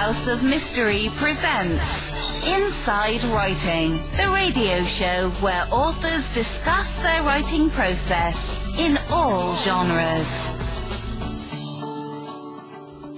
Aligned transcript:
House 0.00 0.28
of 0.28 0.42
Mystery 0.42 1.10
presents 1.16 2.48
Inside 2.48 3.22
Writing, 3.34 3.92
the 4.16 4.30
radio 4.32 4.82
show 4.82 5.28
where 5.42 5.66
authors 5.70 6.32
discuss 6.32 7.02
their 7.02 7.22
writing 7.22 7.68
process 7.68 8.74
in 8.78 8.98
all 9.10 9.54
genres. 9.56 10.56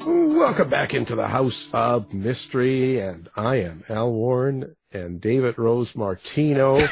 Welcome 0.04 0.68
back 0.70 0.92
into 0.92 1.14
the 1.14 1.28
House 1.28 1.68
of 1.72 2.12
Mystery, 2.12 2.98
and 2.98 3.28
I 3.36 3.56
am 3.62 3.84
Al 3.88 4.10
Warren 4.12 4.74
and 4.92 5.20
David 5.20 5.58
Rose 5.58 5.94
Martino. 5.94 6.84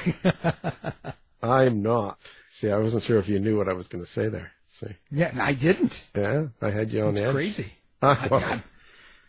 I'm 1.42 1.82
not. 1.82 2.18
See, 2.50 2.70
I 2.70 2.78
wasn't 2.78 3.02
sure 3.02 3.18
if 3.18 3.28
you 3.28 3.40
knew 3.40 3.56
what 3.58 3.68
I 3.68 3.72
was 3.72 3.88
going 3.88 4.04
to 4.04 4.10
say 4.10 4.28
there. 4.28 4.52
See, 4.68 4.94
Yeah, 5.10 5.32
I 5.40 5.52
didn't. 5.52 6.06
yeah, 6.14 6.46
I 6.62 6.70
had 6.70 6.92
you 6.92 7.02
on 7.02 7.10
It's 7.10 7.20
edge. 7.20 7.32
crazy. 7.34 7.72
Ah, 8.02 8.28
well, 8.30 8.62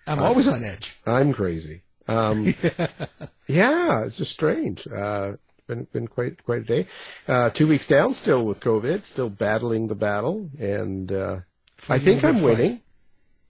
I'm, 0.07 0.19
I'm 0.19 0.25
always 0.25 0.47
on 0.47 0.63
edge. 0.63 0.97
I'm 1.05 1.33
crazy. 1.33 1.81
Um, 2.07 2.53
yeah, 3.47 4.03
it's 4.05 4.17
just 4.17 4.31
strange. 4.31 4.87
Uh, 4.87 5.33
been 5.67 5.85
been 5.93 6.07
quite 6.07 6.43
quite 6.43 6.61
a 6.61 6.65
day. 6.65 6.87
Uh, 7.27 7.49
two 7.49 7.67
weeks 7.67 7.87
down, 7.87 8.13
still 8.13 8.43
with 8.45 8.59
COVID, 8.59 9.03
still 9.03 9.29
battling 9.29 9.87
the 9.87 9.95
battle, 9.95 10.49
and 10.59 11.11
uh, 11.11 11.39
I 11.87 11.99
think 11.99 12.23
I'm 12.23 12.35
fight. 12.35 12.43
winning. 12.43 12.81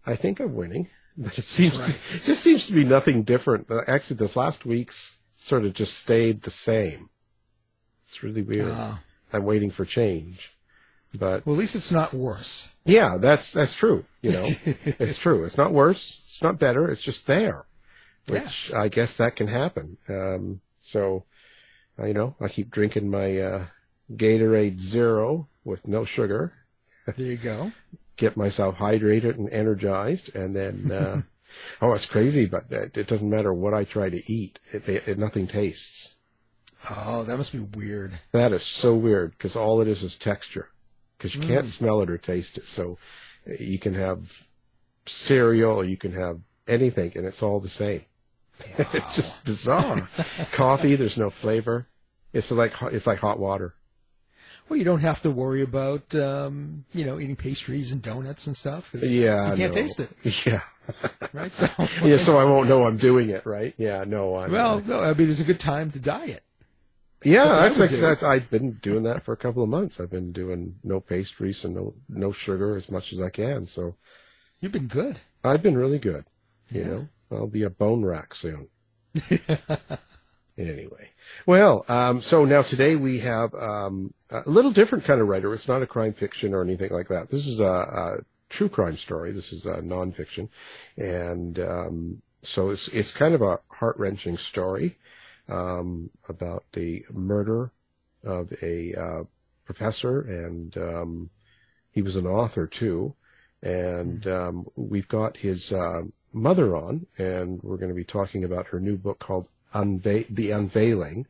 I 0.05 0.16
think 0.16 0.40
I'm 0.40 0.55
winning, 0.55 0.88
but 1.17 1.38
it 1.40 1.45
seems 1.45 1.77
to, 1.77 1.85
it 2.16 2.23
just 2.23 2.41
seems 2.43 2.68
to 2.68 2.73
be 2.73 2.84
nothing 2.84 3.23
different. 3.23 3.70
Uh, 3.71 3.81
Actually, 3.88 4.18
this 4.18 4.35
last 4.35 4.65
week's 4.65 5.18
sort 5.38 5.65
of 5.65 5.73
just 5.73 5.98
stayed 5.98 6.41
the 6.43 6.52
same. 6.52 7.09
It's 8.09 8.21
really 8.23 8.41
weird. 8.41 8.71
Ah. 8.71 8.99
I'm 9.34 9.45
waiting 9.45 9.71
for 9.71 9.85
change, 9.85 10.54
but 11.18 11.45
Well, 11.45 11.55
at 11.55 11.59
least 11.59 11.76
it's 11.76 11.91
not 11.91 12.13
worse. 12.13 12.76
yeah, 12.84 13.18
that's 13.18 13.54
that's 13.54 13.73
true. 13.73 14.04
You 14.21 14.34
know, 14.34 14.45
it's 14.85 15.18
true. 15.18 15.43
It's 15.45 15.57
not 15.57 15.71
worse. 15.71 16.20
It's 16.41 16.44
not 16.44 16.58
better. 16.58 16.90
It's 16.90 17.04
just 17.04 17.27
there, 17.27 17.66
which 18.27 18.73
I 18.73 18.88
guess 18.88 19.16
that 19.18 19.35
can 19.35 19.48
happen. 19.48 19.98
Um, 20.10 20.62
so, 20.82 21.26
uh, 21.99 22.07
you 22.07 22.15
know, 22.15 22.35
I 22.41 22.48
keep 22.48 22.71
drinking 22.71 23.12
my 23.12 23.38
uh, 23.38 23.65
Gatorade 24.12 24.80
Zero 24.80 25.49
with 25.63 25.88
no 25.88 26.04
sugar, 26.04 26.54
There 27.05 27.27
you 27.27 27.38
go. 27.38 27.74
get 28.18 28.35
myself 28.35 28.77
hydrated 28.77 29.38
and 29.38 29.54
energized, 29.54 30.35
and 30.35 30.55
then 30.55 30.91
uh, 30.91 31.21
oh, 31.84 31.93
it's 31.93 32.07
crazy, 32.07 32.48
but 32.48 32.65
it, 32.71 32.98
it 32.98 33.05
doesn't 33.05 33.30
matter 33.30 33.54
what 33.54 33.76
I 33.76 33.84
try 33.84 34.10
to 34.10 34.34
eat. 34.34 34.58
It, 34.74 34.90
it, 34.90 35.08
it 35.10 35.20
nothing 35.20 35.46
tastes. 35.46 36.15
Oh, 36.90 37.21
that 37.21 37.37
must 37.37 37.54
be 37.54 37.60
weird. 37.60 38.13
That 38.32 38.52
is 38.52 38.63
so 38.63 38.96
weird 38.96 39.34
because 39.34 39.55
all 39.55 39.80
it 39.80 39.87
is 39.87 40.02
is 40.02 40.18
texture. 40.18 40.70
Because 41.20 41.35
you 41.35 41.41
can't 41.41 41.68
smell 41.68 42.02
it 42.02 42.10
or 42.10 42.18
taste 42.18 42.58
it. 42.58 42.65
So 42.65 42.98
uh, 43.48 43.54
you 43.60 43.77
can 43.77 43.93
have 43.93 44.48
cereal 45.05 45.84
you 45.84 45.98
can 45.98 46.12
have 46.13 46.40
anything 46.68 47.12
and 47.16 47.26
it's 47.26 47.41
all 47.44 47.60
the 47.60 47.70
same. 47.70 48.05
it's 48.77 49.16
just 49.16 49.43
bizarre. 49.43 50.08
Coffee, 50.52 50.96
there's 50.96 51.18
no 51.18 51.30
flavor. 51.30 51.88
It's 52.34 52.52
like 52.52 52.71
hot- 52.74 52.93
it's 52.93 53.08
like 53.08 53.20
hot 53.20 53.40
water. 53.40 53.74
Well, 54.70 54.77
you 54.77 54.85
don't 54.85 54.99
have 55.02 55.21
to 55.24 55.32
worry 55.32 55.62
about, 55.63 56.13
um, 56.16 56.85
you 56.93 57.04
know, 57.04 57.20
eating 57.20 57.35
pastries 57.35 57.91
and 57.91 58.02
donuts 58.02 58.48
and 58.48 58.55
stuff. 58.55 58.93
Yeah, 58.93 59.52
You 59.52 59.58
can't 59.58 59.76
no. 59.76 59.82
taste 59.82 59.99
it, 59.99 60.12
Yeah, 60.46 60.62
right? 61.34 61.52
So, 61.52 61.68
yeah. 62.05 62.18
So 62.18 62.38
I 62.40 62.46
won't 62.46 62.70
know 62.70 62.86
I'm 62.86 62.96
doing 62.98 63.30
it 63.32 63.46
right. 63.46 63.74
Yeah, 63.77 64.06
no. 64.08 64.36
I'm, 64.38 64.52
well, 64.52 64.80
no, 64.80 65.02
I 65.02 65.13
mean, 65.13 65.30
it's 65.30 65.41
a 65.41 65.44
good 65.44 65.59
time 65.59 65.91
to 65.91 66.00
diet. 66.00 66.44
yeah. 67.24 67.44
I 67.52 67.62
That's 67.68 67.80
like 67.80 67.90
that's, 67.90 68.24
I've 68.24 68.50
been 68.50 68.74
doing 68.81 69.03
that 69.03 69.24
for 69.24 69.34
a 69.34 69.38
couple 69.38 69.62
of 69.63 69.68
months. 69.69 70.00
I've 70.00 70.12
been 70.12 70.31
doing 70.31 70.75
no 70.86 71.02
pastries 71.02 71.66
and 71.66 71.75
no 71.75 71.96
no 72.08 72.31
sugar 72.31 72.78
as 72.78 72.90
much 72.90 73.12
as 73.12 73.19
I 73.19 73.30
can. 73.30 73.66
So 73.66 73.96
You've 74.62 74.72
been 74.72 74.88
good. 74.88 75.19
I've 75.44 75.63
been 75.63 75.75
really 75.75 75.97
good. 75.97 76.25
You 76.69 76.85
know, 76.85 77.07
I'll 77.31 77.47
be 77.47 77.63
a 77.63 77.69
bone 77.69 78.06
rack 78.06 78.35
soon. 78.35 78.68
anyway, 80.57 81.09
well, 81.45 81.84
um, 81.90 82.22
so 82.22 82.45
now 82.45 82.62
today 82.62 82.95
we 82.95 83.19
have 83.19 83.53
um, 83.56 84.13
a 84.30 84.47
little 84.47 84.72
different 84.72 85.03
kind 85.03 85.19
of 85.19 85.28
writer. 85.28 85.52
It's 85.53 85.68
not 85.68 85.81
a 85.81 85.88
crime 85.88 86.13
fiction 86.13 86.53
or 86.53 86.62
anything 86.62 86.91
like 86.91 87.09
that. 87.09 87.30
This 87.30 87.47
is 87.47 87.59
a, 87.59 87.66
a 87.66 88.18
true 88.50 88.69
crime 88.69 88.97
story. 88.97 89.31
This 89.31 89.52
is 89.52 89.66
a 89.66 89.81
nonfiction, 89.81 90.47
and 90.96 91.59
um, 91.59 92.22
so 92.44 92.69
it's 92.69 92.88
it's 92.90 93.12
kind 93.12 93.34
of 93.34 93.41
a 93.41 93.59
heart 93.68 93.97
wrenching 93.97 94.38
story 94.38 94.97
um, 95.50 96.12
about 96.30 96.66
the 96.74 97.03
murder 97.12 97.72
of 98.24 98.53
a 98.62 98.94
uh, 98.94 99.24
professor, 99.66 100.22
and 100.22 100.78
um, 100.78 101.30
he 101.91 102.02
was 102.02 102.16
an 102.16 102.28
author 102.28 102.68
too. 102.68 103.16
And 103.64 104.26
um, 104.28 104.68
we've 104.76 105.08
got 105.08 105.38
his 105.38 105.72
uh, 105.72 106.04
mother 106.34 106.76
on, 106.76 107.06
and 107.18 107.62
we're 107.62 107.78
going 107.78 107.90
to 107.90 107.96
be 107.96 108.04
talking 108.04 108.44
about 108.44 108.68
her 108.68 108.80
new 108.80 108.98
book 108.98 109.20
called 109.20 109.48
The 109.74 110.52
Unveiling. 110.52 111.28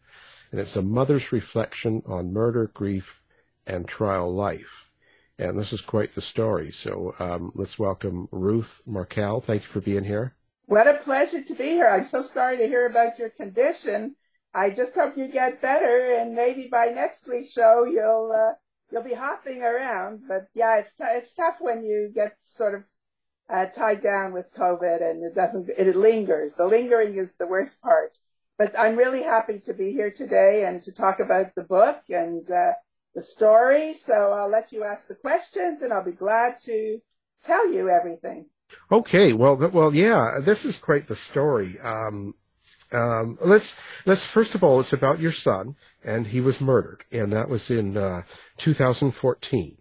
And 0.52 0.59
it's 0.59 0.75
a 0.75 0.81
mother's 0.81 1.31
reflection 1.31 2.03
on 2.06 2.34
murder, 2.34 2.68
grief, 2.74 3.22
and 3.68 3.88
trial 3.88 4.34
life. 4.34 4.90
And 5.40 5.58
this 5.58 5.74
is 5.74 5.81
quite 5.81 6.14
the 6.14 6.22
story. 6.22 6.72
So 6.72 7.16
um, 7.19 7.52
let's 7.56 7.80
welcome 7.80 8.28
Ruth 8.31 8.81
Markel. 8.86 9.42
Thank 9.42 9.63
you 9.63 9.68
for 9.68 9.81
being 9.81 10.03
here. 10.03 10.36
What 10.66 10.88
a 10.88 10.96
pleasure 10.96 11.42
to 11.42 11.53
be 11.53 11.69
here. 11.69 11.88
I'm 11.88 12.06
so 12.06 12.22
sorry 12.22 12.58
to 12.58 12.68
hear 12.68 12.86
about 12.86 13.19
your 13.19 13.30
condition. 13.30 14.16
I 14.53 14.69
just 14.69 14.96
hope 14.96 15.18
you 15.18 15.28
get 15.28 15.62
better, 15.62 16.16
and 16.16 16.34
maybe 16.34 16.68
by 16.68 16.88
next 16.88 17.28
week's 17.28 17.52
show 17.52 17.86
you'll 17.86 18.31
uh, 18.34 18.53
you'll 18.91 19.03
be 19.03 19.13
hopping 19.13 19.63
around. 19.63 20.22
But 20.28 20.47
yeah, 20.53 20.78
it's 20.78 20.94
t- 20.94 21.03
it's 21.07 21.34
tough 21.34 21.57
when 21.59 21.84
you 21.84 22.12
get 22.13 22.38
sort 22.41 22.75
of 22.75 22.84
uh, 23.50 23.66
tied 23.68 24.02
down 24.02 24.34
with 24.34 24.53
COVID 24.53 25.02
and 25.02 25.24
it 25.24 25.35
doesn't 25.35 25.69
it 25.69 25.96
lingers. 25.96 26.53
The 26.53 26.66
lingering 26.66 27.18
is 27.18 27.35
the 27.35 27.47
worst 27.47 27.81
part. 27.81 28.18
But 28.57 28.78
I'm 28.78 28.96
really 28.96 29.24
happy 29.24 29.59
to 29.62 29.74
be 29.74 29.91
here 29.91 30.12
today 30.12 30.66
and 30.66 30.84
to 30.84 30.91
talk 30.91 31.19
about 31.19 31.56
the 31.56 31.63
book 31.63 32.03
and 32.09 32.50
uh, 32.51 32.74
the 33.16 33.22
story. 33.22 33.94
So 33.94 34.34
I'll 34.34 34.50
let 34.50 34.72
you 34.72 34.84
ask 34.84 35.07
the 35.07 35.16
questions, 35.16 35.81
and 35.81 35.91
I'll 35.91 36.06
be 36.06 36.12
glad 36.12 36.59
to 36.62 37.00
tell 37.44 37.72
you 37.72 37.90
everything. 37.90 38.46
Okay, 38.91 39.34
well, 39.34 39.56
well, 39.56 39.94
yeah, 39.96 40.38
this 40.40 40.63
is 40.63 40.78
quite 40.78 41.07
the 41.07 41.16
story. 41.16 41.80
Um, 41.80 42.35
um, 42.91 43.38
let's 43.41 43.80
let's 44.06 44.25
first 44.25 44.53
of 44.56 44.63
all, 44.63 44.80
it's 44.80 44.94
about 44.94 45.19
your 45.19 45.31
son, 45.31 45.75
and 46.03 46.28
he 46.28 46.41
was 46.41 46.62
murdered, 46.62 47.03
and 47.12 47.31
that 47.34 47.50
was 47.50 47.69
in 47.69 47.97
uh, 47.97 48.23
2014. 48.57 49.78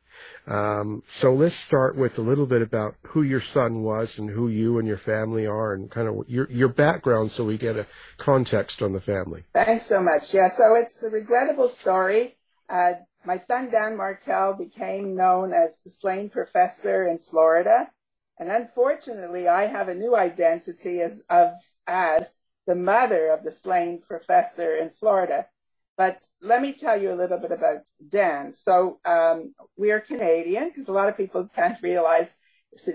Um, 0.47 1.03
so 1.06 1.32
let's 1.32 1.54
start 1.54 1.97
with 1.97 2.19
a 2.19 2.22
little 2.22 2.47
bit 2.47 2.62
about 2.62 2.97
who 3.08 3.22
your 3.22 3.41
son 3.41 3.82
was 3.82 4.19
and 4.19 4.31
who 4.31 4.48
you 4.48 4.78
and 4.78 4.86
your 4.86 4.97
family 4.97 5.47
are, 5.47 5.72
and 5.72 5.91
kind 5.91 6.08
of 6.08 6.28
your 6.28 6.50
your 6.50 6.69
background, 6.69 7.31
so 7.31 7.44
we 7.44 7.56
get 7.56 7.76
a 7.76 7.86
context 8.16 8.82
on 8.82 8.92
the 8.92 9.00
family. 9.00 9.44
Thanks 9.54 9.86
so 9.86 10.03
much. 10.03 10.34
Yeah, 10.34 10.48
so 10.48 10.75
it's 10.75 11.03
a 11.03 11.10
regrettable 11.10 11.69
story. 11.69 12.37
Uh, 12.69 12.94
my 13.25 13.37
son 13.37 13.70
Dan 13.70 13.97
Markel 13.97 14.54
became 14.54 15.14
known 15.14 15.52
as 15.52 15.78
the 15.84 15.91
slain 15.91 16.31
professor 16.31 17.06
in 17.06 17.19
Florida, 17.19 17.91
and 18.38 18.50
unfortunately, 18.50 19.47
I 19.47 19.66
have 19.66 19.88
a 19.88 19.94
new 19.94 20.16
identity 20.16 21.00
as 21.00 21.20
of 21.28 21.52
as 21.87 22.34
the 22.66 22.75
mother 22.75 23.28
of 23.28 23.44
the 23.44 23.52
slain 23.52 24.00
professor 24.00 24.75
in 24.75 24.91
Florida. 24.91 25.47
But 25.96 26.26
let 26.40 26.62
me 26.62 26.72
tell 26.72 27.00
you 27.00 27.10
a 27.10 27.20
little 27.20 27.38
bit 27.38 27.52
about 27.52 27.80
Dan. 28.08 28.52
So 28.52 29.00
um, 29.04 29.54
we 29.76 29.92
are 29.92 30.00
Canadian 30.00 30.68
because 30.68 30.88
a 30.88 30.92
lot 30.92 31.08
of 31.08 31.16
people 31.16 31.48
can't 31.54 31.80
realize 31.82 32.36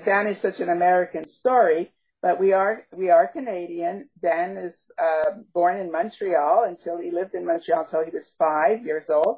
Dan 0.04 0.28
is 0.28 0.40
such 0.40 0.60
an 0.60 0.70
American 0.70 1.28
story 1.28 1.92
but 2.26 2.40
we 2.40 2.54
are 2.54 2.88
we 2.92 3.12
are 3.12 3.28
Canadian. 3.28 4.10
Dan 4.20 4.58
is 4.58 4.88
uh, 4.98 5.30
born 5.54 5.78
in 5.78 5.92
Montreal 5.92 6.64
until 6.64 7.00
he 7.00 7.12
lived 7.12 7.36
in 7.36 7.46
Montreal 7.46 7.82
until 7.82 8.04
he 8.04 8.10
was 8.10 8.32
five 8.32 8.84
years 8.84 9.12
old, 9.12 9.38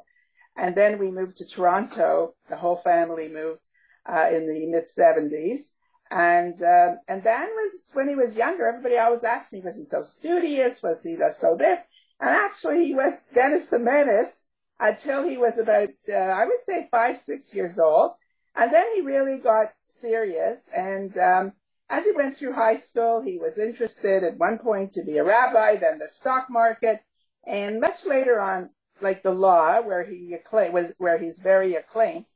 and 0.56 0.74
then 0.74 0.98
we 0.98 1.10
moved 1.10 1.36
to 1.36 1.46
Toronto. 1.46 2.34
The 2.48 2.56
whole 2.56 2.78
family 2.78 3.28
moved 3.28 3.68
uh, 4.06 4.30
in 4.32 4.48
the 4.48 4.64
mid 4.68 4.88
seventies, 4.88 5.72
and 6.10 6.62
uh, 6.62 6.94
and 7.08 7.22
Dan 7.22 7.48
was 7.54 7.90
when 7.92 8.08
he 8.08 8.14
was 8.14 8.38
younger. 8.38 8.66
Everybody 8.66 8.96
always 8.96 9.22
asked 9.22 9.52
me, 9.52 9.60
was 9.60 9.76
he 9.76 9.84
so 9.84 10.00
studious? 10.00 10.82
Was 10.82 11.02
he 11.02 11.18
so 11.32 11.56
this? 11.56 11.84
And 12.20 12.30
actually, 12.30 12.86
he 12.86 12.94
was 12.94 13.24
Dennis 13.34 13.66
the 13.66 13.78
Menace 13.78 14.42
until 14.80 15.22
he 15.28 15.36
was 15.36 15.58
about 15.58 15.90
uh, 16.08 16.14
I 16.14 16.46
would 16.46 16.60
say 16.60 16.88
five 16.90 17.16
six 17.18 17.54
years 17.54 17.78
old, 17.78 18.14
and 18.56 18.72
then 18.72 18.86
he 18.94 19.00
really 19.02 19.38
got 19.38 19.72
serious 19.82 20.68
and. 20.74 21.16
Um, 21.18 21.52
as 21.90 22.04
he 22.04 22.12
went 22.12 22.36
through 22.36 22.52
high 22.52 22.76
school, 22.76 23.22
he 23.22 23.38
was 23.38 23.56
interested 23.56 24.22
at 24.22 24.36
one 24.36 24.58
point 24.58 24.92
to 24.92 25.02
be 25.02 25.16
a 25.16 25.24
rabbi, 25.24 25.76
then 25.76 25.98
the 25.98 26.08
stock 26.08 26.48
market, 26.50 27.00
and 27.46 27.80
much 27.80 28.04
later 28.04 28.38
on, 28.38 28.70
like 29.00 29.22
the 29.22 29.32
law, 29.32 29.80
where 29.80 30.04
he 30.04 30.36
was 30.52 30.92
where 30.98 31.18
he's 31.18 31.38
very 31.38 31.74
acclaimed. 31.74 32.26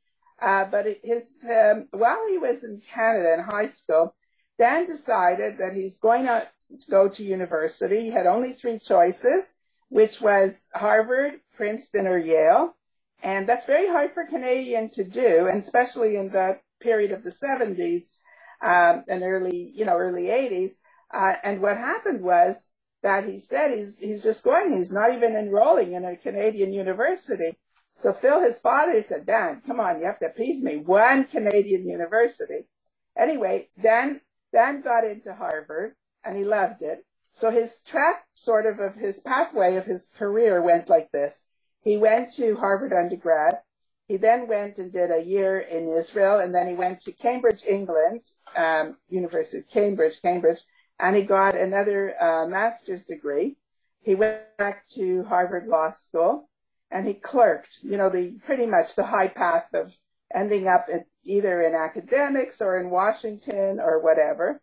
Uh, 0.40 0.64
but 0.64 0.87
his 1.02 1.44
um, 1.44 1.87
while 1.90 2.26
he 2.28 2.38
was 2.38 2.64
in 2.64 2.81
Canada 2.81 3.35
in 3.35 3.40
high 3.40 3.67
school, 3.67 4.14
Dan 4.58 4.87
decided 4.87 5.58
that 5.58 5.75
he's 5.75 5.99
going 5.99 6.26
out 6.26 6.46
to 6.81 6.90
go 6.90 7.08
to 7.08 7.23
university. 7.23 8.00
He 8.00 8.11
had 8.11 8.26
only 8.26 8.52
three 8.52 8.78
choices, 8.78 9.55
which 9.92 10.22
was 10.22 10.70
Harvard, 10.74 11.40
Princeton, 11.54 12.06
or 12.06 12.16
Yale, 12.16 12.74
and 13.22 13.46
that's 13.46 13.66
very 13.66 13.86
hard 13.86 14.12
for 14.12 14.24
Canadian 14.24 14.88
to 14.94 15.04
do, 15.04 15.46
and 15.46 15.60
especially 15.60 16.16
in 16.16 16.30
the 16.30 16.58
period 16.80 17.10
of 17.10 17.22
the 17.22 17.30
70s 17.30 18.20
um, 18.62 19.04
and 19.06 19.22
early, 19.22 19.70
you 19.74 19.84
know, 19.84 19.98
early 19.98 20.24
80s. 20.24 20.72
Uh, 21.12 21.34
and 21.44 21.60
what 21.60 21.76
happened 21.76 22.22
was 22.22 22.70
that 23.02 23.28
he 23.28 23.38
said 23.38 23.72
he's, 23.76 23.98
he's 23.98 24.22
just 24.22 24.42
going, 24.42 24.72
he's 24.72 24.90
not 24.90 25.12
even 25.12 25.36
enrolling 25.36 25.92
in 25.92 26.06
a 26.06 26.16
Canadian 26.16 26.72
university. 26.72 27.52
So 27.92 28.14
Phil, 28.14 28.40
his 28.40 28.58
father, 28.58 29.02
said, 29.02 29.26
Dan, 29.26 29.60
come 29.66 29.78
on, 29.78 30.00
you 30.00 30.06
have 30.06 30.20
to 30.20 30.28
appease 30.28 30.62
me. 30.62 30.78
One 30.78 31.24
Canadian 31.24 31.86
university. 31.86 32.66
Anyway, 33.14 33.68
Dan, 33.78 34.22
Dan 34.54 34.80
got 34.80 35.04
into 35.04 35.34
Harvard 35.34 35.96
and 36.24 36.34
he 36.34 36.44
loved 36.44 36.80
it. 36.80 37.04
So 37.32 37.50
his 37.50 37.81
track, 37.81 38.26
sort 38.34 38.67
of, 38.67 38.79
of 38.79 38.94
his 38.94 39.19
pathway 39.20 39.76
of 39.76 39.87
his 39.87 40.08
career 40.08 40.62
went 40.62 40.90
like 40.90 41.11
this. 41.12 41.43
He 41.82 41.96
went 41.96 42.31
to 42.32 42.56
Harvard 42.56 42.93
undergrad. 42.93 43.58
He 44.06 44.19
then 44.19 44.46
went 44.46 44.79
and 44.79 44.93
did 44.93 45.11
a 45.11 45.25
year 45.25 45.58
in 45.58 45.88
Israel, 45.88 46.38
and 46.38 46.55
then 46.55 46.67
he 46.67 46.75
went 46.75 47.00
to 47.00 47.12
Cambridge, 47.12 47.64
England, 47.67 48.20
um, 48.55 48.99
University 49.08 49.58
of 49.58 49.69
Cambridge, 49.69 50.20
Cambridge, 50.20 50.61
and 51.00 51.17
he 51.17 51.23
got 51.23 51.55
another 51.55 52.14
uh, 52.20 52.46
master's 52.46 53.05
degree. 53.05 53.56
He 54.02 54.14
went 54.14 54.43
back 54.58 54.87
to 54.88 55.25
Harvard 55.25 55.67
Law 55.67 55.90
School, 55.90 56.50
and 56.90 57.06
he 57.06 57.14
clerked. 57.14 57.78
You 57.82 57.96
know, 57.96 58.11
the 58.11 58.32
pretty 58.44 58.67
much 58.67 58.94
the 58.94 59.05
high 59.05 59.28
path 59.28 59.73
of 59.73 59.96
ending 60.35 60.69
up 60.69 60.87
at, 60.93 61.06
either 61.25 61.62
in 61.62 61.75
academics 61.75 62.61
or 62.61 62.78
in 62.78 62.90
Washington 62.90 63.81
or 63.81 64.00
whatever. 64.00 64.61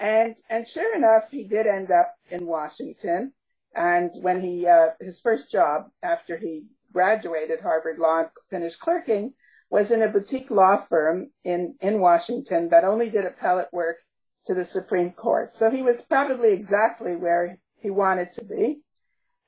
And 0.00 0.36
and 0.48 0.66
sure 0.66 0.96
enough, 0.96 1.30
he 1.30 1.46
did 1.46 1.66
end 1.66 1.90
up 1.92 2.16
in 2.30 2.46
Washington. 2.46 3.34
And 3.74 4.10
when 4.22 4.40
he 4.40 4.66
uh, 4.66 4.88
his 4.98 5.20
first 5.20 5.52
job 5.52 5.90
after 6.02 6.36
he 6.36 6.64
graduated 6.92 7.60
Harvard 7.60 7.98
Law 7.98 8.20
and 8.20 8.28
finished 8.50 8.80
clerking 8.80 9.34
was 9.70 9.92
in 9.92 10.02
a 10.02 10.08
boutique 10.08 10.50
law 10.50 10.76
firm 10.76 11.30
in, 11.44 11.76
in 11.80 12.00
Washington 12.00 12.68
that 12.70 12.84
only 12.84 13.08
did 13.08 13.24
appellate 13.24 13.72
work 13.72 13.98
to 14.46 14.54
the 14.54 14.64
Supreme 14.64 15.12
Court. 15.12 15.54
So 15.54 15.70
he 15.70 15.82
was 15.82 16.02
probably 16.02 16.52
exactly 16.52 17.14
where 17.14 17.58
he 17.76 17.90
wanted 17.90 18.32
to 18.32 18.44
be. 18.44 18.80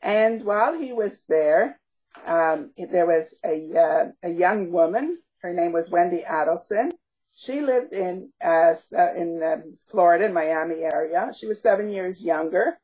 And 0.01 0.45
while 0.45 0.79
he 0.79 0.93
was 0.93 1.23
there, 1.29 1.81
um, 2.25 2.71
there 2.91 3.07
was 3.07 3.35
a, 3.45 3.73
uh, 3.77 4.05
a 4.23 4.31
young 4.31 4.71
woman. 4.71 5.19
Her 5.39 5.53
name 5.53 5.73
was 5.73 5.91
Wendi 5.91 6.25
Adelson. 6.25 6.92
She 7.35 7.61
lived 7.61 7.93
in 7.93 8.31
uh, 8.45 8.75
in 9.17 9.43
um, 9.43 9.79
Florida, 9.89 10.27
in 10.27 10.35
Miami 10.35 10.83
area. 10.83 11.33
She 11.37 11.47
was 11.47 11.63
seven 11.63 11.89
years 11.91 12.23
younger, 12.23 12.79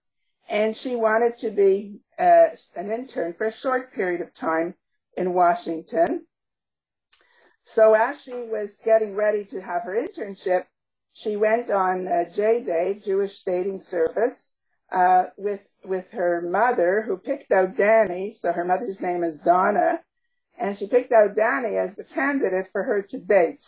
and 0.48 0.76
she 0.76 0.96
wanted 0.96 1.36
to 1.38 1.50
be 1.50 2.00
uh, 2.18 2.48
an 2.74 2.90
intern 2.90 3.34
for 3.34 3.46
a 3.46 3.52
short 3.52 3.92
period 3.92 4.20
of 4.20 4.32
time 4.32 4.74
in 5.16 5.34
Washington. 5.34 6.26
So 7.62 7.92
as 7.92 8.22
she 8.22 8.32
was 8.32 8.80
getting 8.82 9.14
ready 9.14 9.44
to 9.46 9.60
have 9.60 9.82
her 9.82 9.94
internship, 9.94 10.64
she 11.12 11.36
went 11.36 11.68
on 11.68 12.06
uh, 12.08 12.24
JDate, 12.26 13.04
Jewish 13.04 13.42
Dating 13.42 13.80
Service, 13.80 14.54
uh, 14.90 15.26
with 15.36 15.66
with 15.84 16.10
her 16.12 16.40
mother, 16.40 17.02
who 17.02 17.18
picked 17.18 17.52
out 17.52 17.76
Danny. 17.76 18.32
So 18.32 18.52
her 18.52 18.64
mother's 18.64 19.02
name 19.02 19.22
is 19.22 19.38
Donna, 19.38 20.00
and 20.58 20.74
she 20.74 20.86
picked 20.86 21.12
out 21.12 21.36
Danny 21.36 21.76
as 21.76 21.96
the 21.96 22.04
candidate 22.04 22.68
for 22.72 22.82
her 22.82 23.02
to 23.02 23.18
date. 23.18 23.66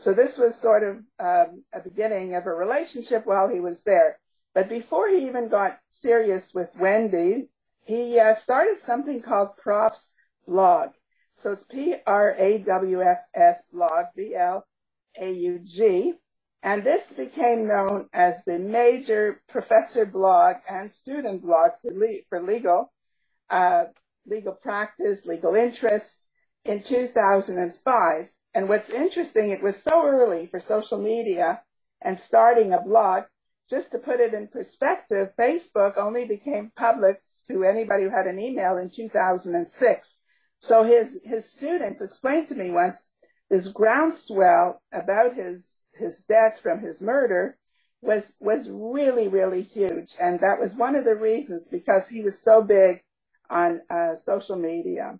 So 0.00 0.14
this 0.14 0.38
was 0.38 0.54
sort 0.56 0.82
of 0.82 0.96
um, 1.18 1.62
a 1.74 1.80
beginning 1.84 2.34
of 2.34 2.46
a 2.46 2.54
relationship 2.54 3.26
while 3.26 3.50
he 3.50 3.60
was 3.60 3.82
there. 3.82 4.18
But 4.54 4.66
before 4.66 5.10
he 5.10 5.26
even 5.26 5.48
got 5.48 5.78
serious 5.90 6.54
with 6.54 6.72
Wendi, 6.72 7.48
he 7.84 8.18
uh, 8.18 8.32
started 8.32 8.80
something 8.80 9.20
called 9.20 9.58
Prof's 9.58 10.14
Blog. 10.46 10.92
So 11.34 11.52
it's 11.52 11.64
P 11.64 11.96
R 12.06 12.34
A 12.38 12.56
W 12.60 13.02
F 13.02 13.18
S 13.34 13.62
blog, 13.70 14.06
B 14.16 14.34
L 14.34 14.66
A 15.20 15.30
U 15.30 15.58
G. 15.62 16.14
And 16.62 16.82
this 16.82 17.12
became 17.12 17.68
known 17.68 18.08
as 18.14 18.42
the 18.44 18.58
major 18.58 19.42
professor 19.50 20.06
blog 20.06 20.56
and 20.66 20.90
student 20.90 21.42
blog 21.42 21.72
for, 21.82 21.92
le- 21.92 22.24
for 22.26 22.42
legal, 22.42 22.90
uh, 23.50 23.84
legal 24.24 24.54
practice, 24.54 25.26
legal 25.26 25.54
interests 25.54 26.30
in 26.64 26.82
2005. 26.82 28.30
And 28.54 28.68
what's 28.68 28.90
interesting, 28.90 29.50
it 29.50 29.62
was 29.62 29.82
so 29.82 30.04
early 30.04 30.46
for 30.46 30.58
social 30.58 30.98
media 30.98 31.62
and 32.02 32.18
starting 32.18 32.72
a 32.72 32.80
blog. 32.80 33.24
Just 33.68 33.92
to 33.92 33.98
put 33.98 34.18
it 34.18 34.34
in 34.34 34.48
perspective, 34.48 35.28
Facebook 35.38 35.96
only 35.96 36.24
became 36.24 36.72
public 36.74 37.20
to 37.46 37.62
anybody 37.62 38.04
who 38.04 38.10
had 38.10 38.26
an 38.26 38.40
email 38.40 38.78
in 38.78 38.90
2006. 38.90 40.18
So 40.58 40.82
his, 40.82 41.20
his 41.24 41.48
students 41.48 42.02
explained 42.02 42.48
to 42.48 42.56
me 42.56 42.70
once 42.70 43.08
this 43.48 43.68
groundswell 43.68 44.82
about 44.92 45.34
his, 45.34 45.80
his 45.94 46.22
death 46.22 46.60
from 46.60 46.80
his 46.80 47.00
murder 47.00 47.56
was, 48.02 48.34
was 48.40 48.68
really, 48.68 49.28
really 49.28 49.62
huge. 49.62 50.14
And 50.20 50.40
that 50.40 50.58
was 50.58 50.74
one 50.74 50.96
of 50.96 51.04
the 51.04 51.16
reasons 51.16 51.68
because 51.68 52.08
he 52.08 52.22
was 52.22 52.42
so 52.42 52.62
big 52.62 53.02
on 53.48 53.82
uh, 53.88 54.16
social 54.16 54.56
media. 54.56 55.18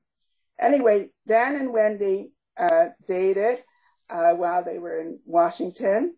Anyway, 0.58 1.10
Dan 1.26 1.54
and 1.54 1.70
Wendi 1.70 2.30
uh, 2.58 2.86
dated 3.06 3.62
uh, 4.08 4.32
while 4.32 4.64
they 4.64 4.78
were 4.78 5.00
in 5.00 5.18
Washington. 5.24 6.16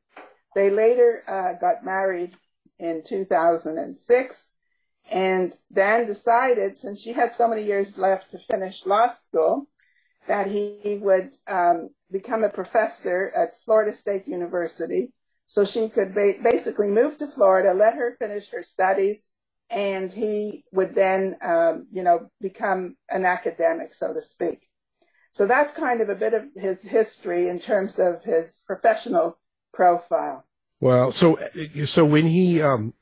They 0.55 0.71
later 0.71 1.23
uh, 1.27 1.55
got 1.55 1.85
married 1.85 2.33
in 2.79 3.03
2006. 3.05 4.53
And 5.11 5.55
Dan 5.73 6.07
decided, 6.07 6.77
since 6.77 7.01
she 7.01 7.13
had 7.13 7.33
so 7.33 7.49
many 7.49 7.63
years 7.63 7.99
left 7.99 8.31
to 8.31 8.39
finish 8.39 8.87
law 8.87 9.09
school, 9.09 9.67
that 10.29 10.47
he 10.47 10.99
would 11.03 11.35
um, 11.49 11.91
become 12.11 12.45
a 12.45 12.49
professor 12.49 13.33
at 13.37 13.61
Florida 13.63 13.93
State 13.93 14.29
University. 14.29 15.13
So 15.47 15.65
she 15.65 15.89
could 15.89 16.15
ba- 16.15 16.37
basically 16.43 16.89
move 16.89 17.19
to 17.19 17.27
Florida, 17.27 17.75
let 17.75 17.95
her 17.95 18.17
finish 18.19 18.51
her 18.51 18.63
studies, 18.63 19.25
and 19.69 20.13
he 20.13 20.65
would 20.73 20.95
then, 20.95 21.37
um, 21.43 21.89
you 21.91 22.03
know, 22.03 22.31
become 22.41 22.97
an 23.11 23.25
academic, 23.25 23.93
so 23.93 24.15
to 24.15 24.23
speak. 24.23 24.69
So 25.33 25.47
that's 25.47 25.73
kind 25.73 26.03
of 26.03 26.11
a 26.11 26.15
bit 26.15 26.35
of 26.35 26.45
his 26.55 26.83
history 26.83 27.49
in 27.49 27.59
terms 27.59 27.99
of 27.99 28.23
his 28.23 28.63
professional 28.67 29.39
profile. 29.73 30.45
Well, 30.79 31.11
so 31.11 31.39
so 31.87 32.05
when 32.05 32.27
he 32.27 32.61
um 32.61 32.93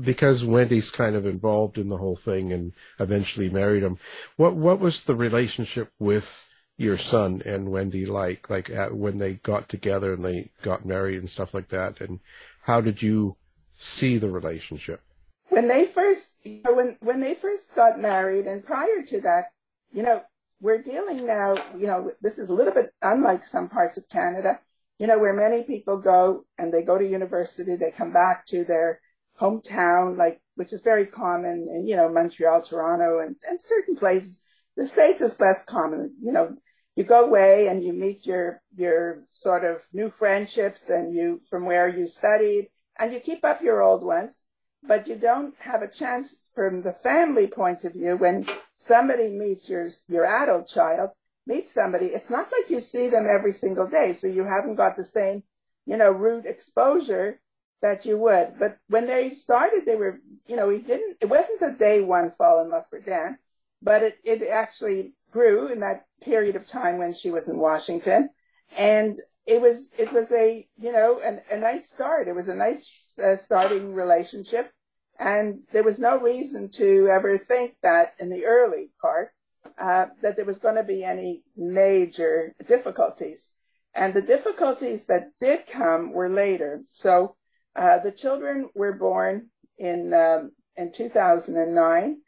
because 0.00 0.44
Wendi's 0.44 0.90
kind 0.90 1.14
of 1.14 1.26
involved 1.26 1.76
in 1.76 1.90
the 1.90 1.98
whole 1.98 2.16
thing 2.16 2.52
and 2.52 2.72
eventually 2.98 3.50
married 3.50 3.82
him, 3.82 3.98
what 4.36 4.54
what 4.54 4.80
was 4.80 5.04
the 5.04 5.14
relationship 5.14 5.90
with 5.98 6.48
your 6.78 6.96
son 6.96 7.42
and 7.44 7.68
Wendi 7.68 8.08
like 8.08 8.48
like 8.48 8.70
at, 8.70 8.94
when 8.94 9.18
they 9.18 9.34
got 9.34 9.68
together 9.68 10.14
and 10.14 10.24
they 10.24 10.52
got 10.62 10.86
married 10.86 11.18
and 11.18 11.28
stuff 11.28 11.52
like 11.52 11.68
that 11.68 12.00
and 12.00 12.20
how 12.62 12.80
did 12.80 13.02
you 13.02 13.36
see 13.74 14.16
the 14.16 14.30
relationship? 14.30 15.02
When 15.50 15.68
they 15.68 15.84
first 15.84 16.30
when 16.44 16.96
when 17.00 17.20
they 17.20 17.34
first 17.34 17.74
got 17.74 18.00
married 18.00 18.46
and 18.46 18.64
prior 18.64 19.02
to 19.08 19.20
that, 19.20 19.52
you 19.92 20.02
know, 20.02 20.22
we're 20.62 20.80
dealing 20.80 21.26
now, 21.26 21.56
you 21.76 21.88
know, 21.88 22.10
this 22.22 22.38
is 22.38 22.48
a 22.48 22.54
little 22.54 22.72
bit 22.72 22.94
unlike 23.02 23.42
some 23.44 23.68
parts 23.68 23.96
of 23.96 24.08
Canada, 24.08 24.60
you 24.98 25.08
know, 25.08 25.18
where 25.18 25.34
many 25.34 25.64
people 25.64 25.98
go 25.98 26.46
and 26.56 26.72
they 26.72 26.82
go 26.82 26.96
to 26.96 27.04
university, 27.04 27.74
they 27.74 27.90
come 27.90 28.12
back 28.12 28.46
to 28.46 28.64
their 28.64 29.00
hometown, 29.38 30.16
like, 30.16 30.40
which 30.54 30.72
is 30.72 30.80
very 30.80 31.04
common 31.04 31.66
in, 31.68 31.88
you 31.88 31.96
know, 31.96 32.08
Montreal, 32.08 32.62
Toronto, 32.62 33.18
and, 33.18 33.34
and 33.46 33.60
certain 33.60 33.96
places. 33.96 34.40
The 34.76 34.86
States 34.86 35.20
is 35.20 35.40
less 35.40 35.64
common, 35.64 36.14
you 36.22 36.30
know, 36.30 36.54
you 36.94 37.02
go 37.02 37.24
away 37.24 37.66
and 37.66 37.82
you 37.82 37.92
meet 37.92 38.24
your, 38.24 38.62
your 38.76 39.24
sort 39.30 39.64
of 39.64 39.82
new 39.92 40.10
friendships 40.10 40.90
and 40.90 41.12
you, 41.12 41.40
from 41.50 41.66
where 41.66 41.88
you 41.88 42.06
studied, 42.06 42.68
and 43.00 43.12
you 43.12 43.18
keep 43.18 43.44
up 43.44 43.62
your 43.62 43.82
old 43.82 44.04
ones 44.04 44.38
but 44.82 45.06
you 45.08 45.16
don't 45.16 45.54
have 45.60 45.82
a 45.82 45.88
chance 45.88 46.50
from 46.54 46.82
the 46.82 46.92
family 46.92 47.46
point 47.46 47.84
of 47.84 47.92
view. 47.92 48.16
When 48.16 48.46
somebody 48.76 49.30
meets 49.30 49.68
your 49.68 49.88
your 50.08 50.26
adult 50.26 50.66
child 50.66 51.10
meets 51.46 51.72
somebody 51.72 52.06
it's 52.06 52.30
not 52.30 52.52
like 52.52 52.70
you 52.70 52.78
see 52.80 53.08
them 53.08 53.26
every 53.28 53.52
single 53.52 53.86
day. 53.86 54.12
So 54.12 54.26
you 54.26 54.44
haven't 54.44 54.76
got 54.76 54.96
the 54.96 55.04
same 55.04 55.42
you 55.86 55.96
know 55.96 56.10
root 56.10 56.46
exposure 56.46 57.40
that 57.80 58.06
you 58.06 58.16
would. 58.18 58.54
But 58.58 58.78
when 58.88 59.06
they 59.06 59.30
started 59.30 59.84
they 59.86 59.96
were 59.96 60.20
you 60.46 60.56
know 60.56 60.68
he 60.68 60.80
didn't 60.80 61.18
it 61.20 61.26
wasn't 61.26 61.60
the 61.60 61.72
day 61.72 62.02
one 62.02 62.30
fall 62.30 62.62
in 62.62 62.70
love 62.70 62.86
for 62.88 63.00
dan 63.00 63.38
but 63.82 64.02
it, 64.02 64.18
it 64.24 64.42
actually 64.42 65.14
grew 65.32 65.66
in 65.66 65.80
that 65.80 66.04
period 66.22 66.54
of 66.56 66.66
time 66.66 66.98
when 66.98 67.12
she 67.12 67.30
was 67.30 67.48
in 67.48 67.58
washington. 67.58 68.30
And 68.76 69.18
it 69.46 69.60
was 69.60 69.90
it 69.98 70.12
was 70.12 70.30
a 70.32 70.66
you 70.76 70.92
know 70.92 71.20
an, 71.20 71.40
a 71.50 71.56
nice 71.56 71.88
start. 71.88 72.28
It 72.28 72.34
was 72.34 72.48
a 72.48 72.54
nice 72.54 73.14
uh, 73.22 73.36
starting 73.36 73.94
relationship, 73.94 74.70
and 75.18 75.60
there 75.72 75.82
was 75.82 75.98
no 75.98 76.18
reason 76.18 76.70
to 76.74 77.08
ever 77.08 77.38
think 77.38 77.76
that 77.82 78.14
in 78.18 78.28
the 78.30 78.44
early 78.44 78.90
part 79.00 79.30
uh, 79.78 80.06
that 80.20 80.36
there 80.36 80.44
was 80.44 80.58
going 80.58 80.76
to 80.76 80.84
be 80.84 81.04
any 81.04 81.42
major 81.56 82.54
difficulties. 82.66 83.50
And 83.94 84.14
the 84.14 84.22
difficulties 84.22 85.06
that 85.06 85.30
did 85.38 85.66
come 85.66 86.12
were 86.12 86.28
later. 86.28 86.82
So 86.88 87.36
uh, 87.76 87.98
the 87.98 88.12
children 88.12 88.70
were 88.74 88.94
born 88.94 89.48
in 89.76 90.14
um, 90.14 90.52
in 90.76 90.92
2009 90.92 92.20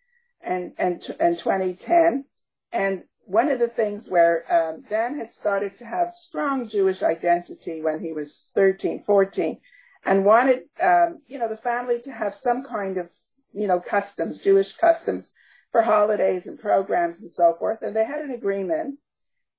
and 0.42 0.72
and 0.78 1.16
and 1.20 1.38
2010, 1.38 2.24
and 2.72 3.04
one 3.26 3.50
of 3.50 3.58
the 3.58 3.68
things 3.68 4.08
where 4.08 4.44
um, 4.52 4.82
Dan 4.88 5.16
had 5.18 5.30
started 5.30 5.76
to 5.78 5.84
have 5.84 6.14
strong 6.14 6.68
Jewish 6.68 7.02
identity 7.02 7.80
when 7.82 8.00
he 8.00 8.12
was 8.12 8.52
13, 8.54 9.02
14. 9.04 9.60
and 10.04 10.24
wanted, 10.24 10.64
um, 10.80 11.20
you 11.26 11.38
know, 11.38 11.48
the 11.48 11.56
family 11.56 12.00
to 12.02 12.12
have 12.12 12.34
some 12.34 12.62
kind 12.62 12.98
of, 12.98 13.10
you 13.52 13.66
know, 13.66 13.80
customs, 13.80 14.38
Jewish 14.38 14.74
customs 14.74 15.32
for 15.72 15.82
holidays 15.82 16.46
and 16.46 16.58
programs 16.58 17.20
and 17.20 17.30
so 17.30 17.54
forth. 17.58 17.82
And 17.82 17.96
they 17.96 18.04
had 18.04 18.20
an 18.20 18.30
agreement 18.30 18.98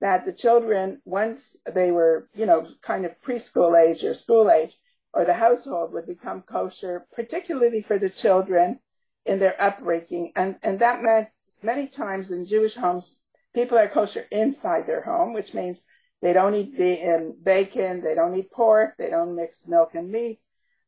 that 0.02 0.26
the 0.26 0.34
children, 0.34 1.02
once 1.06 1.56
they 1.74 1.92
were, 1.92 2.30
you 2.36 2.46
know, 2.46 2.68
kind 2.82 3.06
of 3.06 3.20
preschool 3.22 3.80
age 3.80 4.04
or 4.04 4.14
school 4.14 4.52
age, 4.52 4.76
or 5.14 5.26
the 5.26 5.34
household 5.34 5.94
would 5.94 6.06
become 6.06 6.42
kosher, 6.42 7.08
particularly 7.14 7.82
for 7.82 7.98
the 7.98 8.10
children 8.10 8.80
in 9.26 9.40
their 9.40 9.60
upbringing. 9.60 10.32
And, 10.36 10.58
and 10.62 10.80
that 10.80 11.02
meant 11.02 11.30
many 11.64 11.88
times 11.88 12.32
in 12.32 12.46
Jewish 12.46 12.76
homes, 12.76 13.22
people 13.56 13.78
are 13.80 13.88
kosher 13.88 14.26
inside 14.32 14.86
their 14.86 15.02
home, 15.02 15.34
which 15.34 15.56
means 15.56 15.84
they 16.22 16.34
don't 16.34 16.54
eat 16.54 17.06
um, 17.08 17.36
bacon, 17.42 18.02
they 18.02 18.14
don't 18.14 18.36
eat 18.36 18.52
pork, 18.52 18.96
they 18.98 19.10
don't 19.10 19.36
mix 19.36 19.68
milk 19.68 19.96
and 19.96 20.12
meat, 20.12 20.44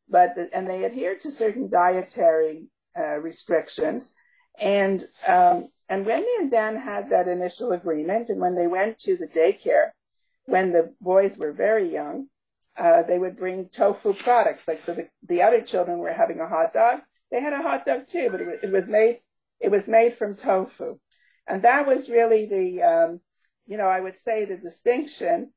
but 0.07 0.35
the, 0.35 0.49
and 0.53 0.67
they 0.69 0.83
adhere 0.83 1.15
to 1.15 1.31
certain 1.31 1.69
dietary 1.69 2.67
uh, 2.99 3.19
restrictions. 3.19 4.13
And 4.59 5.03
um, 5.27 5.69
and 5.89 6.05
Wendi 6.05 6.39
and 6.39 6.51
Dan 6.51 6.75
had 6.75 7.09
that 7.09 7.27
initial 7.27 7.71
agreement, 7.71 8.29
and 8.29 8.41
when 8.41 8.55
they 8.55 8.67
went 8.67 8.99
to 8.99 9.15
the 9.15 9.27
daycare, 9.27 9.91
when 10.45 10.71
the 10.71 10.93
boys 10.99 11.37
were 11.37 11.53
very 11.53 11.87
young, 11.87 12.27
uh, 12.75 13.03
they 13.03 13.17
would 13.17 13.37
bring 13.37 13.69
tofu 13.69 14.13
products. 14.13 14.67
Like 14.67 14.79
so, 14.79 14.93
the, 14.93 15.07
the 15.23 15.41
other 15.41 15.61
children 15.61 15.99
were 15.99 16.11
having 16.11 16.39
a 16.39 16.47
hot 16.47 16.73
dog. 16.73 17.01
They 17.31 17.39
had 17.39 17.53
a 17.53 17.61
hot 17.61 17.85
dog 17.85 18.07
too, 18.07 18.29
but 18.31 18.41
it, 18.41 18.59
it 18.63 18.71
was 18.71 18.89
made 18.89 19.19
it 19.59 19.71
was 19.71 19.87
made 19.87 20.13
from 20.13 20.35
tofu, 20.35 20.97
and 21.47 21.61
that 21.63 21.87
was 21.87 22.09
really 22.09 22.45
the 22.45 22.83
um, 22.83 23.21
you 23.65 23.77
know 23.77 23.87
I 23.87 23.99
would 23.99 24.17
say 24.17 24.45
the 24.45 24.57
distinction 24.57 25.51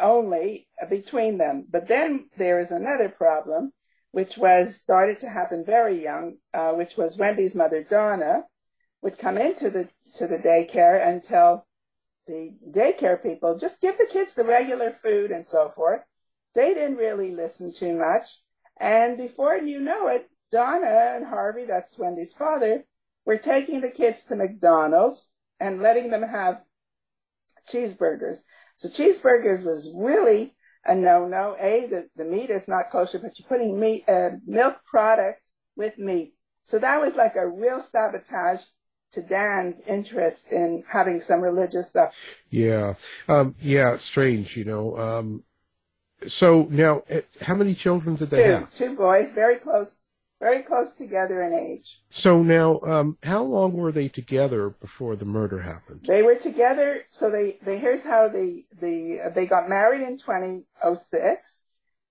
only 0.00 0.68
between 0.88 1.38
them. 1.38 1.66
But 1.70 1.86
then 1.86 2.28
there 2.36 2.60
is 2.60 2.70
another 2.70 3.08
problem, 3.08 3.72
which 4.10 4.38
was 4.38 4.80
started 4.80 5.20
to 5.20 5.28
happen 5.28 5.64
very 5.64 6.02
young, 6.02 6.36
uh, 6.54 6.72
which 6.72 6.96
was 6.96 7.18
Wendi's 7.18 7.54
mother 7.54 7.82
Donna 7.82 8.44
would 9.02 9.18
come 9.18 9.38
into 9.38 9.70
the 9.70 9.88
to 10.16 10.26
the 10.26 10.38
daycare 10.38 11.06
and 11.06 11.22
tell 11.22 11.66
the 12.26 12.54
daycare 12.70 13.20
people 13.20 13.58
just 13.58 13.80
give 13.80 13.98
the 13.98 14.06
kids 14.06 14.34
the 14.34 14.44
regular 14.44 14.92
food 14.92 15.32
and 15.32 15.44
so 15.44 15.68
forth 15.70 16.02
they 16.54 16.74
didn't 16.74 16.96
really 16.96 17.32
listen 17.32 17.72
too 17.72 17.96
much. 17.96 18.40
And 18.78 19.16
before 19.16 19.56
you 19.56 19.80
know 19.80 20.08
it, 20.08 20.28
Donna 20.50 21.14
and 21.16 21.24
Harvey, 21.24 21.64
that's 21.64 21.98
Wendi's 21.98 22.32
father, 22.32 22.84
were 23.24 23.38
taking 23.38 23.80
the 23.80 23.90
kids 23.90 24.24
to 24.24 24.36
McDonald's 24.36 25.30
and 25.62 25.80
letting 25.80 26.10
them 26.10 26.22
have 26.22 26.60
cheeseburgers. 27.70 28.38
So 28.76 28.88
cheeseburgers 28.88 29.64
was 29.64 29.94
really 29.96 30.56
a 30.84 30.94
no-no. 30.94 31.56
A, 31.60 31.86
the, 31.86 32.08
the 32.16 32.24
meat 32.24 32.50
is 32.50 32.66
not 32.66 32.90
kosher, 32.90 33.20
but 33.20 33.38
you're 33.38 33.48
putting 33.48 33.78
meat, 33.78 34.08
uh, 34.08 34.30
milk 34.44 34.84
product 34.84 35.40
with 35.76 35.96
meat. 35.98 36.34
So 36.62 36.78
that 36.80 37.00
was 37.00 37.16
like 37.16 37.36
a 37.36 37.48
real 37.48 37.80
sabotage 37.80 38.62
to 39.12 39.22
Dan's 39.22 39.80
interest 39.80 40.50
in 40.50 40.82
having 40.88 41.20
some 41.20 41.40
religious 41.40 41.90
stuff. 41.90 42.16
Yeah. 42.50 42.94
Um, 43.28 43.54
yeah, 43.60 43.96
strange, 43.98 44.56
you 44.56 44.64
know. 44.64 44.98
Um, 44.98 45.44
so 46.26 46.66
now, 46.70 47.02
eh, 47.08 47.20
how 47.40 47.54
many 47.54 47.74
children 47.74 48.16
did 48.16 48.30
they 48.30 48.42
two, 48.42 48.50
have? 48.50 48.74
Two 48.74 48.96
boys, 48.96 49.32
very 49.32 49.56
close, 49.56 49.98
very 50.42 50.60
close 50.60 50.92
together 50.92 51.40
in 51.42 51.52
age. 51.52 52.02
So 52.10 52.42
now, 52.42 52.80
um, 52.80 53.16
how 53.22 53.44
long 53.44 53.74
were 53.74 53.92
they 53.92 54.08
together 54.08 54.70
before 54.70 55.14
the 55.14 55.24
murder 55.24 55.60
happened? 55.60 56.04
They 56.08 56.24
were 56.24 56.34
together. 56.34 57.04
So 57.08 57.30
they, 57.30 57.58
they 57.62 57.78
here's 57.78 58.02
how 58.02 58.28
the 58.28 58.64
the 58.80 59.20
uh, 59.20 59.28
they 59.28 59.46
got 59.46 59.68
married 59.68 60.02
in 60.02 60.16
2006. 60.18 61.64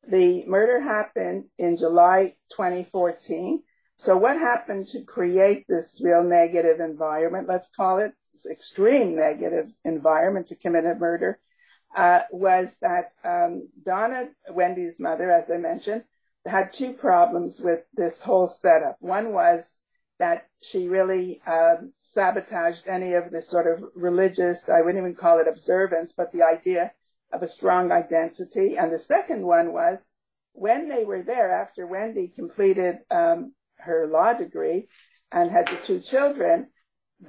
The 0.07 0.45
murder 0.45 0.79
happened 0.79 1.49
in 1.57 1.75
July 1.75 2.35
2014. 2.51 3.63
So 3.97 4.15
what 4.15 4.37
happened 4.37 4.87
to 4.87 5.03
create 5.03 5.65
this 5.67 6.01
real 6.01 6.23
negative 6.23 6.79
environment? 6.79 7.49
Let's 7.49 7.67
call 7.67 7.99
it 7.99 8.13
extreme 8.49 9.15
negative 9.15 9.67
environment 9.83 10.47
to 10.47 10.55
commit 10.55 10.85
a 10.85 10.95
murder 10.95 11.37
uh, 11.95 12.21
was 12.31 12.77
that 12.81 13.11
um, 13.23 13.67
Donna, 13.83 14.29
Wendi's 14.49 14.99
mother, 14.99 15.29
as 15.29 15.51
I 15.51 15.57
mentioned, 15.57 16.03
had 16.45 16.71
two 16.71 16.93
problems 16.93 17.59
with 17.59 17.81
this 17.93 18.21
whole 18.21 18.47
setup. 18.47 18.97
One 18.99 19.33
was 19.33 19.73
that 20.19 20.47
she 20.61 20.87
really 20.87 21.41
um, 21.47 21.93
sabotaged 22.01 22.87
any 22.87 23.13
of 23.13 23.31
the 23.31 23.41
sort 23.41 23.67
of 23.67 23.83
religious, 23.95 24.69
I 24.69 24.81
wouldn't 24.81 25.01
even 25.01 25.15
call 25.15 25.39
it 25.39 25.47
observance, 25.47 26.11
but 26.11 26.31
the 26.31 26.43
idea 26.43 26.91
of 27.33 27.41
a 27.41 27.47
strong 27.47 27.91
identity. 27.91 28.77
And 28.77 28.91
the 28.91 28.99
second 28.99 29.45
one 29.45 29.73
was 29.73 30.07
when 30.53 30.87
they 30.87 31.05
were 31.05 31.23
there 31.23 31.49
after 31.49 31.87
Wendi 31.87 32.35
completed 32.35 32.99
um, 33.09 33.53
her 33.77 34.05
law 34.05 34.33
degree 34.33 34.87
and 35.31 35.49
had 35.49 35.67
the 35.67 35.77
two 35.77 35.99
children, 35.99 36.69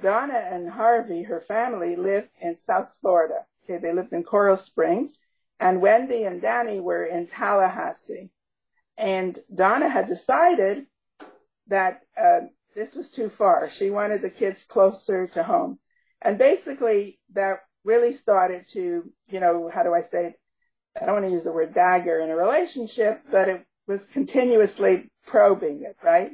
Donna 0.01 0.37
and 0.51 0.69
Harvey, 0.69 1.23
her 1.23 1.39
family, 1.39 1.95
lived 1.95 2.29
in 2.41 2.57
South 2.57 2.95
Florida. 2.99 3.45
Okay, 3.63 3.79
they 3.79 3.93
lived 3.93 4.13
in 4.13 4.23
Coral 4.23 4.57
Springs, 4.57 5.17
and 5.59 5.81
Wendi 5.81 6.27
and 6.27 6.41
Danny 6.41 6.79
were 6.79 7.05
in 7.05 7.27
Tallahassee. 7.27 8.29
And 8.97 9.37
Donna 9.53 9.89
had 9.89 10.07
decided 10.07 10.85
that 11.67 12.01
uh, 12.17 12.41
this 12.75 12.95
was 12.95 13.09
too 13.09 13.29
far. 13.29 13.69
She 13.69 13.89
wanted 13.89 14.21
the 14.21 14.29
kids 14.29 14.63
closer 14.63 15.27
to 15.27 15.43
home. 15.43 15.79
And 16.21 16.37
basically, 16.37 17.19
that 17.33 17.59
really 17.83 18.13
started 18.13 18.67
to, 18.69 19.11
you 19.27 19.39
know, 19.39 19.69
how 19.73 19.83
do 19.83 19.93
I 19.93 20.01
say 20.01 20.27
it? 20.27 20.39
I 21.01 21.05
don't 21.05 21.15
want 21.15 21.25
to 21.25 21.31
use 21.31 21.43
the 21.43 21.51
word 21.51 21.73
dagger 21.73 22.19
in 22.19 22.29
a 22.29 22.35
relationship, 22.35 23.21
but 23.31 23.49
it 23.49 23.65
was 23.87 24.05
continuously 24.05 25.09
probing 25.25 25.83
it, 25.83 25.97
right? 26.03 26.31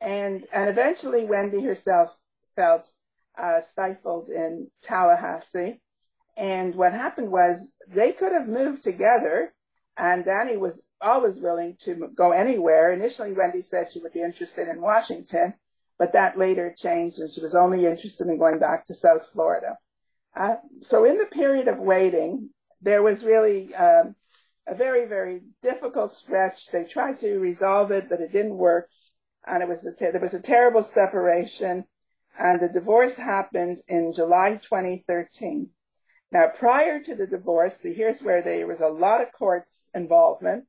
And 0.00 0.46
and 0.52 0.68
eventually, 0.68 1.26
Wendi 1.26 1.64
herself 1.64 2.16
felt 2.56 2.92
uh, 3.38 3.60
stifled 3.60 4.28
in 4.28 4.68
Tallahassee, 4.82 5.80
and 6.36 6.74
what 6.74 6.92
happened 6.92 7.30
was 7.30 7.72
they 7.88 8.12
could 8.12 8.32
have 8.32 8.48
moved 8.48 8.82
together, 8.82 9.54
and 9.96 10.24
Danny 10.24 10.56
was 10.56 10.84
always 11.00 11.40
willing 11.40 11.76
to 11.80 12.10
go 12.14 12.32
anywhere. 12.32 12.92
Initially, 12.92 13.32
Wendi 13.32 13.62
said 13.62 13.90
she 13.90 14.00
would 14.00 14.12
be 14.12 14.22
interested 14.22 14.68
in 14.68 14.80
Washington, 14.80 15.54
but 15.98 16.12
that 16.12 16.38
later 16.38 16.74
changed, 16.76 17.18
and 17.18 17.30
she 17.30 17.40
was 17.40 17.54
only 17.54 17.86
interested 17.86 18.26
in 18.26 18.38
going 18.38 18.58
back 18.58 18.84
to 18.86 18.94
South 18.94 19.26
Florida. 19.32 19.76
Uh, 20.34 20.56
so, 20.80 21.04
in 21.04 21.18
the 21.18 21.26
period 21.26 21.68
of 21.68 21.78
waiting, 21.78 22.50
there 22.80 23.02
was 23.02 23.24
really 23.24 23.74
um, 23.74 24.16
a 24.66 24.74
very, 24.74 25.06
very 25.06 25.42
difficult 25.62 26.12
stretch. 26.12 26.68
They 26.70 26.84
tried 26.84 27.20
to 27.20 27.38
resolve 27.38 27.92
it, 27.92 28.08
but 28.08 28.20
it 28.20 28.32
didn't 28.32 28.56
work, 28.56 28.88
and 29.46 29.62
it 29.62 29.68
was 29.68 29.86
ter- 29.98 30.10
there 30.10 30.20
was 30.20 30.34
a 30.34 30.42
terrible 30.42 30.82
separation, 30.82 31.84
and 32.36 32.60
the 32.60 32.68
divorce 32.68 33.14
happened 33.14 33.80
in 33.86 34.12
July 34.12 34.56
2013. 34.56 35.70
Now, 36.34 36.48
prior 36.48 36.98
to 36.98 37.14
the 37.14 37.28
divorce, 37.28 37.76
see, 37.76 37.94
here's 37.94 38.20
where 38.20 38.42
there 38.42 38.66
was 38.66 38.80
a 38.80 38.88
lot 38.88 39.20
of 39.22 39.30
courts 39.30 39.88
involvement. 39.94 40.64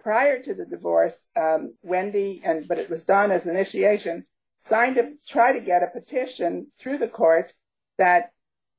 Prior 0.00 0.42
to 0.42 0.54
the 0.54 0.66
divorce, 0.66 1.26
um, 1.36 1.76
Wendi, 1.86 2.40
and 2.42 2.66
but 2.66 2.80
it 2.80 2.90
was 2.90 3.04
done 3.04 3.30
as 3.30 3.46
initiation, 3.46 4.26
signed 4.58 4.96
to 4.96 5.12
try 5.24 5.52
to 5.52 5.60
get 5.60 5.84
a 5.84 5.86
petition 5.86 6.66
through 6.80 6.98
the 6.98 7.06
court 7.06 7.54
that 7.96 8.32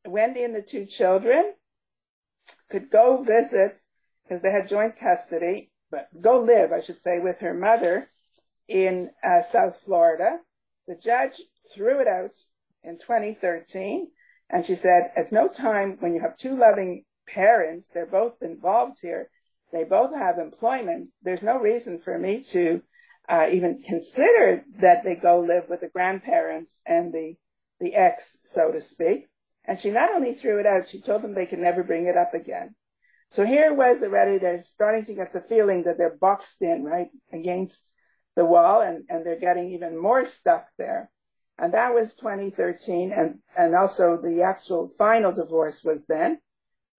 Wendi 0.06 0.44
and 0.44 0.54
the 0.54 0.62
two 0.62 0.86
children 0.86 1.54
could 2.70 2.92
go 2.92 3.24
visit 3.24 3.82
because 4.24 4.42
they 4.42 4.52
had 4.52 4.68
joint 4.68 4.98
custody, 4.98 5.72
but 5.90 6.10
go 6.20 6.38
live, 6.42 6.74
I 6.74 6.82
should 6.82 7.00
say, 7.00 7.20
with 7.20 7.40
her 7.40 7.54
mother 7.54 8.10
in 8.68 9.10
uh, 9.24 9.40
South 9.40 9.78
Florida. 9.86 10.42
The 10.86 10.98
judge 10.98 11.40
threw 11.74 12.02
it 12.02 12.10
out 12.10 12.38
in 12.84 12.98
2013 13.00 14.10
and 14.50 14.66
she 14.66 14.76
said, 14.76 15.12
at 15.16 15.32
no 15.32 15.48
time 15.48 15.98
when 16.00 16.14
you 16.14 16.22
have 16.22 16.38
two 16.38 16.56
loving 16.56 17.04
parents, 17.28 17.90
they're 17.94 18.06
both 18.06 18.42
involved 18.42 19.00
here, 19.02 19.30
they 19.72 19.84
both 19.84 20.14
have 20.14 20.38
employment, 20.38 21.10
there's 21.24 21.44
no 21.44 21.60
reason 21.60 22.00
for 22.00 22.18
me 22.18 22.44
to 22.44 22.82
uh, 23.28 23.48
even 23.52 23.82
consider 23.82 24.64
that 24.78 25.04
they 25.04 25.16
go 25.16 25.40
live 25.40 25.68
with 25.68 25.82
the 25.82 25.90
grandparents 25.90 26.82
and 26.86 27.12
the, 27.12 27.36
the 27.80 27.96
ex, 27.96 28.38
so 28.44 28.72
to 28.72 28.80
speak. 28.80 29.28
And 29.66 29.80
she 29.80 29.90
not 29.90 30.12
only 30.14 30.34
threw 30.34 30.60
it 30.60 30.68
out, 30.68 30.88
she 30.88 31.02
told 31.02 31.24
them 31.24 31.34
they 31.34 31.48
could 31.48 31.60
never 31.60 31.84
bring 31.84 32.06
it 32.06 32.16
up 32.16 32.36
again. 32.36 32.76
So 33.30 33.44
here 33.44 33.74
was 33.74 34.04
already, 34.04 34.38
they're 34.38 34.62
starting 34.62 35.06
to 35.06 35.16
get 35.16 35.34
the 35.34 35.42
feeling 35.42 35.84
that 35.84 35.98
they're 35.98 36.16
boxed 36.16 36.62
in, 36.62 36.84
right, 36.84 37.08
against 37.34 37.92
the 38.36 38.46
wall, 38.46 38.82
and, 38.82 39.06
and 39.10 39.26
they're 39.26 39.40
getting 39.40 39.72
even 39.72 40.00
more 40.00 40.24
stuck 40.24 40.68
there 40.78 41.10
and 41.58 41.74
that 41.74 41.94
was 41.94 42.14
2013 42.16 43.12
and 43.12 43.40
and 43.58 43.76
also 43.76 44.18
the 44.18 44.42
actual 44.42 44.90
final 44.98 45.32
divorce 45.32 45.84
was 45.84 46.06
then. 46.06 46.40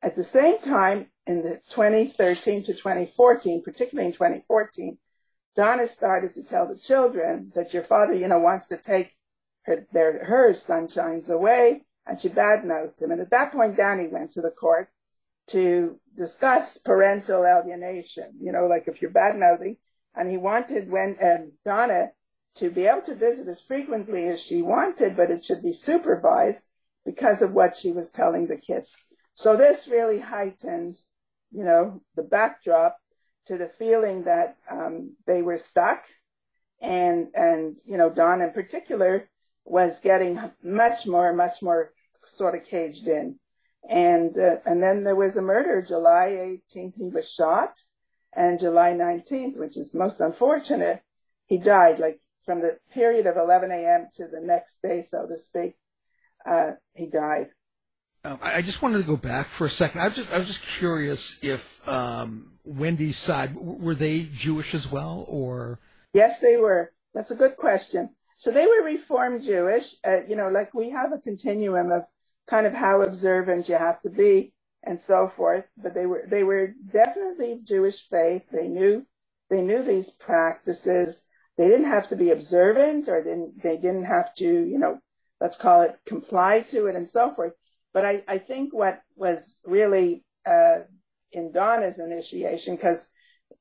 At 0.02 0.14
the 0.14 0.22
same 0.22 0.58
time 0.58 1.10
in 1.26 1.42
the 1.42 1.60
2013 1.70 2.62
to 2.64 2.72
2014 2.72 3.62
particularly 3.62 4.06
in 4.06 4.12
2014 4.12 4.98
donna 5.56 5.86
started 5.86 6.34
to 6.34 6.44
tell 6.44 6.68
the 6.68 6.78
children 6.78 7.50
that 7.54 7.75
your 7.75 7.82
father 7.82 8.14
you 8.14 8.28
know 8.28 8.38
wants 8.38 8.68
to 8.68 8.76
take 8.76 9.14
her 9.62 9.86
their 9.92 10.25
her 10.25 10.50
sunshines 10.50 11.30
away 11.30 11.84
and 12.08 12.20
she 12.20 12.28
badmouthed 12.28 13.02
him. 13.02 13.10
And 13.10 13.20
at 13.20 13.30
that 13.30 13.52
point 13.52 13.76
danny 13.76 14.08
went 14.08 14.32
to 14.32 14.40
the 14.40 14.50
court 14.50 14.88
to 15.48 16.00
discuss 16.16 16.78
parental 16.78 17.44
alienation 17.44 18.32
you 18.40 18.52
know 18.52 18.66
like 18.66 18.88
if 18.88 19.02
you're 19.02 19.10
badmouthing. 19.10 19.76
And 20.18 20.30
he 20.30 20.38
wanted 20.38 20.90
when 20.90 21.18
um, 21.20 21.52
Donna 21.62 22.10
to 22.56 22.70
be 22.70 22.86
able 22.86 23.02
to 23.02 23.14
visit 23.14 23.48
as 23.48 23.60
frequently 23.60 24.28
as 24.28 24.42
she 24.42 24.62
wanted, 24.62 25.16
but 25.16 25.30
it 25.30 25.44
should 25.44 25.62
be 25.62 25.72
supervised 25.72 26.64
because 27.04 27.42
of 27.42 27.52
what 27.52 27.76
she 27.76 27.92
was 27.92 28.10
telling 28.10 28.46
the 28.46 28.56
kids. 28.56 28.96
So 29.34 29.56
this 29.56 29.88
really 29.88 30.18
heightened, 30.18 30.96
you 31.52 31.64
know, 31.64 32.02
the 32.14 32.22
backdrop 32.22 32.96
to 33.46 33.58
the 33.58 33.68
feeling 33.68 34.25
that 34.25 34.56
um, 34.70 35.14
they 35.26 35.42
were 35.42 35.58
stuck, 35.58 36.06
and 36.80 37.28
and 37.34 37.78
you 37.86 37.96
know, 37.96 38.10
Don 38.10 38.40
in 38.40 38.50
particular 38.50 39.28
was 39.64 40.00
getting 40.00 40.40
much 40.62 41.06
more, 41.06 41.32
much 41.32 41.62
more 41.62 41.92
sort 42.25 42.54
of 42.54 42.64
caged 42.64 43.06
in. 43.06 43.38
And 43.88 44.36
uh, 44.38 44.56
and 44.64 44.82
then 44.82 45.04
there 45.04 45.14
was 45.14 45.36
a 45.36 45.42
murder, 45.42 45.82
July 45.82 46.58
18th, 46.75 46.94
he 46.96 47.08
was 47.08 47.30
shot, 47.30 47.78
and 48.32 48.58
July 48.58 48.94
19th, 48.94 49.58
which 49.58 49.76
is 49.76 49.94
most 49.94 50.20
unfortunate, 50.20 51.02
he 51.46 51.58
died. 51.58 51.98
Like 51.98 52.20
from 52.46 52.60
the 52.60 52.78
period 52.92 53.26
of 53.26 53.36
11 53.36 53.70
a.m. 53.70 54.08
to 54.14 54.28
the 54.28 54.40
next 54.40 54.80
day, 54.80 55.02
so 55.02 55.26
to 55.26 55.36
speak, 55.36 55.74
uh, 56.46 56.72
he 56.94 57.08
died. 57.08 57.48
Um, 58.24 58.38
I 58.40 58.62
just 58.62 58.82
wanted 58.82 58.98
to 58.98 59.04
go 59.04 59.16
back 59.16 59.46
for 59.46 59.66
a 59.66 59.70
second. 59.70 60.00
I 60.00 60.06
was 60.06 60.16
just 60.16 60.32
I 60.32 60.38
was 60.38 60.46
just 60.46 60.62
curious 60.62 61.42
if 61.44 61.86
um, 61.88 62.52
Wendi's 62.64 63.16
side 63.16 63.54
were 63.54 63.94
they 63.94 64.22
Jewish 64.32 64.74
as 64.74 64.90
well, 64.90 65.24
or 65.28 65.78
yes, 66.12 66.40
they 66.40 66.56
were. 66.56 66.92
That's 67.14 67.30
a 67.30 67.36
good 67.36 67.56
question. 67.56 68.10
So 68.36 68.50
they 68.50 68.66
were 68.66 68.82
Reformed 68.82 69.42
Jewish. 69.42 69.94
Uh, 70.04 70.20
you 70.28 70.34
know, 70.34 70.48
like 70.48 70.74
we 70.74 70.90
have 70.90 71.12
a 71.12 71.18
continuum 71.18 71.92
of 71.92 72.04
kind 72.48 72.66
of 72.66 72.74
how 72.74 73.02
observant 73.02 73.68
you 73.68 73.76
have 73.76 74.00
to 74.02 74.10
be 74.10 74.52
and 74.82 75.00
so 75.00 75.28
forth. 75.28 75.64
But 75.76 75.94
they 75.94 76.06
were 76.06 76.24
they 76.26 76.42
were 76.42 76.74
definitely 76.92 77.60
Jewish 77.62 78.08
faith. 78.08 78.48
They 78.50 78.66
knew 78.66 79.06
they 79.50 79.62
knew 79.62 79.82
these 79.82 80.10
practices. 80.10 81.25
They 81.56 81.68
didn't 81.68 81.90
have 81.90 82.08
to 82.08 82.16
be 82.16 82.30
observant, 82.30 83.08
or 83.08 83.22
didn't 83.22 83.62
they 83.62 83.76
didn't 83.76 84.04
have 84.04 84.34
to 84.36 84.44
you 84.44 84.78
know 84.78 84.98
let's 85.40 85.56
call 85.56 85.82
it 85.82 85.98
comply 86.06 86.60
to 86.68 86.86
it 86.86 86.96
and 86.96 87.08
so 87.08 87.32
forth. 87.34 87.52
But 87.92 88.04
I 88.04 88.25
I 88.28 88.38
think 88.38 88.75
what 88.75 89.00
was 89.14 89.60
really 89.64 90.25
uh, 90.46 90.80
in 91.32 91.52
Donna's 91.52 91.98
initiation 91.98 92.76
because 92.76 93.10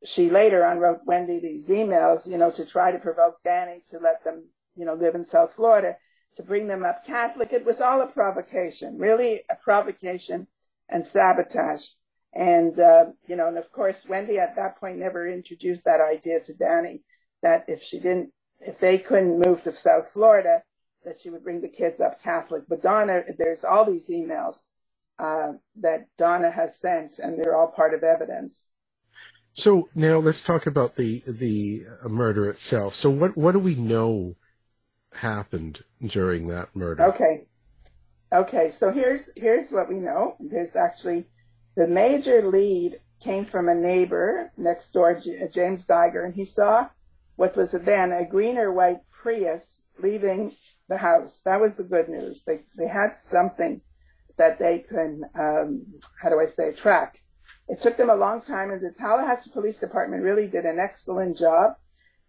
she 0.03 0.29
later 0.29 0.63
on 0.65 0.79
wrote 0.79 1.05
Wendi 1.05 1.41
these 1.41 1.69
emails, 1.69 2.27
you 2.27 2.37
know, 2.37 2.51
to 2.51 2.65
try 2.65 2.91
to 2.91 2.99
provoke 2.99 3.35
Danny 3.43 3.83
to 3.89 3.99
let 3.99 4.23
them, 4.23 4.47
you 4.75 4.85
know, 4.85 4.93
live 4.93 5.15
in 5.15 5.25
South 5.25 5.53
Florida 5.53 5.95
to 6.35 6.43
bring 6.43 6.67
them 6.67 6.83
up 6.83 7.05
Catholic. 7.05 7.53
It 7.53 7.65
was 7.65 7.81
all 7.81 8.01
a 8.01 8.07
provocation, 8.07 8.97
really 8.97 9.41
a 9.49 9.55
provocation 9.55 10.47
and 10.89 11.05
sabotage. 11.05 11.85
And, 12.33 12.77
uh, 12.79 13.05
you 13.27 13.35
know, 13.35 13.47
and 13.47 13.57
of 13.57 13.71
course, 13.71 14.03
Wendi 14.03 14.37
at 14.37 14.57
that 14.57 14.77
point 14.77 14.97
never 14.97 15.27
introduced 15.27 15.85
that 15.85 16.01
idea 16.01 16.41
to 16.41 16.53
Danny 16.53 17.03
that 17.45 17.65
if 17.67 17.83
she 17.83 17.99
didn't, 17.99 18.31
if 18.59 18.79
they 18.79 18.97
couldn't 18.97 19.39
move 19.45 19.61
to 19.63 19.71
South 19.71 20.09
Florida, 20.09 20.63
that 21.03 21.19
she 21.19 21.29
would 21.29 21.43
bring 21.43 21.61
the 21.61 21.69
kids 21.69 22.01
up 22.01 22.19
Catholic. 22.21 22.63
But 22.67 22.81
Donna, 22.81 23.23
there's 23.37 23.63
all 23.63 23.85
these 23.85 24.09
emails 24.09 24.61
uh, 25.19 25.53
that 25.75 26.07
Donna 26.17 26.49
has 26.49 26.79
sent, 26.79 27.19
and 27.19 27.37
they're 27.37 27.55
all 27.55 27.67
part 27.67 27.93
of 27.93 28.03
evidence. 28.03 28.69
So 29.53 29.89
now 29.93 30.17
let's 30.17 30.41
talk 30.41 30.65
about 30.65 30.95
the 30.95 31.21
the 31.27 31.85
murder 32.09 32.49
itself. 32.49 32.95
So 32.95 33.11
what 33.11 33.37
what 33.37 33.51
do 33.51 33.59
we 33.59 33.75
know 33.75 34.35
happened 35.15 35.83
during 36.05 36.47
that 36.47 36.75
murder. 36.75 37.05
Okay. 37.05 37.47
Okay, 38.33 38.69
so 38.69 38.91
here's 38.91 39.29
here's 39.35 39.71
what 39.71 39.87
we 39.87 39.99
know. 39.99 40.35
There's 40.39 40.75
actually 40.75 41.27
the 41.75 41.87
major 41.87 42.41
lead 42.41 42.99
came 43.21 43.45
from 43.45 43.69
a 43.69 43.75
neighbor 43.75 44.51
next 44.57 44.91
door, 44.91 45.19
James 45.51 45.85
Diger, 45.85 46.25
and 46.25 46.35
he 46.35 46.43
saw 46.43 46.89
what 47.35 47.55
was 47.55 47.73
it 47.73 47.85
then 47.85 48.11
a 48.11 48.25
green 48.25 48.57
or 48.57 48.71
white 48.71 48.99
Prius 49.11 49.81
leaving 49.99 50.53
the 50.87 50.97
house. 50.97 51.41
That 51.45 51.59
was 51.59 51.77
the 51.77 51.83
good 51.83 52.09
news. 52.09 52.43
They 52.43 52.61
they 52.77 52.87
had 52.87 53.15
something 53.15 53.81
that 54.37 54.59
they 54.59 54.79
could, 54.79 55.21
um, 55.39 55.85
how 56.21 56.29
do 56.29 56.39
I 56.39 56.45
say, 56.45 56.73
track. 56.73 57.17
It 57.67 57.81
took 57.81 57.97
them 57.97 58.09
a 58.09 58.15
long 58.15 58.41
time, 58.41 58.69
and 58.69 58.81
the 58.81 58.91
Tallahassee 58.91 59.51
Police 59.51 59.77
Department 59.77 60.23
really 60.23 60.47
did 60.47 60.65
an 60.65 60.77
excellent 60.77 61.37
job 61.37 61.73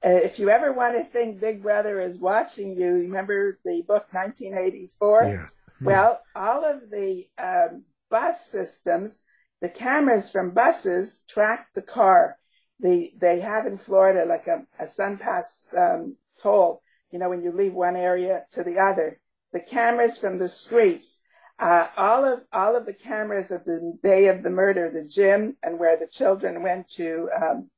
uh, 0.04 0.10
if 0.10 0.38
you 0.38 0.50
ever 0.50 0.72
want 0.72 0.94
to 0.94 1.04
think 1.04 1.40
Big 1.40 1.62
Brother 1.62 2.00
is 2.00 2.18
watching 2.18 2.72
you, 2.72 2.92
remember 2.92 3.58
the 3.64 3.82
book 3.88 4.06
1984? 4.12 5.24
Yeah. 5.24 5.46
Well, 5.82 6.20
all 6.34 6.64
of 6.64 6.90
the 6.90 7.26
um, 7.38 7.84
bus 8.10 8.46
systems, 8.46 9.22
the 9.60 9.68
cameras 9.68 10.30
from 10.30 10.52
buses 10.52 11.24
track 11.28 11.68
the 11.74 11.82
car. 11.82 12.38
The, 12.80 13.12
they 13.16 13.40
have 13.40 13.66
in 13.66 13.78
Florida 13.78 14.24
like 14.24 14.46
a, 14.46 14.66
a 14.78 14.84
SunPass 14.84 15.76
um, 15.76 16.16
toll, 16.42 16.82
you 17.10 17.18
know, 17.18 17.30
when 17.30 17.42
you 17.42 17.52
leave 17.52 17.72
one 17.72 17.96
area 17.96 18.44
to 18.52 18.62
the 18.62 18.78
other. 18.78 19.20
The 19.52 19.60
cameras 19.60 20.18
from 20.18 20.38
the 20.38 20.48
streets, 20.48 21.20
uh, 21.58 21.88
all 21.96 22.24
of 22.24 22.40
all 22.52 22.76
of 22.76 22.84
the 22.84 22.92
cameras 22.92 23.50
of 23.50 23.64
the 23.64 23.96
day 24.02 24.26
of 24.26 24.42
the 24.42 24.50
murder, 24.50 24.90
the 24.90 25.04
gym 25.04 25.56
and 25.62 25.78
where 25.78 25.96
the 25.96 26.06
children 26.06 26.62
went 26.62 26.88
to 26.88 27.30
um, 27.34 27.70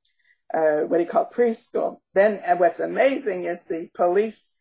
uh, 0.52 0.80
what 0.80 0.98
do 0.98 1.04
you 1.04 1.08
call 1.08 1.30
preschool. 1.30 2.00
Then, 2.14 2.40
and 2.44 2.58
what's 2.58 2.80
amazing 2.80 3.44
is 3.44 3.64
the 3.64 3.88
police, 3.94 4.56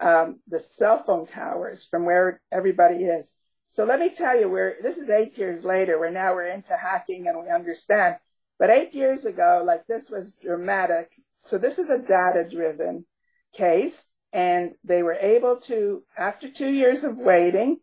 um, 0.00 0.40
the 0.48 0.60
cell 0.60 0.98
phone 0.98 1.26
towers 1.26 1.84
from 1.84 2.04
where 2.04 2.40
everybody 2.50 3.04
is. 3.04 3.32
So 3.68 3.84
let 3.84 4.00
me 4.00 4.10
tell 4.10 4.38
you, 4.38 4.48
we're 4.48 4.76
this 4.82 4.98
is 4.98 5.10
eight 5.10 5.36
years 5.38 5.64
later. 5.64 5.98
We're 5.98 6.10
now 6.10 6.34
we're 6.34 6.46
into 6.46 6.76
hacking 6.76 7.26
and 7.28 7.42
we 7.42 7.50
understand. 7.50 8.16
But 8.62 8.70
eight 8.70 8.94
years 8.94 9.24
ago, 9.24 9.64
like 9.64 9.88
this 9.88 10.08
was 10.08 10.34
dramatic. 10.34 11.10
So 11.40 11.58
this 11.58 11.80
is 11.80 11.90
a 11.90 11.98
data-driven 11.98 13.04
case, 13.52 14.06
and 14.32 14.76
they 14.84 15.02
were 15.02 15.18
able 15.20 15.56
to, 15.62 16.04
after 16.16 16.48
two 16.48 16.70
years 16.70 17.02
of 17.02 17.18
waiting, 17.18 17.80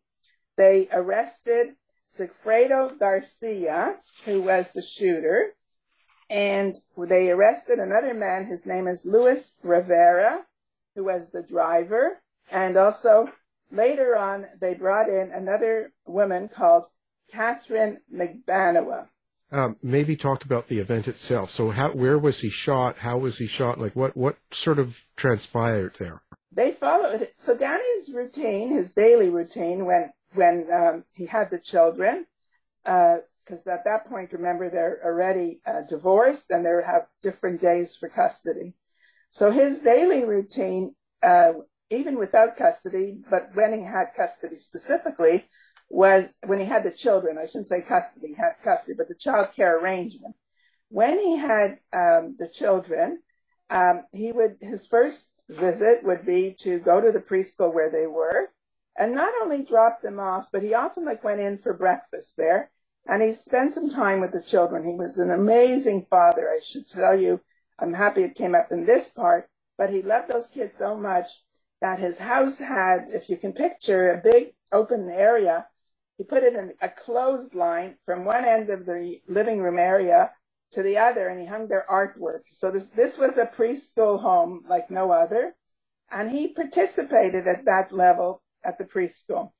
they 0.55 0.87
arrested 0.93 1.75
Sigfredo 2.17 2.97
Garcia, 2.97 3.99
who 4.23 4.41
was 4.41 4.71
the 4.71 4.81
shooter 4.81 5.53
and 6.29 6.79
they 6.97 7.29
arrested 7.29 7.79
another 7.79 8.13
man. 8.13 8.45
His 8.45 8.65
name 8.65 8.87
is 8.87 9.05
Luis 9.05 9.57
Rivera, 9.61 10.45
who 10.95 11.03
was 11.03 11.29
the 11.29 11.43
driver. 11.43 12.21
And 12.51 12.77
also 12.77 13.29
later 13.69 14.15
on, 14.15 14.45
they 14.61 14.75
brought 14.75 15.09
in 15.09 15.31
another 15.31 15.91
woman 16.05 16.47
called 16.47 16.85
Katherine 17.29 17.99
Magbanua. 18.09 19.09
Um, 19.51 19.77
maybe 19.81 20.15
talk 20.15 20.45
about 20.45 20.67
the 20.67 20.77
event 20.77 21.07
itself. 21.07 21.49
So, 21.49 21.71
how, 21.71 21.91
where 21.91 22.19
was 22.19 22.39
he 22.41 22.49
shot? 22.49 22.99
How 22.99 23.17
was 23.17 23.39
he 23.39 23.47
shot? 23.47 23.79
Like, 23.79 23.95
what, 23.95 24.15
what 24.15 24.37
sort 24.51 24.77
of 24.77 25.03
transpired 25.15 25.95
there? 25.97 26.21
They 26.51 26.71
followed. 26.71 27.29
So, 27.35 27.57
Danny's 27.57 28.11
routine, 28.13 28.69
his 28.69 28.91
daily 28.91 29.29
routine, 29.29 29.85
when 29.85 30.11
when 30.35 30.67
um, 30.71 31.03
he 31.15 31.25
had 31.25 31.49
the 31.49 31.57
children, 31.57 32.27
uh, 32.85 33.17
because 33.49 33.65
at 33.65 33.83
that 33.85 34.07
point, 34.07 34.31
remember, 34.31 34.69
they're 34.69 34.99
already 35.03 35.59
uh, 35.65 35.81
divorced 35.87 36.51
and 36.51 36.63
they 36.63 36.69
have 36.85 37.07
different 37.21 37.61
days 37.61 37.95
for 37.95 38.07
custody. 38.07 38.73
So 39.31 39.49
his 39.49 39.79
daily 39.79 40.23
routine, 40.23 40.95
uh, 41.23 41.53
even 41.89 42.19
without 42.19 42.57
custody, 42.57 43.17
but 43.29 43.49
when 43.55 43.73
he 43.73 43.83
had 43.83 44.13
custody 44.15 44.55
specifically, 44.57 45.47
was 45.89 46.33
when 46.45 46.59
he 46.59 46.65
had 46.65 46.83
the 46.83 46.91
children. 46.91 47.37
I 47.37 47.45
shouldn't 47.45 47.67
say 47.67 47.81
custody, 47.81 48.35
custody, 48.63 48.95
but 48.97 49.07
the 49.07 49.15
child 49.15 49.53
care 49.55 49.77
arrangement. 49.77 50.35
When 50.89 51.17
he 51.17 51.37
had 51.37 51.79
um, 51.93 52.35
the 52.37 52.49
children, 52.51 53.21
um, 53.69 54.05
he 54.11 54.31
would 54.31 54.57
his 54.61 54.87
first 54.87 55.29
visit 55.49 56.03
would 56.03 56.25
be 56.25 56.55
to 56.59 56.79
go 56.79 57.01
to 57.01 57.11
the 57.11 57.19
preschool 57.19 57.73
where 57.73 57.89
they 57.89 58.07
were, 58.07 58.49
and 58.97 59.13
not 59.13 59.33
only 59.41 59.63
drop 59.63 60.01
them 60.01 60.19
off, 60.19 60.47
but 60.51 60.63
he 60.63 60.73
often 60.73 61.05
like 61.05 61.23
went 61.23 61.39
in 61.39 61.57
for 61.57 61.73
breakfast 61.73 62.37
there 62.37 62.71
and 63.09 63.23
he 63.23 63.33
spent 63.33 63.73
some 63.73 63.89
time 63.89 64.21
with 64.21 64.31
the 64.31 64.41
children. 64.41 64.85
He 64.85 64.93
was 64.93 65.17
an 65.17 65.31
amazing 65.31 66.05
father, 66.09 66.47
I 66.47 66.59
should 66.63 66.87
tell 66.87 67.19
you. 67.19 67.41
I'm 67.79 67.93
happy 67.93 68.23
it 68.23 68.35
came 68.35 68.53
up 68.53 68.71
in 68.71 68.85
this 68.85 69.09
part, 69.09 69.49
but 69.77 69.89
he 69.89 70.03
loved 70.03 70.29
those 70.29 70.47
kids 70.47 70.77
so 70.77 70.95
much 70.95 71.27
that 71.81 71.97
his 71.99 72.19
house 72.19 72.59
had, 72.59 73.07
if 73.09 73.29
you 73.29 73.37
can 73.37 73.53
picture, 73.53 74.11
a 74.11 74.21
big 74.21 74.53
open 74.71 75.09
area. 75.09 75.67
He 76.19 76.25
put 76.25 76.43
it 76.43 76.53
in 76.53 76.73
a 76.81 76.89
clothesline 76.89 77.95
from 78.05 78.25
one 78.25 78.43
end 78.43 78.69
of 78.69 78.85
the 78.85 79.21
living 79.29 79.61
room 79.61 79.79
area 79.79 80.33
to 80.71 80.83
the 80.83 80.97
other, 80.97 81.29
and 81.29 81.39
he 81.39 81.45
hung 81.45 81.69
their 81.69 81.85
artwork. 81.89 82.41
So 82.47 82.69
this 82.71 82.89
this 82.89 83.17
was 83.17 83.37
a 83.37 83.45
preschool 83.45 84.19
home 84.19 84.65
like 84.67 84.91
no 84.91 85.11
other, 85.11 85.55
and 86.11 86.29
he 86.29 86.53
participated 86.53 87.47
at 87.47 87.63
that 87.63 87.93
level 87.93 88.43
at 88.65 88.77
the 88.77 88.83
preschool. 88.83 89.53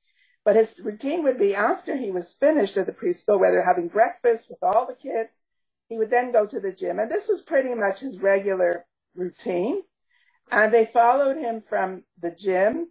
But 0.44 0.56
his 0.56 0.78
routine 0.84 1.22
would 1.22 1.38
be 1.38 1.54
after 1.54 1.96
he 1.96 2.10
was 2.10 2.34
finished 2.34 2.76
at 2.76 2.84
the 2.84 2.92
preschool, 2.92 3.40
whether 3.40 3.62
having 3.62 3.88
breakfast 3.88 4.50
with 4.50 4.62
all 4.62 4.86
the 4.86 4.94
kids, 4.94 5.38
he 5.88 5.96
would 5.96 6.10
then 6.10 6.30
go 6.30 6.44
to 6.44 6.60
the 6.60 6.74
gym. 6.74 6.98
And 6.98 7.10
this 7.10 7.26
was 7.26 7.40
pretty 7.40 7.74
much 7.74 8.00
his 8.00 8.18
regular 8.18 8.84
routine. 9.14 9.80
And 10.50 10.74
they 10.74 10.84
followed 10.84 11.38
him 11.38 11.62
from 11.62 12.04
the 12.20 12.32
gym 12.32 12.90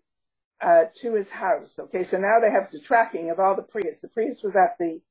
uh, 0.62 0.86
to 0.96 1.14
his 1.14 1.30
house. 1.30 1.80
Okay, 1.80 2.04
so 2.04 2.18
now 2.20 2.40
they 2.40 2.52
have 2.52 2.72
the 2.72 2.80
tracking 2.80 3.30
of 3.30 3.40
all 3.40 3.56
the 3.56 3.64
Prius. 3.64 4.00
The 4.00 4.10
Prius 4.10 4.44
was 4.44 4.56
at 4.56 4.78
the 4.80 5.02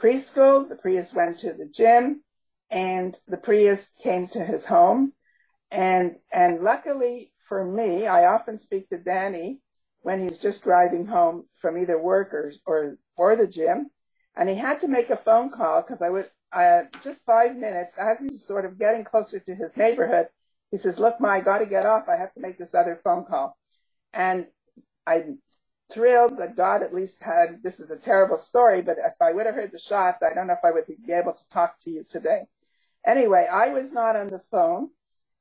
preschool, 0.00 0.68
the 0.68 0.76
Prius 0.76 1.14
went 1.14 1.38
to 1.38 1.52
the 1.52 1.66
gym, 1.66 2.22
and 2.70 3.18
the 3.26 3.36
Prius 3.36 3.94
came 4.02 4.26
to 4.28 4.44
his 4.44 4.66
home. 4.66 5.12
And 5.70 6.16
and 6.32 6.60
luckily 6.60 7.32
for 7.38 7.64
me, 7.64 8.06
I 8.06 8.26
often 8.26 8.58
speak 8.58 8.88
to 8.88 8.98
Danny 8.98 9.60
when 10.00 10.20
he's 10.20 10.38
just 10.38 10.62
driving 10.62 11.06
home 11.06 11.46
from 11.56 11.76
either 11.78 12.00
work 12.00 12.32
or 12.32 12.52
or, 12.66 12.98
or 13.16 13.36
the 13.36 13.46
gym, 13.46 13.90
and 14.36 14.48
he 14.48 14.54
had 14.54 14.80
to 14.80 14.88
make 14.88 15.10
a 15.10 15.16
phone 15.16 15.50
call 15.50 15.82
because 15.82 16.02
I 16.02 16.10
would 16.10 16.30
uh, 16.52 16.82
just 17.02 17.24
five 17.24 17.56
minutes 17.56 17.94
as 17.98 18.20
he's 18.20 18.44
sort 18.44 18.64
of 18.64 18.78
getting 18.78 19.04
closer 19.04 19.38
to 19.40 19.54
his 19.54 19.76
neighborhood. 19.76 20.28
He 20.70 20.76
says, 20.76 20.98
"Look, 20.98 21.20
Ma, 21.20 21.30
I 21.30 21.40
got 21.40 21.58
to 21.58 21.66
get 21.66 21.86
off. 21.86 22.08
I 22.08 22.16
have 22.16 22.32
to 22.34 22.40
make 22.40 22.58
this 22.58 22.74
other 22.74 23.00
phone 23.02 23.24
call," 23.24 23.56
and 24.12 24.46
I'm 25.06 25.38
thrilled 25.92 26.38
that 26.38 26.56
God 26.56 26.82
at 26.82 26.94
least 26.94 27.22
had. 27.22 27.62
This 27.62 27.80
is 27.80 27.90
a 27.90 27.96
terrible 27.96 28.36
story, 28.36 28.82
but 28.82 28.98
if 28.98 29.14
I 29.20 29.32
would 29.32 29.46
have 29.46 29.54
heard 29.54 29.72
the 29.72 29.78
shot, 29.78 30.16
I 30.22 30.34
don't 30.34 30.46
know 30.46 30.54
if 30.54 30.64
I 30.64 30.72
would 30.72 30.86
be 30.86 31.12
able 31.12 31.32
to 31.32 31.48
talk 31.48 31.78
to 31.80 31.90
you 31.90 32.04
today. 32.08 32.42
Anyway, 33.06 33.46
I 33.50 33.68
was 33.68 33.92
not 33.92 34.16
on 34.16 34.28
the 34.28 34.40
phone 34.50 34.90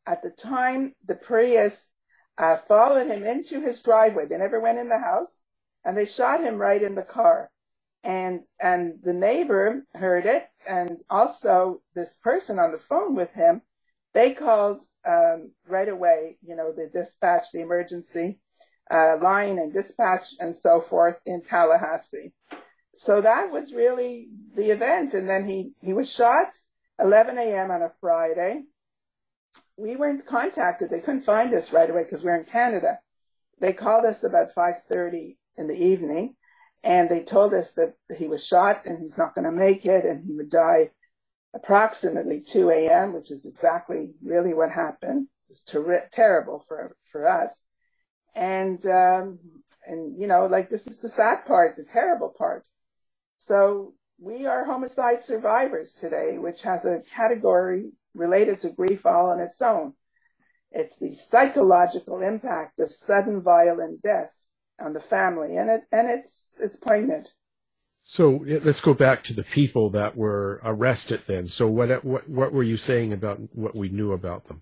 at 0.06 0.22
the 0.22 0.30
time. 0.30 0.94
The 1.06 1.16
Prius 1.16 1.92
uh, 2.38 2.58
followed 2.58 3.08
him 3.08 3.24
into 3.24 3.60
his 3.60 3.82
driveway. 3.82 4.28
They 4.28 4.38
never 4.38 4.60
went 4.60 4.78
in 4.78 4.90
the 4.90 5.00
house, 5.00 5.42
and 5.84 5.98
they 5.98 6.06
shot 6.06 6.42
him 6.42 6.58
right 6.58 6.82
in 6.82 6.96
the 6.96 7.04
car. 7.04 7.50
And 8.04 8.46
and 8.60 9.00
the 9.02 9.14
neighbor 9.14 9.84
heard 9.96 10.28
it, 10.28 10.48
and 10.68 11.02
also 11.10 11.82
this 11.96 12.18
person 12.18 12.60
on 12.60 12.72
the 12.72 12.78
phone 12.78 13.16
with 13.16 13.34
him. 13.34 13.64
They 14.14 14.34
called 14.34 14.86
um, 15.06 15.52
right 15.68 15.90
away. 15.90 16.38
You 16.44 16.56
know, 16.56 16.72
the 16.72 16.88
dispatch, 16.88 17.46
the 17.52 17.62
emergency 17.62 18.40
uh, 18.92 19.18
line, 19.22 19.58
and 19.58 19.74
dispatch, 19.74 20.36
and 20.40 20.56
so 20.56 20.80
forth 20.80 21.18
in 21.26 21.42
Tallahassee. 21.42 22.34
So 22.98 23.22
that 23.22 23.52
was 23.52 23.74
really 23.74 24.30
the 24.56 24.72
event. 24.72 25.14
And 25.14 25.28
then 25.28 25.46
he 25.46 25.74
he 25.82 25.94
was 25.94 26.12
shot 26.12 26.58
11 27.00 27.38
a.m. 27.38 27.72
on 27.72 27.82
a 27.82 27.92
Friday. 28.00 28.64
We 29.78 29.96
weren't 29.96 30.26
contacted. 30.26 30.90
They 30.90 31.02
couldn't 31.02 31.22
find 31.22 31.54
us 31.54 31.74
right 31.74 31.90
away 31.90 32.04
because 32.04 32.24
we're 32.24 32.38
in 32.38 32.46
Canada. 32.46 33.00
They 33.60 33.74
called 33.74 34.06
us 34.06 34.24
about 34.24 34.54
5:30 34.54 35.38
in 35.58 35.68
the 35.68 35.76
evening, 35.78 36.36
and 36.84 37.10
they 37.10 37.24
told 37.24 37.54
us 37.54 37.74
that 37.74 37.96
he 38.18 38.28
was 38.28 38.46
shot 38.46 38.86
and 38.86 39.00
he's 39.00 39.18
not 39.18 39.36
going 39.36 39.46
to 39.46 39.52
make 39.52 39.86
it, 39.86 40.06
and 40.06 40.24
he 40.24 40.34
would 40.34 40.50
die 40.50 40.92
approximately 41.54 42.42
2 42.42 42.70
a.m., 42.70 43.14
which 43.14 43.32
is 43.32 43.46
exactly 43.46 44.14
really 44.22 44.54
what 44.54 44.72
happened. 44.72 45.28
It 45.48 45.50
was 45.50 45.64
ter- 45.64 46.08
terrible 46.12 46.64
for 46.68 46.96
for 47.06 47.28
us, 47.28 47.64
and 48.36 48.86
um, 48.86 49.40
and 49.88 50.20
you 50.20 50.28
know, 50.28 50.46
like 50.46 50.70
this 50.70 50.88
is 50.88 51.00
the 51.00 51.10
sad 51.10 51.46
part, 51.46 51.76
the 51.76 51.84
terrible 51.84 52.34
part. 52.38 52.68
So 53.38 53.94
we 54.20 54.46
are 54.46 54.66
homicide 54.66 55.22
survivors 55.22 55.94
today, 55.94 56.38
which 56.38 56.62
has 56.64 56.86
a 56.86 57.02
category 57.02 57.92
related 58.14 58.60
to 58.62 58.70
grief 58.70 59.06
all 59.06 59.30
on 59.30 59.40
its 59.40 59.62
own. 59.62 59.94
It's 60.72 60.98
the 60.98 61.14
psychological 61.14 62.22
impact 62.22 62.80
of 62.80 62.92
sudden 62.92 63.42
violent 63.42 64.02
death 64.02 64.36
on 64.80 64.94
the 64.94 65.02
family, 65.02 65.58
and 65.58 65.70
it 65.70 65.82
and 65.92 66.10
it's 66.10 66.52
it's 66.60 66.78
poignant. 66.78 67.34
So 68.04 68.44
let's 68.46 68.82
go 68.82 68.94
back 68.94 69.24
to 69.24 69.34
the 69.34 69.44
people 69.44 69.90
that 69.92 70.16
were 70.16 70.62
arrested 70.64 71.22
then. 71.26 71.48
So 71.48 71.68
what 71.68 72.04
what 72.04 72.30
what 72.30 72.54
were 72.54 72.64
you 72.64 72.78
saying 72.78 73.14
about 73.14 73.40
what 73.54 73.76
we 73.76 73.90
knew 73.90 74.12
about 74.12 74.46
them? 74.46 74.62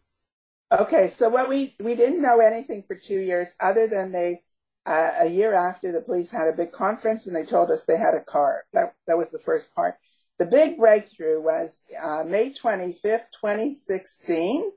Okay, 0.73 1.05
so 1.05 1.29
what 1.29 1.49
we 1.49 1.75
we 1.79 1.93
didn't 1.93 2.21
know 2.21 2.39
anything 2.39 2.81
for 2.81 2.95
two 2.95 3.19
years 3.19 3.53
other 3.59 3.85
than 3.87 4.11
they 4.11 4.41
uh, 4.87 5.11
a 5.19 5.27
year 5.27 5.53
after 5.53 5.91
the 5.91 6.01
police 6.01 6.31
had 6.31 6.47
a 6.47 6.53
big 6.53 6.71
conference 6.71 7.27
and 7.27 7.35
they 7.35 7.45
told 7.45 7.69
us 7.69 7.85
they 7.85 7.97
had 7.97 8.15
a 8.15 8.23
car. 8.23 8.63
That, 8.73 8.95
that 9.05 9.17
was 9.17 9.31
the 9.31 9.39
first 9.39 9.73
part. 9.75 9.95
The 10.39 10.45
big 10.45 10.77
breakthrough 10.77 11.41
was 11.41 11.79
uh, 12.01 12.23
May 12.25 12.51
25th, 12.51 13.31
2016. 13.39 14.71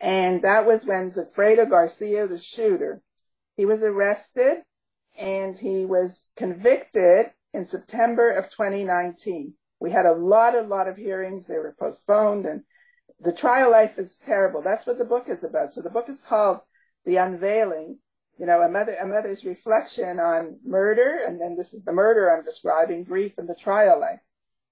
And 0.00 0.42
that 0.42 0.66
was 0.66 0.84
when 0.84 1.10
Sigfredo 1.10 1.70
Garcia, 1.70 2.26
the 2.26 2.38
shooter, 2.38 3.00
he 3.56 3.64
was 3.64 3.84
arrested 3.84 4.62
and 5.16 5.56
he 5.56 5.86
was 5.86 6.30
convicted 6.36 7.26
in 7.54 7.64
September 7.64 8.32
of 8.32 8.50
2019. 8.50 9.54
We 9.78 9.92
had 9.92 10.04
a 10.04 10.12
lot, 10.12 10.56
a 10.56 10.62
lot 10.62 10.88
of 10.88 10.96
hearings. 10.96 11.46
They 11.46 11.58
were 11.58 11.76
postponed 11.78 12.44
and 12.44 12.64
the 13.22 13.32
trial 13.32 13.70
life 13.70 13.98
is 13.98 14.18
terrible. 14.18 14.62
That's 14.62 14.86
what 14.86 14.98
the 14.98 15.04
book 15.04 15.28
is 15.28 15.44
about. 15.44 15.72
So 15.72 15.80
the 15.80 15.90
book 15.90 16.08
is 16.08 16.20
called 16.20 16.60
The 17.04 17.16
Unveiling 17.16 17.98
you 18.38 18.46
know, 18.46 18.60
a 18.62 18.68
mother 18.68 18.96
a 19.00 19.06
mother's 19.06 19.44
reflection 19.44 20.18
on 20.18 20.58
murder, 20.64 21.20
and 21.26 21.40
then 21.40 21.54
this 21.54 21.74
is 21.74 21.84
the 21.84 21.92
murder 21.92 22.30
I'm 22.30 22.42
describing, 22.42 23.04
grief 23.04 23.38
and 23.38 23.48
the 23.48 23.54
trial 23.54 24.00
life. 24.00 24.22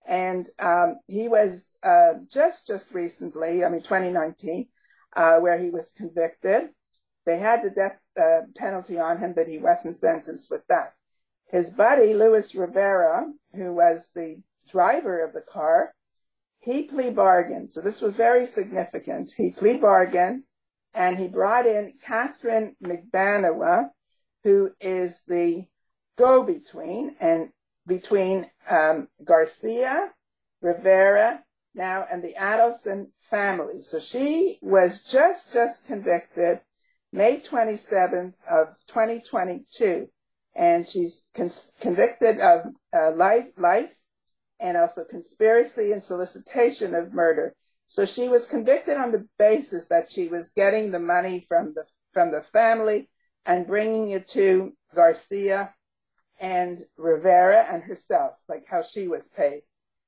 And 0.07 0.49
um, 0.59 0.97
he 1.07 1.29
was 1.29 1.77
uh, 1.83 2.15
just 2.29 2.67
just 2.67 2.93
recently, 2.93 3.65
I 3.65 3.69
mean, 3.69 3.83
2019, 3.83 4.67
uh, 5.15 5.39
where 5.39 5.59
he 5.59 5.71
was 5.71 5.93
convicted. 5.93 6.71
They 7.27 7.39
had 7.39 7.63
the 7.63 7.71
death 7.71 7.99
uh, 8.21 8.47
penalty 8.57 8.99
on 8.99 9.19
him, 9.19 9.35
but 9.35 9.47
he 9.47 9.59
wasn't 9.59 9.95
sentenced 9.95 10.51
with 10.51 10.67
that. 10.69 10.95
His 11.47 11.71
buddy 11.71 12.15
Luis 12.15 12.55
Rivera, 12.55 13.27
who 13.55 13.75
was 13.75 14.11
the 14.15 14.43
driver 14.69 15.23
of 15.23 15.33
the 15.33 15.43
car, 15.43 15.93
he 16.61 16.85
plea 16.85 17.11
bargained. 17.11 17.73
So 17.73 17.81
this 17.81 18.01
was 18.01 18.17
very 18.17 18.47
significant. 18.47 19.33
He 19.37 19.51
plea 19.51 19.79
bargained 19.79 20.45
and 20.95 21.19
he 21.19 21.29
brought 21.29 21.67
in 21.67 21.95
Katherine 22.05 22.77
Magbanua, 22.83 23.91
who 24.45 24.71
is 24.81 25.23
the 25.27 25.65
go-between 26.17 27.17
and 27.21 27.49
between 27.87 28.51
um, 28.69 29.09
Garcia, 29.25 30.13
Rivera, 30.61 31.43
now, 31.75 32.05
and 32.11 32.23
the 32.23 32.35
Adelson 32.35 33.07
family. 33.21 33.81
So 33.81 33.99
she 33.99 34.59
was 34.61 35.05
just 35.05 35.53
just 35.53 35.87
convicted 35.87 36.61
May 37.13 37.39
27th 37.39 38.35
of 38.49 38.69
2022, 38.87 40.09
and 40.55 40.87
she's 40.87 41.27
con- 41.35 41.51
convicted 41.81 42.41
of 42.41 42.67
uh, 42.95 43.13
life, 43.13 43.49
life, 43.57 43.95
and 44.61 44.77
also 44.77 45.05
conspiracy 45.05 45.93
and 45.93 46.03
solicitation 46.03 46.95
of 46.95 47.15
murder. 47.15 47.55
So 47.87 48.05
she 48.05 48.29
was 48.29 48.47
convicted 48.47 48.97
on 48.97 49.11
the 49.11 49.27
basis 49.39 49.89
that 49.89 50.09
she 50.09 50.29
was 50.29 50.51
getting 50.51 50.91
the 50.91 51.01
money 51.01 51.41
from 51.41 51.75
the 51.75 51.85
from 52.13 52.31
the 52.31 52.43
family 52.43 53.09
and 53.47 53.67
bringing 53.67 54.11
it 54.11 54.29
to 54.29 54.73
Garcia 54.95 55.75
and 56.39 56.83
Rivera 56.97 57.67
and 57.71 57.83
herself, 57.83 58.37
like 58.49 58.65
how 58.67 58.83
she 58.83 59.09
was 59.09 59.29
paid. 59.29 59.63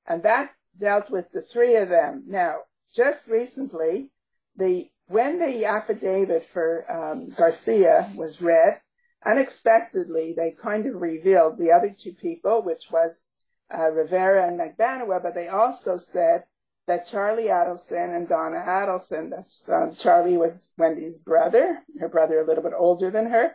And 0.06 0.22
that 0.22 0.50
dealt 0.76 1.10
with 1.10 1.30
the 1.30 1.42
three 1.42 1.76
of 1.76 1.88
them. 1.88 2.24
Now, 2.26 2.58
just 2.94 3.28
recently, 3.28 4.10
the 4.56 4.88
when 5.06 5.38
the 5.38 5.66
affidavit 5.66 6.44
for 6.44 6.90
um, 6.90 7.30
Garcia 7.30 8.10
was 8.14 8.40
read, 8.40 8.80
unexpectedly 9.24 10.34
they 10.36 10.52
kind 10.52 10.86
of 10.86 11.00
revealed 11.00 11.58
the 11.58 11.72
other 11.72 11.94
two 11.96 12.12
people, 12.12 12.62
which 12.62 12.90
was 12.90 13.20
uh, 13.70 13.90
Rivera 13.90 14.46
and 14.46 14.58
Magbanua, 14.58 15.22
but 15.22 15.34
they 15.34 15.48
also 15.48 15.96
said 15.96 16.44
that 16.86 17.06
Charlie 17.06 17.44
Adelson 17.44 18.14
and 18.14 18.28
Donna 18.28 18.62
Adelson, 18.66 19.30
that's 19.30 19.68
um, 19.68 19.92
Charlie 19.94 20.36
was 20.36 20.74
Wendi's 20.78 21.18
brother, 21.18 21.82
her 22.00 22.08
brother 22.08 22.40
a 22.40 22.46
little 22.46 22.62
bit 22.62 22.72
older 22.76 23.10
than 23.10 23.26
her, 23.26 23.54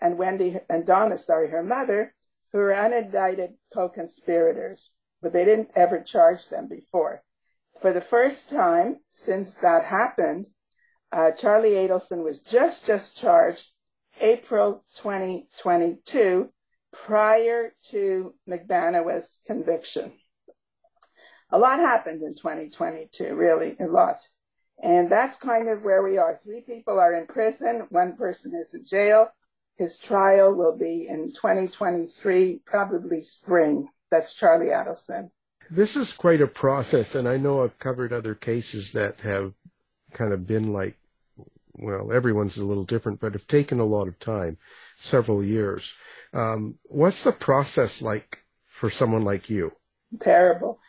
and 0.00 0.18
Wendi 0.18 0.60
and 0.68 0.86
Donna, 0.86 1.18
sorry, 1.18 1.48
her 1.48 1.62
mother, 1.62 2.14
who 2.52 2.58
were 2.58 2.70
unindicted 2.70 3.54
co-conspirators, 3.74 4.94
but 5.20 5.32
they 5.32 5.44
didn't 5.44 5.70
ever 5.74 6.00
charge 6.00 6.48
them 6.48 6.68
before. 6.68 7.22
For 7.80 7.92
the 7.92 8.00
first 8.00 8.48
time 8.48 9.00
since 9.08 9.54
that 9.56 9.84
happened, 9.84 10.48
uh, 11.12 11.32
Charlie 11.32 11.72
Adelson 11.72 12.22
was 12.22 12.40
just 12.40 12.86
just 12.86 13.16
charged 13.16 13.72
April 14.20 14.84
2022, 14.96 16.52
prior 16.92 17.74
to 17.90 18.34
Magbanua's 18.48 19.40
conviction 19.46 20.12
a 21.50 21.58
lot 21.58 21.78
happened 21.78 22.22
in 22.22 22.34
2022, 22.34 23.34
really, 23.34 23.76
a 23.80 23.86
lot. 23.86 24.26
And 24.82 25.10
that's 25.10 25.36
kind 25.36 25.68
of 25.68 25.82
where 25.82 26.02
we 26.02 26.18
are. 26.18 26.38
Three 26.42 26.60
people 26.60 27.00
are 27.00 27.14
in 27.14 27.26
prison, 27.26 27.86
one 27.90 28.16
person 28.16 28.54
is 28.54 28.74
in 28.74 28.84
jail. 28.84 29.28
His 29.76 29.96
trial 29.96 30.54
will 30.54 30.76
be 30.76 31.06
in 31.08 31.32
2023, 31.32 32.62
probably 32.66 33.22
spring. 33.22 33.88
That's 34.10 34.34
Charlie 34.34 34.66
Adelson. 34.66 35.30
This 35.70 35.96
is 35.96 36.12
quite 36.12 36.40
a 36.40 36.46
process, 36.46 37.14
and 37.14 37.28
I 37.28 37.36
know 37.36 37.62
I've 37.62 37.78
covered 37.78 38.12
other 38.12 38.34
cases 38.34 38.92
that 38.92 39.20
have 39.20 39.52
kind 40.12 40.32
of 40.32 40.46
been 40.46 40.72
like, 40.72 40.96
well, 41.74 42.10
everyone's 42.12 42.56
a 42.56 42.64
little 42.64 42.84
different, 42.84 43.20
but 43.20 43.34
have 43.34 43.46
taken 43.46 43.78
a 43.78 43.84
lot 43.84 44.08
of 44.08 44.18
time, 44.18 44.58
several 44.98 45.42
years. 45.42 45.94
Um, 46.32 46.78
what's 46.84 47.24
the 47.24 47.32
process 47.32 48.02
like 48.02 48.44
for 48.66 48.90
someone 48.90 49.24
like 49.24 49.48
you? 49.48 49.72
Terrible 50.20 50.80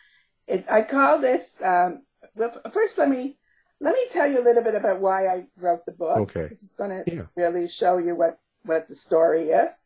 it, 0.49 0.65
I 0.69 0.81
call 0.81 1.19
this. 1.19 1.55
Um, 1.63 2.03
well, 2.35 2.51
first, 2.71 2.97
let 2.97 3.09
me 3.09 3.37
let 3.79 3.93
me 3.93 4.05
tell 4.11 4.29
you 4.29 4.41
a 4.41 4.43
little 4.43 4.63
bit 4.63 4.75
about 4.75 4.99
why 4.99 5.27
I 5.27 5.47
wrote 5.57 5.85
the 5.85 5.93
book. 5.93 6.17
Okay. 6.17 6.47
It's 6.51 6.73
going 6.73 6.89
to 6.89 7.15
yeah. 7.15 7.21
really 7.35 7.67
show 7.69 7.97
you 7.97 8.15
what 8.15 8.39
what 8.63 8.87
the 8.87 8.95
story 8.95 9.49
is. 9.49 9.77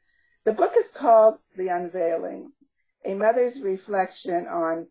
The 0.46 0.54
book 0.54 0.74
is 0.78 0.90
called 0.90 1.38
The 1.58 1.68
Unveiling: 1.68 2.52
A 3.06 3.14
Mother's 3.14 3.62
Reflection 3.62 4.48
on 4.48 4.88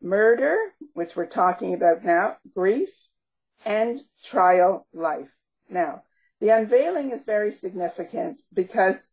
Murder, 0.00 0.56
which 0.94 1.16
we're 1.16 1.26
talking 1.26 1.74
about 1.74 2.04
now, 2.04 2.36
grief, 2.54 3.08
and 3.66 4.00
trial 4.22 4.86
life. 4.94 5.36
Now, 5.68 6.02
the 6.40 6.50
unveiling 6.50 7.10
is 7.10 7.24
very 7.24 7.50
significant 7.50 8.42
because 8.52 9.10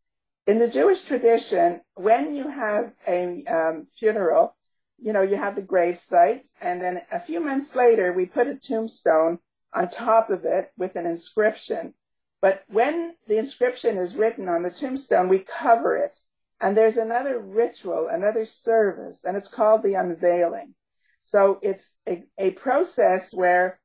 in 0.48 0.60
the 0.60 0.68
Jewish 0.68 1.02
tradition, 1.02 1.82
when 1.96 2.36
you 2.36 2.48
have 2.48 2.94
a 3.08 3.44
um, 3.46 3.88
funeral, 3.96 4.56
you 5.00 5.12
know, 5.12 5.22
you 5.22 5.36
have 5.36 5.56
the 5.56 5.62
grave 5.62 5.98
site, 5.98 6.48
and 6.62 6.82
then 6.82 7.02
a 7.12 7.20
few 7.20 7.40
months 7.40 7.76
later, 7.76 8.14
we 8.14 8.26
put 8.26 8.48
a 8.48 8.56
tombstone 8.56 9.40
on 9.74 9.90
top 9.90 10.30
of 10.30 10.46
it 10.46 10.72
with 10.78 10.96
an 10.96 11.06
inscription. 11.06 11.94
But 12.42 12.64
when 12.68 13.16
the 13.28 13.38
inscription 13.38 13.98
is 13.98 14.16
written 14.16 14.48
on 14.48 14.62
the 14.62 14.70
tombstone, 14.70 15.28
we 15.28 15.40
cover 15.40 15.98
it. 15.98 16.20
And 16.62 16.78
there's 16.78 16.98
another 16.98 17.40
ritual, 17.40 18.08
another 18.08 18.46
service, 18.46 19.24
and 19.24 19.36
it's 19.36 19.50
called 19.50 19.84
the 19.84 19.96
unveiling. 19.96 20.76
So 21.24 21.60
it's 21.62 21.96
a, 22.08 22.24
a 22.38 22.52
process 22.52 23.34
where 23.34 23.80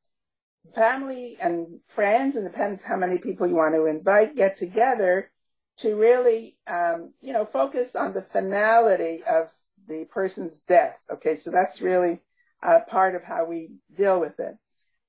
family 0.74 1.36
and 1.40 1.80
friends, 1.86 2.36
and 2.36 2.44
depends 2.46 2.82
how 2.82 2.96
many 2.96 3.18
people 3.18 3.46
you 3.46 3.54
want 3.54 3.74
to 3.74 3.86
invite, 3.86 4.36
get 4.36 4.56
together 4.56 5.30
to 5.78 5.96
really, 5.96 6.56
um, 6.66 7.12
you 7.20 7.32
know, 7.32 7.44
focus 7.44 7.96
on 7.96 8.12
the 8.12 8.22
finality 8.22 9.22
of 9.24 9.50
the 9.88 10.04
person's 10.04 10.60
death. 10.60 11.00
Okay, 11.10 11.36
so 11.36 11.50
that's 11.50 11.80
really 11.80 12.20
part 12.88 13.14
of 13.14 13.24
how 13.24 13.46
we 13.46 13.70
deal 13.96 14.20
with 14.20 14.38
it. 14.38 14.56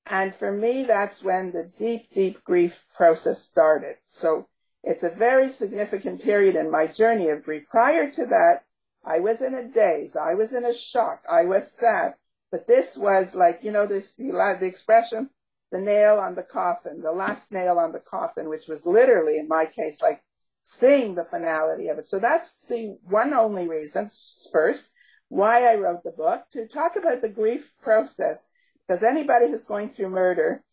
And 0.06 0.34
for 0.34 0.52
me, 0.52 0.84
that's 0.84 1.24
when 1.24 1.52
the 1.52 1.66
deep, 1.78 2.12
deep 2.12 2.44
grief 2.44 2.86
process 2.96 3.44
started. 3.44 3.98
So 4.08 4.48
it's 4.84 5.04
a 5.04 5.10
very 5.10 5.50
significant 5.50 6.24
period 6.24 6.56
in 6.56 6.72
my 6.72 6.88
journey 6.88 7.30
of 7.30 7.44
grief. 7.44 7.64
Prior 7.70 8.10
to 8.12 8.26
that, 8.26 8.64
I 9.06 9.20
was 9.20 9.42
in 9.42 9.54
a 9.54 9.68
daze. 9.68 10.16
I 10.16 10.34
was 10.34 10.54
in 10.54 10.66
a 10.66 10.74
shock. 10.74 11.24
I 11.30 11.46
was 11.46 11.72
sad. 11.72 12.16
But 12.52 12.68
this 12.68 12.98
was 12.98 13.36
like, 13.36 13.60
you 13.64 13.72
know, 13.72 13.86
this, 13.86 14.16
the 14.16 14.58
expression, 14.62 15.30
the 15.72 15.80
nail 15.80 16.20
on 16.20 16.36
the 16.36 16.44
coffin, 16.44 17.02
the 17.02 17.12
last 17.12 17.52
nail 17.52 17.80
on 17.80 17.92
the 17.92 18.00
coffin, 18.00 18.50
which 18.50 18.68
was 18.68 18.86
literally, 18.86 19.38
in 19.38 19.48
my 19.48 19.66
case, 19.66 20.02
like 20.02 20.22
seeing 20.64 21.16
the 21.16 21.26
finality 21.26 21.88
of 21.88 21.98
it. 21.98 22.08
So 22.08 22.20
that's 22.20 22.66
the 22.68 22.98
one 23.04 23.34
only 23.34 23.68
reason, 23.68 24.10
first, 24.52 24.92
why 25.30 25.64
I 25.64 25.76
wrote 25.76 26.04
the 26.04 26.12
book, 26.12 26.44
to 26.52 26.68
talk 26.68 26.98
about 26.98 27.22
the 27.22 27.30
grief 27.30 27.72
process. 27.82 28.50
Because 28.88 29.04
anybody 29.04 29.48
who's 29.48 29.64
going 29.64 29.90
through 29.90 30.10
murder 30.10 30.64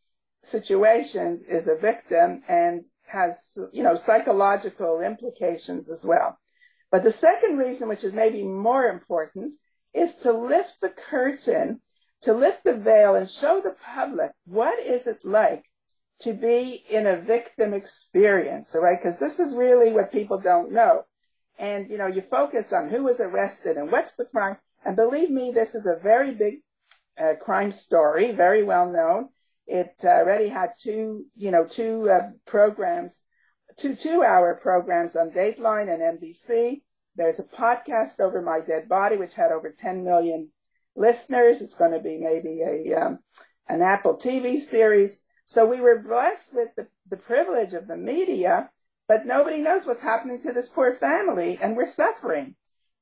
situations 0.42 1.42
is 1.44 1.68
a 1.68 1.76
victim 1.76 2.42
and 2.48 2.84
has, 3.06 3.56
you 3.72 3.82
know, 3.82 3.94
psychological 3.94 5.00
implications 5.00 5.88
as 5.88 6.04
well. 6.04 6.38
But 6.90 7.02
the 7.02 7.12
second 7.12 7.58
reason, 7.58 7.88
which 7.88 8.02
is 8.02 8.12
maybe 8.12 8.42
more 8.42 8.86
important, 8.86 9.54
is 9.94 10.16
to 10.16 10.32
lift 10.32 10.80
the 10.80 10.88
curtain, 10.90 11.80
to 12.22 12.32
lift 12.32 12.64
the 12.64 12.74
veil 12.74 13.14
and 13.14 13.28
show 13.28 13.60
the 13.60 13.76
public 13.94 14.32
what 14.44 14.78
is 14.78 15.06
it 15.06 15.24
like 15.24 15.64
to 16.20 16.32
be 16.32 16.84
in 16.90 17.06
a 17.06 17.16
victim 17.16 17.72
experience, 17.72 18.74
all 18.74 18.82
right? 18.82 18.98
Because 18.98 19.18
this 19.18 19.38
is 19.38 19.54
really 19.54 19.92
what 19.92 20.10
people 20.10 20.40
don't 20.40 20.72
know. 20.72 21.04
And, 21.58 21.90
you 21.90 21.98
know, 21.98 22.06
you 22.06 22.22
focus 22.22 22.72
on 22.72 22.88
who 22.88 23.04
was 23.04 23.20
arrested 23.20 23.76
and 23.76 23.90
what's 23.90 24.16
the 24.16 24.24
crime. 24.24 24.56
And 24.84 24.96
believe 24.96 25.30
me, 25.30 25.52
this 25.52 25.74
is 25.74 25.86
a 25.86 26.00
very 26.02 26.32
big 26.32 26.60
uh, 27.18 27.34
crime 27.40 27.72
story, 27.72 28.32
very 28.32 28.62
well 28.62 28.90
known. 28.90 29.28
It 29.66 29.94
uh, 30.02 30.08
already 30.08 30.48
had 30.48 30.70
two, 30.78 31.26
you 31.36 31.50
know, 31.50 31.66
two 31.66 32.08
uh, 32.08 32.30
programs, 32.46 33.24
two 33.76 33.94
two-hour 33.94 34.58
programs 34.62 35.14
on 35.14 35.30
Dateline 35.30 35.92
and 35.92 36.20
NBC. 36.20 36.82
There's 37.16 37.40
a 37.40 37.44
podcast 37.44 38.20
over 38.20 38.40
my 38.40 38.60
dead 38.60 38.88
body, 38.88 39.16
which 39.16 39.34
had 39.34 39.52
over 39.52 39.70
10 39.70 40.04
million 40.04 40.50
listeners. 40.98 41.62
It's 41.62 41.74
going 41.74 41.92
to 41.92 42.00
be 42.00 42.18
maybe 42.18 42.62
a 42.62 42.94
um, 42.94 43.20
an 43.68 43.82
Apple 43.82 44.16
TV 44.16 44.58
series. 44.58 45.22
So 45.46 45.64
we 45.64 45.80
were 45.80 45.98
blessed 45.98 46.54
with 46.54 46.68
the, 46.76 46.88
the 47.08 47.16
privilege 47.16 47.72
of 47.72 47.86
the 47.86 47.96
media, 47.96 48.70
but 49.06 49.26
nobody 49.26 49.58
knows 49.58 49.86
what's 49.86 50.02
happening 50.02 50.40
to 50.42 50.52
this 50.52 50.68
poor 50.68 50.92
family, 50.92 51.58
and 51.62 51.76
we're 51.76 51.86
suffering. 51.86 52.54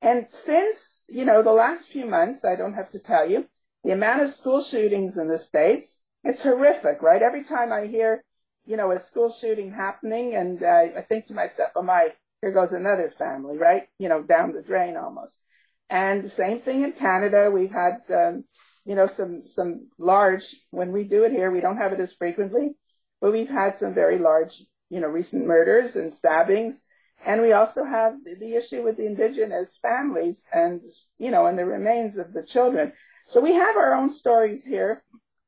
And 0.03 0.27
since, 0.31 1.05
you 1.09 1.25
know, 1.25 1.43
the 1.43 1.53
last 1.53 1.89
few 1.89 2.07
months, 2.07 2.45
I 2.45 2.55
don't 2.55 2.75
have 2.75 2.91
to 2.91 3.01
tell 3.01 3.29
you, 3.29 3.49
the 3.83 3.93
amount 3.93 4.23
of 4.23 4.29
school 4.29 4.63
shootings 4.63 5.17
in 5.17 5.29
the 5.29 5.39
States, 5.39 6.03
it's 6.23 6.43
horrific, 6.43 7.03
right? 7.03 7.23
Every 7.23 7.43
time 7.43 7.73
I 7.73 7.87
hear, 7.87 8.23
you 8.67 8.77
know, 8.77 8.91
a 8.91 8.99
school 8.99 9.31
shooting 9.31 9.73
happening, 9.73 10.35
and 10.35 10.63
uh, 10.63 10.89
I 10.97 11.01
think 11.03 11.27
to 11.27 11.35
myself, 11.35 11.71
oh 11.75 11.83
my, 11.83 12.13
here 12.43 12.53
goes 12.53 12.73
another 12.73 13.11
family, 13.11 13.57
right? 13.57 13.89
You 13.99 14.09
know, 14.09 14.23
down 14.23 14.53
the 14.53 14.63
drain 14.63 14.97
almost. 14.97 15.43
And 15.89 16.23
the 16.23 16.29
same 16.29 16.59
thing 16.59 16.83
in 16.83 16.93
Canada. 16.93 17.51
We've 17.53 17.71
had 17.71 18.01
um, 18.11 18.45
you 18.87 18.95
know, 18.95 19.09
some, 19.09 19.43
some 19.43 19.89
large, 19.99 20.55
when 20.71 20.93
we 20.93 21.05
do 21.05 21.25
it 21.25 21.33
here, 21.33 21.51
we 21.51 21.61
don't 21.61 21.77
have 21.77 21.93
it 21.93 21.99
as 22.01 22.13
frequently, 22.13 22.77
but 23.21 23.33
we've 23.33 23.51
had 23.51 23.77
some 23.77 23.93
very 23.93 24.17
large, 24.17 24.63
you 24.89 25.01
know, 25.01 25.09
recent 25.09 25.45
murders 25.45 25.97
and 25.97 26.15
stabbings. 26.15 26.85
And 27.27 27.43
we 27.43 27.53
also 27.53 27.83
have 27.85 28.15
the 28.25 28.55
issue 28.55 28.85
with 28.85 28.97
the 28.97 29.07
indigenous 29.07 29.79
families 29.83 30.47
and, 30.53 30.83
you 31.19 31.33
know, 31.33 31.47
and 31.47 31.59
the 31.59 31.67
remains 31.67 32.17
of 32.17 32.33
the 32.33 32.45
children. 32.45 32.93
So 33.27 33.41
we 33.41 33.55
have 33.55 33.77
our 33.77 33.95
own 33.95 34.09
stories 34.09 34.65
here. 34.65 35.03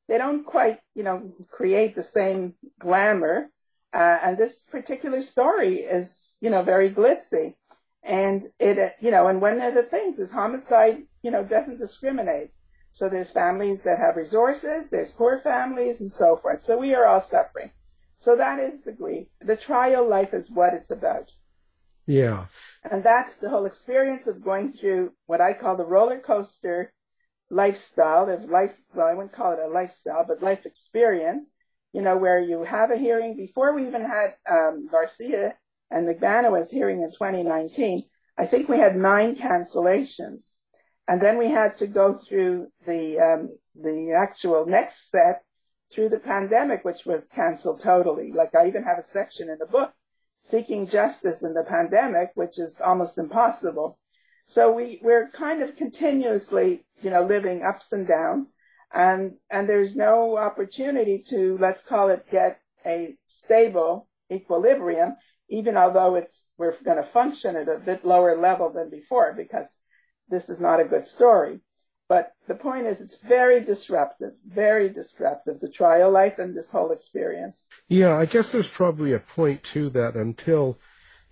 They 0.08 0.18
don't 0.18 0.44
quite, 0.44 0.80
you 0.94 1.04
know, 1.04 1.32
create 1.48 1.94
the 1.94 2.02
same 2.02 2.54
glamour. 2.80 3.50
Uh, 3.92 4.18
and 4.22 4.36
this 4.36 4.62
particular 4.62 5.22
story 5.22 5.76
is, 5.76 6.34
you 6.40 6.50
know, 6.50 6.62
very 6.62 6.90
glitzy. 6.90 7.54
And 8.08 8.46
it, 8.58 8.94
you 9.00 9.10
know, 9.10 9.28
and 9.28 9.40
one 9.40 9.60
of 9.60 9.74
the 9.74 9.82
things 9.82 10.18
is 10.18 10.32
homicide, 10.32 11.02
you 11.22 11.30
know, 11.30 11.44
doesn't 11.44 11.78
discriminate. 11.78 12.50
So 12.90 13.08
there's 13.08 13.30
families 13.30 13.82
that 13.82 13.98
have 13.98 14.16
resources, 14.16 14.88
there's 14.88 15.12
poor 15.12 15.38
families, 15.38 16.00
and 16.00 16.10
so 16.10 16.36
forth. 16.36 16.64
So 16.64 16.78
we 16.78 16.94
are 16.94 17.04
all 17.04 17.20
suffering. 17.20 17.70
So 18.16 18.34
that 18.34 18.58
is 18.58 18.80
the 18.80 18.92
grief. 18.92 19.26
The 19.42 19.56
trial 19.56 20.08
life 20.08 20.32
is 20.32 20.50
what 20.50 20.72
it's 20.72 20.90
about. 20.90 21.32
Yeah. 22.06 22.46
And 22.90 23.04
that's 23.04 23.36
the 23.36 23.50
whole 23.50 23.66
experience 23.66 24.26
of 24.26 24.42
going 24.42 24.72
through 24.72 25.12
what 25.26 25.42
I 25.42 25.52
call 25.52 25.76
the 25.76 25.84
roller 25.84 26.18
coaster 26.18 26.94
lifestyle 27.50 28.30
of 28.30 28.46
life. 28.46 28.78
Well, 28.94 29.06
I 29.06 29.12
wouldn't 29.12 29.32
call 29.32 29.52
it 29.52 29.58
a 29.58 29.68
lifestyle, 29.68 30.24
but 30.26 30.42
life 30.42 30.64
experience, 30.64 31.52
you 31.92 32.00
know, 32.00 32.16
where 32.16 32.40
you 32.40 32.64
have 32.64 32.90
a 32.90 32.96
hearing 32.96 33.36
before 33.36 33.74
we 33.74 33.86
even 33.86 34.02
had 34.02 34.34
um, 34.48 34.88
Garcia 34.90 35.56
and 35.90 36.06
Magbanua 36.06 36.50
was 36.50 36.70
hearing 36.70 37.02
in 37.02 37.10
2019. 37.10 38.02
I 38.36 38.46
think 38.46 38.68
we 38.68 38.78
had 38.78 38.96
nine 38.96 39.34
cancellations. 39.34 40.54
And 41.08 41.20
then 41.20 41.38
we 41.38 41.48
had 41.48 41.76
to 41.78 41.86
go 41.86 42.12
through 42.12 42.68
the 42.86 43.18
um, 43.18 43.58
the 43.74 44.12
actual 44.12 44.66
next 44.66 45.10
set 45.10 45.42
through 45.90 46.10
the 46.10 46.18
pandemic, 46.18 46.84
which 46.84 47.06
was 47.06 47.26
canceled 47.26 47.80
totally. 47.80 48.30
Like 48.32 48.54
I 48.54 48.66
even 48.66 48.82
have 48.82 48.98
a 48.98 49.02
section 49.02 49.48
in 49.48 49.58
the 49.58 49.66
book 49.66 49.92
seeking 50.40 50.86
justice 50.86 51.42
in 51.42 51.54
the 51.54 51.64
pandemic, 51.64 52.30
which 52.34 52.58
is 52.58 52.80
almost 52.80 53.18
impossible. 53.18 53.98
So 54.44 54.72
we 54.72 55.00
we're 55.02 55.30
kind 55.30 55.62
of 55.62 55.76
continuously, 55.76 56.84
you 57.02 57.10
know, 57.10 57.22
living 57.22 57.62
ups 57.62 57.92
and 57.92 58.06
downs, 58.06 58.54
and 58.92 59.38
and 59.50 59.68
there's 59.68 59.96
no 59.96 60.36
opportunity 60.38 61.22
to 61.28 61.56
let's 61.58 61.82
call 61.82 62.08
it 62.08 62.30
get 62.30 62.60
a 62.86 63.16
stable 63.26 64.08
equilibrium, 64.30 65.16
even 65.48 65.76
although 65.76 66.14
it's 66.14 66.48
we're 66.58 66.74
going 66.84 66.96
to 66.96 67.02
function 67.02 67.56
at 67.56 67.68
a 67.68 67.78
bit 67.78 68.04
lower 68.04 68.36
level 68.36 68.70
than 68.70 68.90
before 68.90 69.32
because 69.34 69.82
this 70.28 70.48
is 70.48 70.60
not 70.60 70.80
a 70.80 70.84
good 70.84 71.06
story. 71.06 71.60
But 72.08 72.32
the 72.46 72.54
point 72.54 72.86
is, 72.86 73.02
it's 73.02 73.20
very 73.20 73.60
disruptive, 73.60 74.32
very 74.46 74.88
disruptive, 74.88 75.60
the 75.60 75.68
trial 75.68 76.10
life 76.10 76.38
and 76.38 76.56
this 76.56 76.70
whole 76.70 76.90
experience. 76.90 77.68
Yeah, 77.88 78.16
I 78.16 78.24
guess 78.24 78.50
there's 78.50 78.68
probably 78.68 79.12
a 79.12 79.18
point 79.18 79.62
to 79.64 79.90
that 79.90 80.14
until 80.14 80.78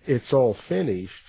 it's 0.05 0.33
all 0.33 0.53
finished. 0.53 1.25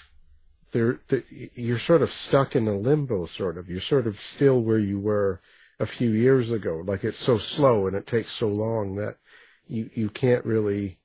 There, 0.72 1.01
the, 1.09 1.24
you're 1.55 1.79
sort 1.79 2.03
of 2.03 2.11
stuck 2.11 2.55
in 2.55 2.68
a 2.68 2.77
limbo, 2.77 3.24
sort 3.24 3.57
of. 3.57 3.70
You're 3.70 3.81
sort 3.81 4.07
of 4.07 4.20
still 4.20 4.61
where 4.61 4.79
you 4.79 5.01
were 5.01 5.40
a 5.81 5.87
few 5.87 6.11
years 6.11 6.51
ago. 6.51 6.83
Like 6.85 7.03
it's 7.03 7.16
so 7.16 7.38
slow 7.38 7.87
and 7.87 7.96
it 7.96 8.07
takes 8.07 8.33
so 8.33 8.48
long 8.48 8.96
that 8.96 9.16
you, 9.66 9.88
you 9.94 10.11
can't 10.11 10.44
really 10.44 10.97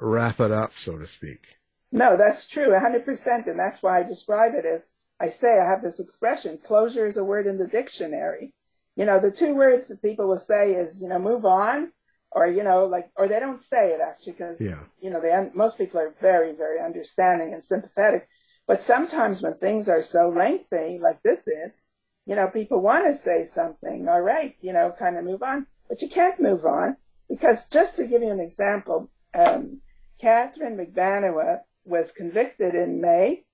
wrap 0.00 0.40
it 0.40 0.50
up, 0.50 0.74
so 0.74 0.98
to 0.98 1.06
speak. 1.06 1.58
No, 1.92 2.16
that's 2.16 2.46
true, 2.46 2.68
100%. 2.68 3.46
And 3.46 3.58
that's 3.58 3.82
why 3.82 4.00
I 4.00 4.02
describe 4.02 4.54
it 4.54 4.64
as 4.64 4.86
I 5.20 5.28
say, 5.28 5.58
I 5.58 5.66
have 5.66 5.82
this 5.82 6.00
expression, 6.00 6.58
closure 6.64 7.06
is 7.06 7.18
a 7.18 7.24
word 7.24 7.46
in 7.46 7.58
the 7.58 7.66
dictionary. 7.66 8.54
You 8.96 9.04
know, 9.04 9.20
the 9.20 9.30
two 9.30 9.54
words 9.54 9.88
that 9.88 10.02
people 10.02 10.26
will 10.26 10.38
say 10.38 10.72
is, 10.72 11.00
you 11.00 11.08
know, 11.08 11.18
move 11.18 11.44
on, 11.44 11.92
or, 12.32 12.46
you 12.46 12.62
know, 12.62 12.86
like, 12.86 13.10
or 13.16 13.28
they 13.28 13.40
don't 13.40 13.60
say 13.60 13.90
it 13.90 14.00
actually 14.00 14.32
because, 14.32 14.60
yeah. 14.60 14.80
you 15.00 15.10
know, 15.10 15.20
they, 15.20 15.50
most 15.52 15.76
people 15.76 16.00
are 16.00 16.14
very, 16.20 16.52
very 16.52 16.80
understanding 16.80 17.52
and 17.52 17.62
sympathetic. 17.62 18.28
But 18.66 18.82
sometimes 18.82 19.42
when 19.42 19.54
things 19.54 19.88
are 19.88 20.02
so 20.02 20.28
lengthy, 20.28 20.98
like 20.98 21.22
this 21.22 21.48
is, 21.48 21.82
you 22.24 22.36
know, 22.36 22.46
people 22.46 22.80
want 22.80 23.04
to 23.06 23.12
say 23.12 23.44
something, 23.44 24.08
all 24.08 24.20
right, 24.20 24.54
you 24.60 24.72
know, 24.72 24.94
kind 24.96 25.16
of 25.18 25.24
move 25.24 25.42
on, 25.42 25.66
but 25.88 26.00
you 26.00 26.08
can't 26.08 26.40
move 26.40 26.64
on 26.64 26.96
because 27.28 27.68
just 27.68 27.96
to 27.96 28.06
give 28.06 28.22
you 28.22 28.30
an 28.30 28.40
example, 28.40 29.10
um, 29.34 29.80
Katherine 30.20 30.76
Magbanua 30.76 31.60
was 31.84 32.12
convicted 32.12 32.74
in 32.74 33.00
May 33.00 33.44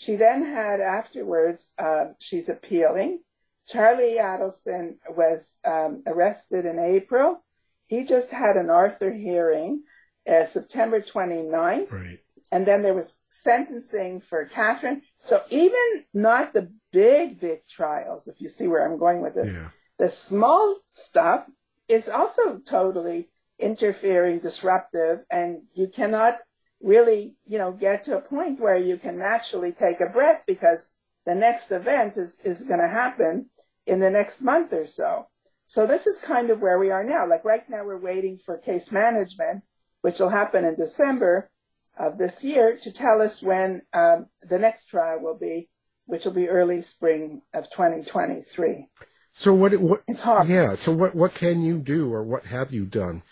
she 0.00 0.16
then 0.16 0.42
had 0.42 0.80
afterwards, 0.80 1.72
uh, 1.78 2.06
she's 2.18 2.48
appealing. 2.48 3.20
Charlie 3.68 4.16
Adelson 4.18 4.94
was 5.10 5.58
um, 5.62 6.02
arrested 6.06 6.64
in 6.64 6.78
April. 6.78 7.44
he 7.86 8.04
just 8.04 8.30
had 8.30 8.56
an 8.56 8.70
Arthur 8.70 9.12
hearing 9.12 9.82
uh, 10.26 10.44
September 10.44 11.02
29th. 11.02 11.92
Right. 11.92 12.18
And 12.50 12.64
then 12.64 12.82
there 12.82 12.94
was 12.94 13.18
sentencing 13.28 14.22
for 14.22 14.46
Katherine. 14.46 15.02
So 15.18 15.42
even 15.50 16.04
not 16.14 16.54
the 16.54 16.72
big, 16.92 17.38
big 17.38 17.66
trials, 17.68 18.26
if 18.26 18.40
you 18.40 18.48
see 18.48 18.68
where 18.68 18.84
I'm 18.84 18.98
going 18.98 19.20
with 19.20 19.34
this, 19.34 19.52
Yeah. 19.52 19.68
the 19.98 20.08
small 20.08 20.78
stuff 20.92 21.46
is 21.88 22.08
also 22.08 22.58
totally 22.58 23.28
interfering, 23.60 24.38
disruptive, 24.38 25.20
and 25.30 25.62
you 25.74 25.88
cannot 25.88 26.38
really, 26.80 27.36
you 27.46 27.58
know, 27.58 27.72
get 27.72 28.02
to 28.04 28.16
a 28.16 28.20
point 28.20 28.60
where 28.60 28.76
you 28.76 28.96
can 28.96 29.18
naturally 29.18 29.72
take 29.72 30.00
a 30.00 30.06
breath 30.06 30.42
because 30.46 30.90
the 31.26 31.34
next 31.34 31.70
event 31.70 32.16
is, 32.16 32.38
is 32.42 32.64
going 32.64 32.80
to 32.80 32.88
happen 32.88 33.50
in 33.86 34.00
the 34.00 34.10
next 34.10 34.40
month 34.40 34.72
or 34.72 34.86
so. 34.86 35.26
So 35.66 35.86
this 35.86 36.06
is 36.06 36.18
kind 36.18 36.50
of 36.50 36.60
where 36.60 36.78
we 36.78 36.90
are 36.90 37.04
now. 37.04 37.26
Like 37.26 37.44
right 37.44 37.68
now, 37.68 37.84
we're 37.84 38.00
waiting 38.00 38.38
for 38.38 38.58
case 38.58 38.90
management, 38.90 39.62
which 40.00 40.18
will 40.18 40.30
happen 40.30 40.64
in 40.64 40.74
December 40.74 41.50
of 41.96 42.18
this 42.18 42.42
year, 42.42 42.76
to 42.78 42.90
tell 42.90 43.20
us 43.20 43.42
when 43.42 43.82
um, 43.92 44.26
the 44.42 44.58
next 44.58 44.88
trial 44.88 45.20
will 45.20 45.36
be, 45.38 45.68
which 46.06 46.24
will 46.24 46.32
be 46.32 46.48
early 46.48 46.80
spring 46.80 47.42
of 47.52 47.70
2023. 47.70 48.88
So 49.32 49.54
what? 49.54 49.72
What? 49.74 50.02
It's 50.08 50.22
hard. 50.22 50.48
Yeah. 50.48 50.74
So 50.74 50.92
what? 50.92 51.14
What 51.14 51.34
can 51.34 51.62
you 51.62 51.78
do, 51.78 52.12
or 52.12 52.24
what 52.24 52.46
have 52.46 52.72
you 52.72 52.84
done, 52.84 53.22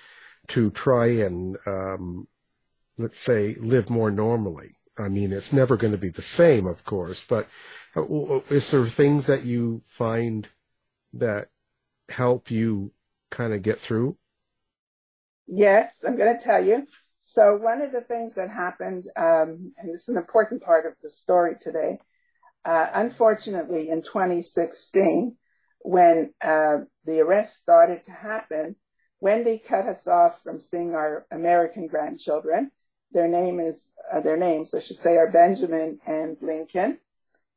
to 0.48 0.70
try 0.70 1.06
and, 1.06 1.56
um, 1.66 2.28
let's 2.96 3.18
say, 3.18 3.54
live 3.58 3.90
more 3.90 4.10
normally? 4.10 4.76
I 4.98 5.08
mean, 5.08 5.32
it's 5.32 5.52
never 5.52 5.76
going 5.76 5.92
to 5.92 5.98
be 5.98 6.08
the 6.08 6.22
same, 6.22 6.66
of 6.66 6.84
course, 6.84 7.24
but 7.26 7.48
uh, 7.96 8.40
is 8.50 8.70
there 8.70 8.84
things 8.86 9.26
that 9.26 9.44
you 9.44 9.82
find 9.86 10.48
that 11.12 11.48
help 12.08 12.50
you 12.50 12.92
kind 13.30 13.52
of 13.52 13.62
get 13.62 13.78
through? 13.78 14.16
Yes, 15.46 16.02
I'm 16.06 16.16
going 16.16 16.36
to 16.36 16.44
tell 16.44 16.64
you. 16.64 16.86
So 17.22 17.56
one 17.56 17.82
of 17.82 17.92
the 17.92 18.00
things 18.00 18.34
that 18.34 18.50
happened, 18.50 19.06
um, 19.16 19.72
and 19.76 19.90
is 19.90 20.08
an 20.08 20.16
important 20.16 20.62
part 20.62 20.86
of 20.86 20.94
the 21.02 21.10
story 21.10 21.54
today, 21.60 21.98
uh, 22.64 22.88
unfortunately, 22.94 23.88
in 23.88 24.02
2016, 24.02 25.36
when 25.80 26.32
uh, 26.40 26.78
the 27.04 27.20
arrest 27.20 27.56
started 27.56 28.02
to 28.04 28.12
happen, 28.12 28.76
Wendi 29.22 29.64
cut 29.64 29.86
us 29.86 30.06
off 30.06 30.42
from 30.42 30.60
seeing 30.60 30.94
our 30.94 31.26
American 31.30 31.86
grandchildren. 31.86 32.70
Their 33.12 33.28
name 33.28 33.58
is 33.58 33.86
uh, 34.12 34.20
their 34.20 34.36
names, 34.36 34.74
I 34.74 34.80
should 34.80 34.98
say, 34.98 35.16
are 35.16 35.30
Benjamin 35.30 35.98
and 36.06 36.36
Lincoln. 36.40 36.98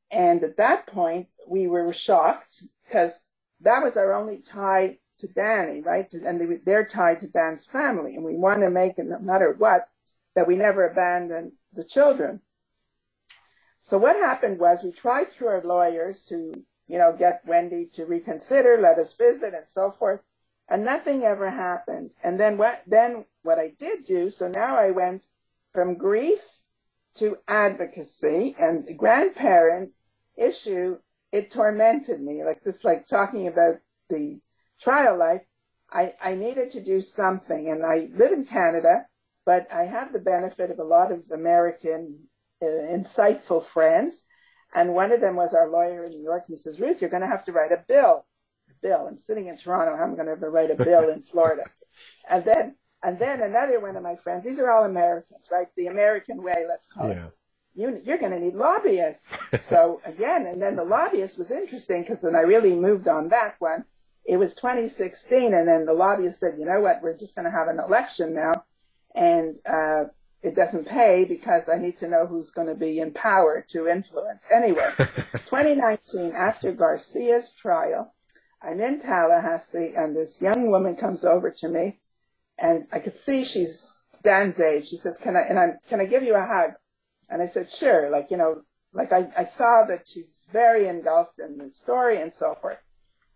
And 0.09 0.43
at 0.43 0.57
that 0.57 0.87
point, 0.87 1.27
we 1.47 1.67
were 1.67 1.93
shocked 1.93 2.63
because 2.83 3.17
that 3.61 3.81
was 3.83 3.95
our 3.95 4.13
only 4.13 4.39
tie 4.39 4.97
to 5.19 5.27
Danny, 5.27 5.81
right? 5.81 6.11
And 6.13 6.41
they, 6.41 6.57
they're 6.65 6.85
tied 6.85 7.19
to 7.21 7.27
Dan's 7.27 7.65
family, 7.65 8.15
and 8.15 8.25
we 8.25 8.35
want 8.35 8.61
to 8.61 8.69
make 8.69 8.97
it 8.97 9.05
no 9.05 9.19
matter 9.19 9.53
what 9.57 9.87
that 10.35 10.47
we 10.47 10.55
never 10.55 10.85
abandon 10.85 11.53
the 11.73 11.83
children. 11.83 12.41
So 13.81 13.97
what 13.97 14.15
happened 14.15 14.59
was 14.59 14.83
we 14.83 14.91
tried 14.91 15.29
through 15.29 15.47
our 15.47 15.63
lawyers 15.63 16.23
to, 16.25 16.53
you 16.87 16.97
know, 16.97 17.15
get 17.17 17.45
Wendi 17.45 17.91
to 17.93 18.05
reconsider, 18.05 18.77
let 18.77 18.97
us 18.97 19.15
visit, 19.15 19.53
and 19.53 19.67
so 19.67 19.91
forth, 19.91 20.21
and 20.71 20.85
nothing 20.85 21.23
ever 21.23 21.49
happened. 21.49 22.13
And 22.23 22.39
then 22.39 22.57
what? 22.57 22.81
Then 22.87 23.25
what 23.43 23.59
I 23.59 23.73
did 23.77 24.05
do. 24.05 24.29
So 24.29 24.47
now 24.47 24.77
I 24.77 24.91
went 24.91 25.25
from 25.73 25.97
grief 25.97 26.39
to 27.15 27.37
advocacy, 27.47 28.55
and 28.57 28.85
the 28.85 28.93
grandparent 28.93 29.91
issue 30.37 30.97
it 31.31 31.51
tormented 31.51 32.21
me 32.21 32.43
like 32.43 32.63
this, 32.63 32.83
like 32.83 33.05
talking 33.05 33.47
about 33.47 33.75
the 34.09 34.39
trial 34.79 35.17
life. 35.17 35.43
I, 35.91 36.13
I 36.23 36.35
needed 36.35 36.71
to 36.71 36.83
do 36.83 37.01
something, 37.01 37.69
and 37.69 37.85
I 37.85 38.09
live 38.13 38.31
in 38.31 38.45
Canada, 38.45 39.05
but 39.45 39.67
I 39.73 39.83
have 39.83 40.13
the 40.13 40.19
benefit 40.19 40.71
of 40.71 40.79
a 40.79 40.83
lot 40.83 41.11
of 41.11 41.23
American 41.31 42.27
uh, 42.61 42.65
insightful 42.65 43.63
friends. 43.63 44.23
And 44.73 44.93
one 44.93 45.11
of 45.11 45.19
them 45.19 45.35
was 45.35 45.53
our 45.53 45.69
lawyer 45.69 46.05
in 46.05 46.11
New 46.11 46.23
York. 46.23 46.43
And 46.47 46.55
he 46.55 46.61
says, 46.61 46.79
Ruth, 46.79 47.01
you're 47.01 47.09
going 47.09 47.23
to 47.23 47.27
have 47.27 47.43
to 47.45 47.51
write 47.51 47.73
a 47.73 47.83
bill. 47.87 48.25
Bill. 48.81 49.07
I'm 49.07 49.17
sitting 49.17 49.47
in 49.47 49.57
Toronto. 49.57 49.93
I'm 49.93 50.11
I 50.11 50.15
going 50.15 50.25
to 50.25 50.33
ever 50.33 50.49
write 50.49 50.71
a 50.71 50.75
bill 50.75 51.09
in 51.09 51.23
Florida. 51.23 51.63
And 52.29 52.45
then, 52.45 52.75
and 53.03 53.19
then 53.19 53.41
another 53.41 53.81
one 53.81 53.97
of 53.97 54.01
my 54.01 54.15
friends, 54.15 54.45
these 54.45 54.61
are 54.61 54.71
all 54.71 54.85
Americans, 54.85 55.49
right? 55.51 55.67
The 55.75 55.87
American 55.87 56.41
way, 56.41 56.63
let's 56.67 56.85
call 56.85 57.11
it. 57.11 57.17
You, 57.75 58.01
you're 58.05 58.17
going 58.17 58.31
to 58.31 58.39
need 58.39 58.53
lobbyists. 58.53 59.37
so 59.59 59.99
again, 60.05 60.47
and 60.47 60.61
then 60.61 60.77
the 60.77 60.85
lobbyist 60.85 61.37
was 61.37 61.51
interesting 61.51 62.01
because 62.01 62.21
then 62.21 62.33
I 62.33 62.41
really 62.41 62.73
moved 62.77 63.09
on 63.09 63.27
that 63.27 63.55
one. 63.59 63.83
It 64.25 64.37
was 64.37 64.55
2016. 64.55 65.53
And 65.53 65.67
then 65.67 65.85
the 65.85 65.93
lobbyist 65.93 66.39
said, 66.39 66.57
you 66.57 66.65
know 66.65 66.79
what? 66.79 67.01
We're 67.03 67.17
just 67.17 67.35
going 67.35 67.45
to 67.45 67.51
have 67.51 67.67
an 67.67 67.79
election 67.79 68.33
now. 68.33 68.63
And, 69.13 69.59
uh, 69.65 70.05
it 70.41 70.55
doesn't 70.55 70.87
pay 70.87 71.25
because 71.25 71.69
I 71.69 71.77
need 71.77 71.99
to 71.99 72.07
know 72.07 72.25
who's 72.25 72.49
going 72.49 72.67
to 72.67 72.75
be 72.75 72.99
in 72.99 73.11
power 73.11 73.63
to 73.69 73.87
influence. 73.87 74.47
Anyway, 74.51 74.89
2019, 74.97 76.31
after 76.31 76.71
Garcia's 76.71 77.53
trial, 77.53 78.13
I'm 78.63 78.79
in 78.79 78.99
Tallahassee 78.99 79.93
and 79.95 80.15
this 80.15 80.41
young 80.41 80.69
woman 80.69 80.95
comes 80.95 81.25
over 81.25 81.49
to 81.49 81.69
me 81.69 81.99
and 82.57 82.87
I 82.91 82.99
could 82.99 83.15
see 83.15 83.43
she's 83.43 84.05
Dan's 84.23 84.59
age. 84.59 84.87
She 84.87 84.97
says, 84.97 85.17
can 85.17 85.35
I, 85.35 85.41
and 85.41 85.57
I'm, 85.57 85.77
can 85.87 85.99
I 85.99 86.05
give 86.05 86.23
you 86.23 86.35
a 86.35 86.45
hug? 86.45 86.73
And 87.29 87.41
I 87.41 87.45
said, 87.45 87.69
sure. 87.69 88.09
Like, 88.09 88.29
you 88.29 88.37
know, 88.37 88.61
like 88.93 89.11
I, 89.11 89.31
I 89.37 89.45
saw 89.45 89.83
that 89.85 90.07
she's 90.07 90.45
very 90.51 90.87
engulfed 90.87 91.39
in 91.39 91.57
the 91.57 91.69
story 91.69 92.17
and 92.17 92.33
so 92.33 92.55
forth. 92.55 92.81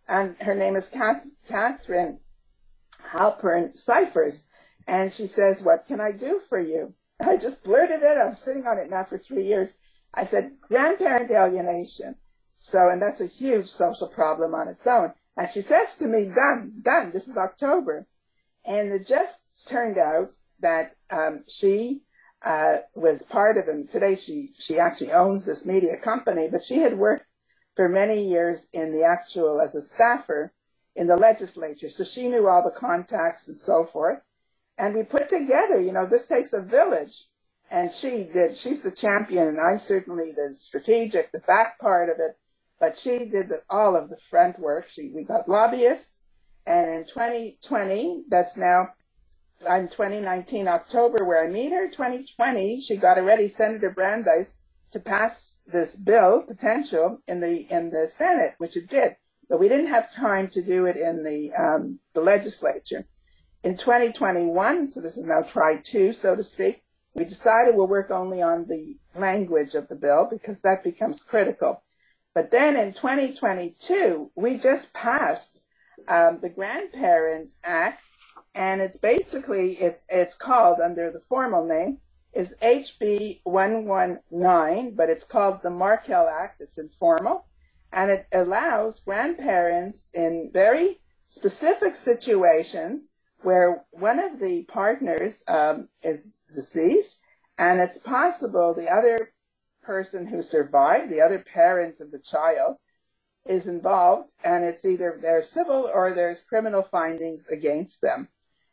And 0.08 0.36
her 0.42 0.54
name 0.54 0.76
is 0.76 0.88
Kath, 0.88 1.26
Catherine 1.48 2.20
Halpern 3.10 3.76
Cyphers. 3.76 4.46
And 4.88 5.12
she 5.12 5.26
says, 5.26 5.64
what 5.64 5.88
can 5.88 6.00
I 6.00 6.12
do 6.12 6.40
for 6.48 6.60
you? 6.60 6.94
And 7.20 7.30
I 7.30 7.38
just 7.38 7.64
blurted 7.64 8.04
it. 8.04 8.18
I'm 8.18 8.36
sitting 8.36 8.68
on 8.68 8.78
it 8.78 8.90
now 8.90 9.06
for 9.06 9.18
three 9.18 9.44
years. 9.44 9.76
I 10.14 10.26
said, 10.26 10.52
grandparent 10.68 11.32
alienation. 11.32 12.16
So, 12.56 12.90
and 12.90 13.02
that's 13.02 13.22
a 13.22 13.28
huge 13.28 13.68
social 13.68 14.08
problem 14.08 14.56
on 14.56 14.68
its 14.68 14.88
own. 14.88 15.14
And 15.38 15.50
she 15.50 15.62
says 15.62 15.96
to 15.96 16.08
me, 16.08 16.26
done, 16.26 16.74
done. 16.82 17.12
This 17.12 17.28
is 17.28 17.38
October. 17.38 18.08
And 18.66 18.92
it 18.92 19.06
just 19.06 19.44
turned 19.68 19.98
out 19.98 20.36
that 20.62 20.96
um, 21.12 21.44
she 21.48 22.02
uh, 22.42 22.78
was 22.96 23.24
part 23.24 23.58
of, 23.58 23.68
and 23.68 23.90
today 23.90 24.16
she, 24.16 24.52
she 24.58 24.80
actually 24.80 25.12
owns 25.12 25.46
this 25.46 25.66
media 25.66 25.98
company, 25.98 26.48
but 26.50 26.64
she 26.64 26.78
had 26.78 26.98
worked 26.98 27.26
for 27.76 27.90
many 27.90 28.28
years 28.28 28.68
in 28.72 28.92
the 28.92 29.04
actual, 29.04 29.60
as 29.60 29.76
a 29.76 29.82
staffer 29.82 30.54
in 30.96 31.08
the 31.08 31.18
legislature. 31.18 31.90
So 31.90 32.04
she 32.04 32.28
knew 32.30 32.48
all 32.48 32.64
the 32.64 32.72
contacts 32.72 33.48
and 33.48 33.58
so 33.58 33.84
forth. 33.84 34.20
And 34.78 34.96
we 34.96 35.04
put 35.04 35.30
together, 35.30 35.82
you 35.82 35.92
know, 35.92 36.06
this 36.06 36.26
takes 36.26 36.54
a 36.54 36.62
village. 36.62 37.26
And 37.70 37.92
she 37.92 38.30
did, 38.32 38.56
she's 38.56 38.82
the 38.82 38.92
champion, 38.92 39.48
and 39.48 39.60
I'm 39.60 39.80
certainly 39.80 40.32
the 40.32 40.54
strategic, 40.54 41.32
the 41.32 41.40
back 41.40 41.80
part 41.80 42.10
of 42.10 42.18
it. 42.20 42.38
But 42.80 42.98
she 42.98 43.26
did 43.26 43.50
the, 43.50 43.62
all 43.70 43.96
of 43.96 44.10
the 44.10 44.18
front 44.18 44.60
work. 44.60 44.90
She, 44.90 45.12
we 45.14 45.24
got 45.24 45.48
lobbyists. 45.48 46.20
And 46.66 46.90
in 46.90 47.06
2020, 47.06 48.24
that's 48.28 48.58
now, 48.58 48.90
I'm 49.70 49.88
2019 49.88 50.68
October 50.68 51.24
where 51.24 51.44
I 51.44 51.48
meet 51.48 51.72
her. 51.72 51.88
2020, 51.88 52.82
she 52.82 52.98
got 52.98 53.18
already 53.18 53.48
Senator 53.48 53.92
Brandeis 53.92 54.56
to 54.92 55.00
pass 55.00 55.60
this 55.68 55.96
bill 55.96 56.44
potential 56.44 57.22
in 57.28 57.40
the 57.42 57.68
in 57.70 57.92
the 57.92 58.08
Senate, 58.08 58.56
which 58.58 58.78
it 58.78 58.90
did. 58.90 59.16
But 59.50 59.60
we 59.60 59.68
didn't 59.68 59.88
have 59.88 60.12
time 60.12 60.48
to 60.50 60.64
do 60.64 60.86
it 60.86 60.98
in 60.98 61.24
the 61.24 61.54
um, 61.54 62.00
the 62.14 62.22
legislature. 62.22 63.06
In 63.64 63.76
2021, 63.76 64.90
so 64.90 65.02
this 65.02 65.18
is 65.18 65.26
now 65.26 65.42
try 65.42 65.82
two, 65.84 66.14
so 66.14 66.36
to 66.36 66.44
speak, 66.44 66.84
we 67.14 67.24
decided 67.24 67.76
we'll 67.76 67.88
work 67.88 68.12
only 68.12 68.42
on 68.42 68.68
the 68.68 68.98
language 69.16 69.74
of 69.74 69.88
the 69.88 69.96
bill 69.96 70.28
because 70.30 70.62
that 70.62 70.84
becomes 70.84 71.24
critical. 71.24 71.84
But 72.36 72.52
then 72.52 72.76
in 72.76 72.92
2022, 72.92 74.32
we 74.36 74.58
just 74.58 74.94
passed 74.94 75.62
um, 76.10 76.40
the 76.42 76.50
Grandparent 76.50 77.54
Act, 77.64 78.04
and 78.54 78.82
it's 78.82 78.98
basically 78.98 79.74
it's 79.76 80.04
it's 80.10 80.36
called 80.36 80.80
under 80.82 81.10
the 81.10 81.22
formal 81.22 81.66
name 81.66 82.00
is 82.34 82.54
HB 82.62 83.40
119, 83.46 84.96
but 84.96 85.10
it's 85.10 85.24
called 85.24 85.62
the 85.64 85.70
Markel 85.70 86.28
Act. 86.28 86.60
It's 86.60 86.78
informal, 86.78 87.48
and 87.94 88.12
it 88.12 88.28
allows 88.34 89.00
grandparents 89.00 90.10
in 90.14 90.52
very 90.54 91.00
specific 91.28 91.96
situations 91.96 93.14
where 93.44 93.86
one 93.92 94.20
of 94.20 94.40
the 94.40 94.64
partners 94.64 95.42
um, 95.48 95.88
is 96.04 96.36
deceased, 96.54 97.18
and 97.58 97.80
it's 97.80 97.98
possible 97.98 98.74
the 98.74 98.90
other 98.90 99.32
person 99.86 100.28
who 100.28 100.42
survived, 100.42 101.10
the 101.10 101.22
other 101.22 101.40
parent 101.40 102.00
of 102.00 102.12
the 102.12 102.20
child, 102.20 102.78
is 103.46 103.68
involved, 103.68 104.32
and 104.44 104.66
it's 104.66 104.86
either 104.86 105.20
there's 105.22 105.50
civil 105.50 105.90
or 105.94 106.12
there's 106.12 106.42
criminal 106.42 106.82
findings 106.82 107.48
against 107.48 108.02
them. 108.02 108.30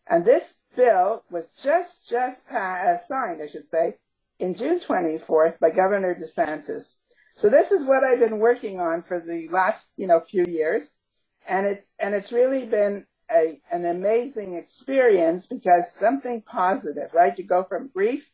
And 0.09 0.25
this 0.25 0.61
bill 0.75 1.25
was 1.31 1.47
just 1.49 2.09
just 2.09 2.49
passed, 2.49 2.89
uh, 2.89 3.15
signed, 3.15 3.43
I 3.43 3.47
should 3.47 3.69
say, 3.69 3.97
in 4.39 4.55
June 4.55 4.81
24th 4.81 5.59
by 5.61 5.71
Governor 5.71 6.15
DeSantis. 6.15 6.97
So 7.37 7.49
this 7.49 7.71
is 7.71 7.85
what 7.87 8.03
I've 8.03 8.19
been 8.19 8.39
working 8.39 8.81
on 8.81 9.03
for 9.03 9.21
the 9.21 9.49
last, 9.49 9.91
you 9.97 10.07
know, 10.07 10.21
few 10.21 10.45
years, 10.47 10.93
and 11.47 11.67
it's 11.67 11.91
and 11.99 12.15
it's 12.15 12.33
really 12.33 12.65
been 12.67 13.07
a, 13.31 13.61
an 13.71 13.85
amazing 13.85 14.55
experience 14.55 15.47
because 15.47 15.93
something 15.93 16.43
positive, 16.43 17.13
right? 17.15 17.37
You 17.37 17.45
go 17.45 17.65
from 17.65 17.91
grief. 17.95 18.33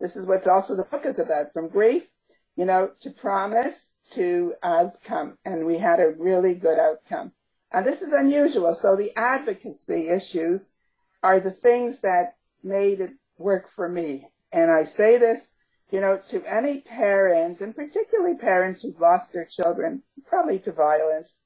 This 0.00 0.16
is 0.16 0.26
what's 0.26 0.46
also 0.46 0.76
the 0.76 0.84
book 0.84 1.04
is 1.04 1.18
about 1.18 1.52
from 1.52 1.68
grief, 1.68 2.08
you 2.56 2.64
know, 2.64 2.90
to 3.00 3.10
promise 3.10 3.90
to 4.12 4.54
uh, 4.62 4.66
outcome. 4.66 5.38
And 5.44 5.66
we 5.66 5.78
had 5.78 6.00
a 6.00 6.14
really 6.18 6.54
good 6.54 6.78
outcome. 6.78 7.32
And 7.72 7.86
this 7.86 8.02
is 8.02 8.12
unusual. 8.12 8.74
So 8.74 8.96
the 8.96 9.16
advocacy 9.16 10.08
issues 10.08 10.74
are 11.22 11.38
the 11.38 11.52
things 11.52 12.00
that 12.00 12.34
made 12.62 13.00
it 13.00 13.12
work 13.38 13.68
for 13.68 13.88
me. 13.88 14.28
And 14.52 14.70
I 14.70 14.84
say 14.84 15.16
this, 15.16 15.52
you 15.90 16.00
know, 16.00 16.18
to 16.28 16.44
any 16.44 16.80
parent, 16.80 17.60
and 17.60 17.74
particularly 17.74 18.36
parents 18.36 18.82
who've 18.82 19.00
lost 19.00 19.32
their 19.32 19.44
children, 19.44 20.02
probably 20.26 20.58
to 20.60 20.72
violence, 20.72 21.38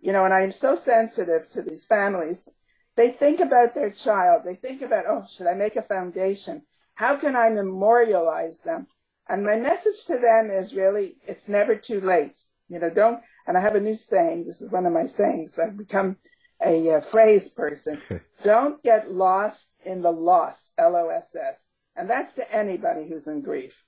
you 0.00 0.12
know, 0.12 0.24
and 0.24 0.32
I 0.34 0.42
am 0.42 0.52
so 0.52 0.74
sensitive 0.74 1.48
to 1.50 1.62
these 1.62 1.84
families. 1.84 2.48
They 2.96 3.10
think 3.10 3.40
about 3.40 3.74
their 3.74 3.90
child. 3.90 4.42
They 4.44 4.54
think 4.54 4.80
about, 4.82 5.04
oh, 5.06 5.24
should 5.30 5.46
I 5.46 5.54
make 5.54 5.76
a 5.76 5.82
foundation? 5.82 6.62
How 6.94 7.16
can 7.16 7.36
I 7.36 7.50
memorialize 7.50 8.60
them? 8.60 8.86
And 9.28 9.44
my 9.44 9.56
message 9.56 10.04
to 10.06 10.18
them 10.18 10.50
is 10.50 10.74
really, 10.74 11.16
it's 11.26 11.48
never 11.48 11.74
too 11.74 12.00
late. 12.00 12.40
You 12.68 12.78
know, 12.78 12.90
don't, 12.90 13.20
and 13.46 13.56
I 13.56 13.60
have 13.60 13.76
a 13.76 13.80
new 13.80 13.94
saying. 13.94 14.46
This 14.46 14.60
is 14.60 14.70
one 14.70 14.86
of 14.86 14.92
my 14.92 15.06
sayings. 15.06 15.58
I've 15.58 15.76
become 15.76 16.16
a, 16.64 16.88
a 16.88 17.00
phrase 17.00 17.50
person. 17.50 18.00
don't 18.42 18.82
get 18.82 19.10
lost 19.10 19.74
in 19.84 20.02
the 20.02 20.12
loss, 20.12 20.70
L-O-S-S. 20.78 21.68
And 21.96 22.10
that's 22.10 22.34
to 22.34 22.54
anybody 22.54 23.08
who's 23.08 23.26
in 23.26 23.42
grief. 23.42 23.84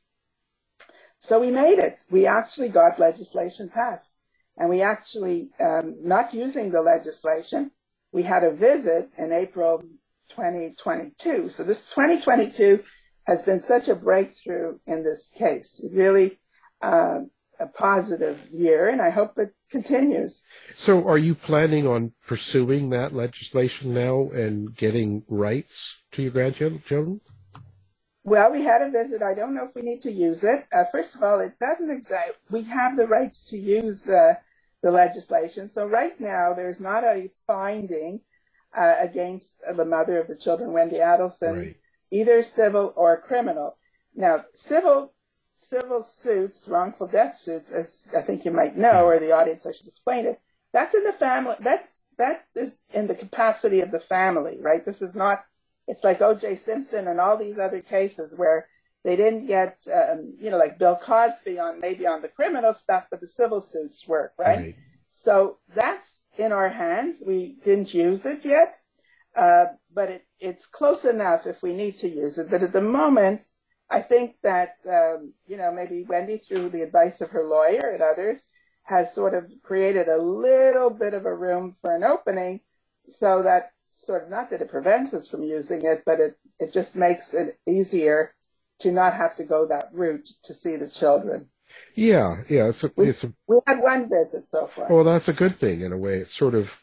So 1.18 1.40
we 1.40 1.50
made 1.50 1.78
it. 1.78 2.04
We 2.10 2.26
actually 2.26 2.68
got 2.68 2.98
legislation 2.98 3.68
passed. 3.68 4.20
And 4.56 4.70
we 4.70 4.82
actually, 4.82 5.50
um, 5.60 5.96
not 6.02 6.34
using 6.34 6.70
the 6.70 6.82
legislation, 6.82 7.70
we 8.12 8.22
had 8.22 8.44
a 8.44 8.50
visit 8.50 9.10
in 9.16 9.32
April 9.32 9.82
2022. 10.30 11.48
So 11.48 11.62
this 11.62 11.86
2022 11.86 12.82
has 13.28 13.42
been 13.42 13.60
such 13.60 13.88
a 13.88 13.94
breakthrough 13.94 14.78
in 14.86 15.04
this 15.04 15.30
case. 15.30 15.84
Really 15.92 16.40
uh, 16.80 17.20
a 17.60 17.66
positive 17.66 18.40
year, 18.50 18.88
and 18.88 19.02
I 19.02 19.10
hope 19.10 19.38
it 19.38 19.54
continues. 19.70 20.44
So, 20.74 21.06
are 21.06 21.18
you 21.18 21.34
planning 21.34 21.86
on 21.86 22.12
pursuing 22.26 22.88
that 22.90 23.14
legislation 23.14 23.92
now 23.92 24.30
and 24.30 24.74
getting 24.74 25.24
rights 25.28 26.02
to 26.12 26.22
your 26.22 26.30
grandchildren? 26.30 27.20
Well, 28.24 28.50
we 28.50 28.62
had 28.62 28.80
a 28.80 28.90
visit. 28.90 29.22
I 29.22 29.34
don't 29.34 29.54
know 29.54 29.64
if 29.64 29.74
we 29.74 29.82
need 29.82 30.00
to 30.02 30.12
use 30.12 30.42
it. 30.42 30.66
Uh, 30.72 30.84
first 30.90 31.14
of 31.14 31.22
all, 31.22 31.40
it 31.40 31.58
doesn't 31.60 31.90
exact. 31.90 32.32
We 32.50 32.62
have 32.62 32.96
the 32.96 33.06
rights 33.06 33.42
to 33.50 33.58
use 33.58 34.08
uh, 34.08 34.34
the 34.82 34.90
legislation. 34.90 35.68
So 35.68 35.86
right 35.86 36.18
now, 36.18 36.54
there's 36.54 36.80
not 36.80 37.04
a 37.04 37.28
finding 37.46 38.20
uh, 38.74 38.96
against 38.98 39.60
the 39.76 39.84
mother 39.84 40.18
of 40.18 40.28
the 40.28 40.36
children, 40.36 40.70
Wendi 40.70 41.00
Adelson, 41.00 41.56
right 41.56 41.76
either 42.10 42.42
civil 42.42 42.92
or 42.96 43.20
criminal. 43.20 43.76
Now, 44.14 44.44
civil 44.54 45.14
civil 45.58 46.02
suits, 46.02 46.68
wrongful 46.68 47.08
death 47.08 47.36
suits, 47.36 47.70
as 47.70 48.10
I 48.16 48.22
think 48.22 48.44
you 48.44 48.52
might 48.52 48.76
know, 48.76 49.06
or 49.06 49.18
the 49.18 49.32
audience 49.32 49.66
I 49.66 49.72
should 49.72 49.88
explain 49.88 50.24
it. 50.24 50.40
That's 50.72 50.94
in 50.94 51.04
the 51.04 51.12
family. 51.12 51.56
That's 51.60 52.04
that 52.16 52.44
is 52.54 52.82
in 52.92 53.06
the 53.06 53.14
capacity 53.14 53.80
of 53.80 53.90
the 53.90 54.00
family, 54.00 54.58
right? 54.60 54.84
This 54.84 55.02
is 55.02 55.14
not. 55.14 55.40
It's 55.86 56.04
like 56.04 56.20
O.J. 56.20 56.56
Simpson 56.56 57.08
and 57.08 57.18
all 57.18 57.38
these 57.38 57.58
other 57.58 57.80
cases 57.80 58.34
where 58.36 58.68
they 59.04 59.16
didn't 59.16 59.46
get, 59.46 59.78
um, 59.92 60.34
you 60.38 60.50
know, 60.50 60.58
like 60.58 60.78
Bill 60.78 60.96
Cosby 60.96 61.58
on 61.58 61.80
maybe 61.80 62.06
on 62.06 62.20
the 62.20 62.28
criminal 62.28 62.74
stuff, 62.74 63.06
but 63.10 63.20
the 63.20 63.28
civil 63.28 63.60
suits 63.60 64.06
work, 64.06 64.32
right? 64.38 64.58
right. 64.58 64.76
So 65.10 65.58
that's 65.74 66.22
in 66.36 66.52
our 66.52 66.68
hands. 66.68 67.22
We 67.26 67.56
didn't 67.64 67.94
use 67.94 68.26
it 68.26 68.44
yet, 68.44 68.78
uh, 69.36 69.66
but 69.92 70.10
it 70.10 70.26
it's 70.40 70.66
close 70.66 71.04
enough 71.04 71.46
if 71.46 71.62
we 71.62 71.72
need 71.72 71.96
to 71.98 72.08
use 72.08 72.38
it. 72.38 72.50
But 72.50 72.62
at 72.62 72.72
the 72.72 72.80
moment, 72.80 73.46
I 73.90 74.00
think 74.00 74.36
that, 74.42 74.76
um, 74.88 75.32
you 75.46 75.56
know, 75.56 75.72
maybe 75.72 76.04
Wendi, 76.04 76.44
through 76.44 76.70
the 76.70 76.82
advice 76.82 77.20
of 77.20 77.30
her 77.30 77.44
lawyer 77.44 77.90
and 77.90 78.02
others, 78.02 78.46
has 78.82 79.14
sort 79.14 79.34
of 79.34 79.50
created 79.62 80.08
a 80.08 80.22
little 80.22 80.90
bit 80.90 81.14
of 81.14 81.26
a 81.26 81.34
room 81.34 81.74
for 81.80 81.94
an 81.94 82.04
opening 82.04 82.60
so 83.08 83.42
that 83.42 83.70
sort 83.86 84.24
of 84.24 84.30
not 84.30 84.50
that 84.50 84.62
it 84.62 84.70
prevents 84.70 85.12
us 85.14 85.28
from 85.28 85.42
using 85.42 85.84
it, 85.84 86.02
but 86.06 86.20
it, 86.20 86.36
it 86.58 86.72
just 86.72 86.96
makes 86.96 87.34
it 87.34 87.58
easier 87.66 88.34
to 88.80 88.92
not 88.92 89.14
have 89.14 89.34
to 89.36 89.44
go 89.44 89.66
that 89.66 89.88
route 89.92 90.28
to 90.44 90.54
see 90.54 90.76
the 90.76 90.88
children. 90.88 91.46
Yeah, 91.94 92.42
yeah. 92.48 92.68
It's 92.68 92.84
a, 92.84 92.92
we, 92.96 93.08
it's 93.08 93.24
a, 93.24 93.32
we 93.46 93.58
had 93.66 93.80
one 93.80 94.08
visit 94.08 94.48
so 94.48 94.66
far. 94.66 94.86
Well, 94.88 95.04
that's 95.04 95.28
a 95.28 95.32
good 95.32 95.56
thing 95.56 95.80
in 95.80 95.92
a 95.92 95.98
way. 95.98 96.18
It's 96.18 96.34
sort 96.34 96.54
of 96.54 96.80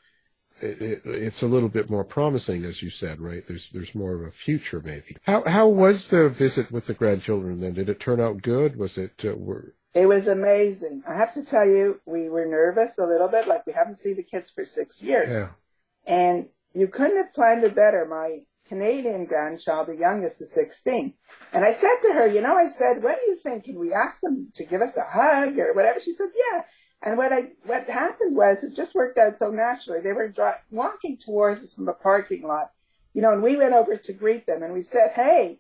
it, 0.62 0.82
it, 0.82 1.02
it's 1.06 1.42
a 1.42 1.48
little 1.48 1.70
bit 1.70 1.90
more 1.90 2.04
promising, 2.04 2.64
as 2.64 2.82
you 2.82 2.90
said, 2.90 3.20
right? 3.20 3.46
There's 3.48 3.70
there's 3.70 3.96
more 3.96 4.14
of 4.14 4.22
a 4.22 4.32
future, 4.32 4.82
maybe. 4.84 5.18
How 5.24 5.44
how 5.46 5.68
was 5.68 6.08
the 6.10 6.30
visit 6.30 6.72
with 6.72 6.88
the 6.88 6.94
grandchildren? 6.94 7.60
Then 7.60 7.74
did 7.74 7.90
it 7.90 8.00
turn 8.00 8.20
out 8.20 8.42
good? 8.42 8.78
Was 8.78 8.98
it? 8.98 9.24
Uh, 9.24 9.36
were... 9.36 9.76
It 9.94 10.08
was 10.08 10.28
amazing. 10.28 11.04
I 11.08 11.16
have 11.16 11.34
to 11.34 11.46
tell 11.46 11.68
you, 11.68 12.02
we 12.06 12.30
were 12.30 12.46
nervous 12.46 12.98
a 12.98 13.06
little 13.06 13.30
bit, 13.30 13.48
like 13.48 13.66
we 13.66 13.74
haven't 13.74 13.98
seen 13.98 14.18
the 14.18 14.24
kids 14.24 14.50
for 14.50 14.66
six 14.66 15.02
years. 15.02 15.34
Yeah. 15.34 15.50
And 16.06 16.50
you 16.74 16.88
couldn't 16.88 17.18
have 17.18 17.34
planned 17.34 17.64
it 17.64 17.76
better. 17.76 18.06
My 18.06 18.40
Canadian 18.68 19.26
grandchild, 19.26 19.88
the 19.88 19.96
youngest, 19.96 20.42
is 20.42 20.52
16. 20.52 21.14
And 21.54 21.64
I 21.64 21.72
said 21.72 21.96
to 22.02 22.14
her, 22.14 22.28
you 22.28 22.42
know, 22.42 22.56
I 22.56 22.68
said, 22.68 23.02
what 23.02 23.18
do 23.20 23.32
you 23.32 23.38
think? 23.38 23.64
Can 23.66 23.80
we 23.80 23.94
ask 23.94 24.20
them 24.20 24.50
to 24.56 24.66
give 24.66 24.82
us 24.82 24.98
a 24.98 25.04
hug 25.04 25.58
or 25.58 25.74
whatever? 25.74 26.00
She 26.00 26.14
said, 26.14 26.30
yeah. 26.52 26.64
And 27.02 27.18
what 27.18 27.32
I 27.32 27.52
what 27.66 27.88
happened 27.88 28.36
was 28.36 28.64
it 28.64 28.76
just 28.76 28.96
worked 28.96 29.18
out 29.18 29.38
so 29.38 29.52
naturally. 29.52 30.02
They 30.02 30.14
were 30.14 30.30
dri- 30.30 30.62
walking 30.72 31.18
towards 31.18 31.62
us 31.62 31.74
from 31.74 31.88
a 31.88 31.94
parking 31.94 32.44
lot, 32.44 32.72
you 33.14 33.22
know, 33.22 33.32
and 33.32 33.44
we 33.44 33.56
went 33.56 33.74
over 33.74 33.96
to 33.96 34.14
greet 34.14 34.48
them 34.48 34.64
and 34.64 34.74
we 34.74 34.82
said, 34.82 35.12
"Hey, 35.12 35.60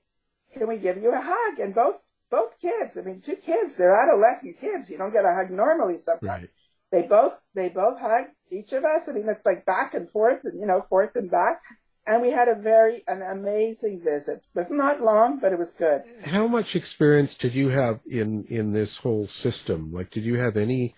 can 0.53 0.67
we 0.67 0.77
give 0.77 0.97
you 0.97 1.11
a 1.11 1.21
hug?" 1.21 1.59
And 1.59 1.75
both 1.75 2.01
both 2.31 2.59
kids, 2.59 2.97
I 2.97 3.01
mean, 3.01 3.21
two 3.21 3.35
kids, 3.35 3.77
they're 3.77 3.95
adolescent 3.95 4.59
kids. 4.59 4.89
You 4.89 4.97
don't 4.97 5.13
get 5.13 5.25
a 5.25 5.33
hug 5.33 5.51
normally 5.51 5.97
sometimes. 5.97 6.41
Right. 6.41 6.49
They 6.91 7.03
both 7.03 7.39
they 7.53 7.69
both 7.69 7.99
hugged 7.99 8.31
each 8.49 8.73
of 8.73 8.83
us. 8.83 9.09
I 9.09 9.13
mean, 9.13 9.27
it's 9.27 9.45
like 9.45 9.65
back 9.65 9.93
and 9.93 10.09
forth, 10.09 10.45
and 10.45 10.59
you 10.59 10.65
know, 10.65 10.81
forth 10.81 11.15
and 11.15 11.29
back. 11.29 11.61
And 12.07 12.21
we 12.21 12.29
had 12.29 12.47
a 12.47 12.55
very 12.55 13.03
an 13.07 13.21
amazing 13.21 14.01
visit. 14.03 14.37
It 14.37 14.47
was 14.53 14.69
not 14.69 15.01
long, 15.01 15.39
but 15.39 15.51
it 15.51 15.59
was 15.59 15.73
good. 15.73 16.03
How 16.23 16.47
much 16.47 16.75
experience 16.75 17.35
did 17.35 17.53
you 17.55 17.69
have 17.69 17.99
in 18.05 18.45
in 18.45 18.73
this 18.73 18.97
whole 18.97 19.27
system? 19.27 19.91
Like, 19.91 20.11
did 20.11 20.23
you 20.23 20.39
have 20.39 20.55
any 20.55 20.95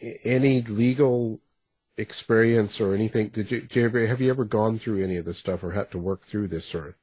any 0.00 0.62
legal 0.62 1.40
experience 1.96 2.80
or 2.80 2.94
anything? 2.94 3.28
Did 3.28 3.50
you, 3.50 3.60
did 3.62 3.76
you 3.76 4.06
have 4.06 4.20
you 4.20 4.30
ever 4.30 4.44
gone 4.44 4.78
through 4.78 5.02
any 5.02 5.16
of 5.16 5.24
this 5.24 5.38
stuff 5.38 5.62
or 5.62 5.72
had 5.72 5.90
to 5.92 5.98
work 5.98 6.24
through 6.24 6.48
this 6.48 6.66
sort 6.66 6.88
of? 6.88 6.94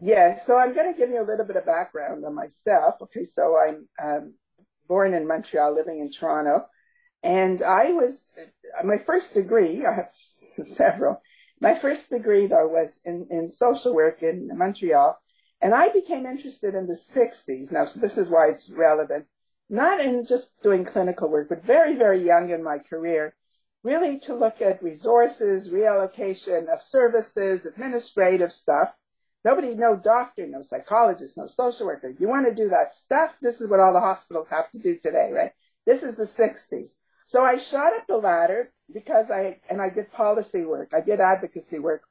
Yeah, 0.00 0.36
so 0.36 0.56
I'm 0.56 0.74
going 0.74 0.92
to 0.92 0.98
give 0.98 1.10
you 1.10 1.20
a 1.20 1.24
little 1.24 1.44
bit 1.44 1.56
of 1.56 1.66
background 1.66 2.24
on 2.24 2.34
myself. 2.34 2.94
Okay, 3.02 3.24
so 3.24 3.56
I'm 3.58 3.86
um, 4.02 4.34
born 4.88 5.12
in 5.12 5.26
Montreal, 5.26 5.74
living 5.74 6.00
in 6.00 6.10
Toronto, 6.10 6.66
and 7.22 7.62
I 7.62 7.92
was 7.92 8.32
my 8.82 8.96
first 8.96 9.34
degree. 9.34 9.84
I 9.84 9.94
have 9.94 10.10
several. 10.66 11.20
My 11.60 11.74
first 11.74 12.08
degree 12.08 12.46
though 12.46 12.68
was 12.68 13.00
in, 13.04 13.26
in 13.30 13.50
social 13.50 13.94
work 13.94 14.22
in 14.22 14.48
Montreal, 14.52 15.18
and 15.60 15.74
I 15.74 15.90
became 15.90 16.24
interested 16.24 16.74
in 16.74 16.86
the 16.86 16.94
60s. 16.94 17.70
Now, 17.70 17.84
so 17.84 18.00
this 18.00 18.16
is 18.16 18.30
why 18.30 18.48
it's 18.48 18.70
relevant 18.70 19.26
not 19.70 20.00
in 20.00 20.26
just 20.26 20.60
doing 20.62 20.84
clinical 20.84 21.30
work, 21.30 21.48
but 21.48 21.64
very, 21.64 21.94
very 21.94 22.20
young 22.20 22.50
in 22.50 22.62
my 22.62 22.78
career, 22.78 23.34
really 23.84 24.18
to 24.20 24.34
look 24.34 24.60
at 24.60 24.82
resources, 24.82 25.70
reallocation 25.70 26.66
of 26.66 26.82
services, 26.82 27.64
administrative 27.64 28.52
stuff. 28.52 28.92
Nobody, 29.44 29.74
no 29.74 29.96
doctor, 29.96 30.46
no 30.46 30.60
psychologist, 30.60 31.38
no 31.38 31.46
social 31.46 31.86
worker. 31.86 32.12
You 32.18 32.28
want 32.28 32.46
to 32.46 32.54
do 32.54 32.68
that 32.68 32.94
stuff? 32.94 33.38
This 33.40 33.60
is 33.60 33.70
what 33.70 33.80
all 33.80 33.94
the 33.94 34.00
hospitals 34.00 34.48
have 34.48 34.70
to 34.72 34.78
do 34.78 34.98
today, 34.98 35.30
right? 35.32 35.52
This 35.86 36.02
is 36.02 36.16
the 36.16 36.24
60s. 36.24 36.90
So 37.24 37.44
I 37.44 37.56
shot 37.56 37.94
up 37.94 38.06
the 38.08 38.18
ladder 38.18 38.72
because 38.92 39.30
I, 39.30 39.60
and 39.70 39.80
I 39.80 39.88
did 39.88 40.12
policy 40.12 40.64
work. 40.64 40.90
I 40.92 41.00
did 41.00 41.20
advocacy 41.20 41.78
work. 41.78 42.02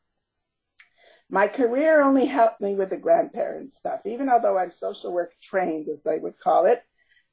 My 1.30 1.48
career 1.48 2.02
only 2.02 2.26
helped 2.26 2.62
me 2.62 2.74
with 2.74 2.90
the 2.90 2.98
grandparent 2.98 3.74
stuff, 3.74 4.00
even 4.06 4.30
although 4.30 4.58
I'm 4.58 4.72
social 4.72 5.14
work 5.14 5.34
trained, 5.40 5.88
as 5.90 6.02
they 6.02 6.18
would 6.18 6.40
call 6.40 6.66
it. 6.66 6.82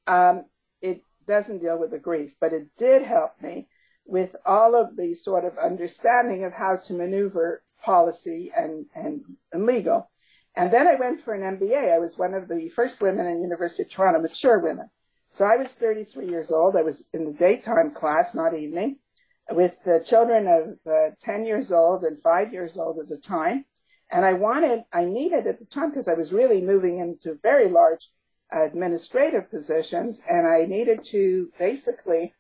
Um, 0.07 0.45
it 0.81 1.03
doesn't 1.27 1.59
deal 1.59 1.79
with 1.79 1.91
the 1.91 1.99
grief, 1.99 2.35
but 2.41 2.53
it 2.53 2.69
did 2.77 3.03
help 3.03 3.33
me 3.41 3.69
with 4.05 4.37
all 4.45 4.75
of 4.75 4.97
the 4.97 5.15
sort 5.15 5.45
of 5.45 5.59
understanding 5.59 6.45
of 6.45 6.53
how 6.53 6.77
to 6.77 6.95
maneuver 6.95 7.63
policy 7.83 8.53
and, 8.57 8.87
and, 8.95 9.23
and 9.53 9.67
legal. 9.67 10.11
And 10.57 10.73
then 10.73 10.87
I 10.89 10.95
went 10.95 11.21
for 11.21 11.35
an 11.35 11.59
MBA. 11.59 11.93
I 11.93 11.99
was 11.99 12.17
one 12.17 12.33
of 12.33 12.49
the 12.49 12.69
first 12.71 13.01
women 13.01 13.27
in 13.27 13.41
University 13.41 13.83
of 13.83 13.91
Toronto, 13.91 14.21
mature 14.21 14.59
women. 14.59 14.89
So 15.29 15.45
I 15.45 15.57
was 15.57 15.75
33 15.75 16.29
years 16.29 16.51
old. 16.51 16.77
I 16.77 16.83
was 16.83 17.07
in 17.13 17.25
the 17.25 17.33
daytime 17.33 17.91
class, 17.91 18.35
not 18.35 18.57
evening, 18.57 18.99
with 19.51 19.83
the 19.85 20.03
children 20.07 20.47
of 20.47 20.79
uh, 20.91 21.11
10 21.21 21.45
years 21.45 21.73
old 21.73 22.05
and 22.05 22.19
five 22.19 22.53
years 22.53 22.79
old 22.79 22.99
at 22.99 23.09
the 23.09 23.19
time. 23.19 23.65
And 24.11 24.25
I 24.25 24.33
wanted, 24.33 24.85
I 24.93 25.05
needed 25.05 25.47
at 25.47 25.59
the 25.59 25.67
time, 25.67 25.91
because 25.91 26.09
I 26.09 26.15
was 26.15 26.33
really 26.33 26.63
moving 26.63 27.01
into 27.01 27.39
very 27.43 27.69
large 27.69 28.09
administrative 28.53 29.51
positions, 29.51 30.23
and 30.29 30.47
I 30.47 30.67
needed 30.67 31.03
to 31.05 31.51
basically 31.59 32.35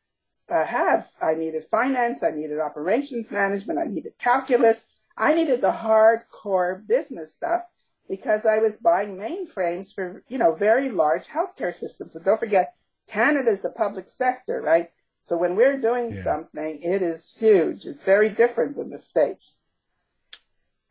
uh, 0.48 0.64
have, 0.64 1.10
I 1.20 1.34
needed 1.34 1.64
finance, 1.64 2.22
I 2.22 2.30
needed 2.30 2.60
operations 2.60 3.30
management, 3.30 3.78
I 3.78 3.84
needed 3.84 4.18
calculus, 4.18 4.84
I 5.16 5.34
needed 5.34 5.60
the 5.60 5.72
hardcore 5.72 6.86
business 6.86 7.32
stuff 7.32 7.62
because 8.08 8.46
I 8.46 8.58
was 8.58 8.76
buying 8.76 9.16
mainframes 9.16 9.92
for, 9.92 10.22
you 10.28 10.38
know, 10.38 10.54
very 10.54 10.88
large 10.90 11.26
healthcare 11.26 11.74
systems. 11.74 12.14
And 12.14 12.24
don't 12.24 12.38
forget, 12.38 12.74
Canada 13.08 13.50
is 13.50 13.62
the 13.62 13.70
public 13.70 14.08
sector, 14.08 14.60
right? 14.60 14.90
So 15.22 15.36
when 15.36 15.56
we're 15.56 15.80
doing 15.80 16.12
yeah. 16.12 16.22
something, 16.22 16.80
it 16.82 17.02
is 17.02 17.34
huge. 17.36 17.84
It's 17.84 18.04
very 18.04 18.28
different 18.28 18.76
than 18.76 18.90
the 18.90 18.98
States. 18.98 19.56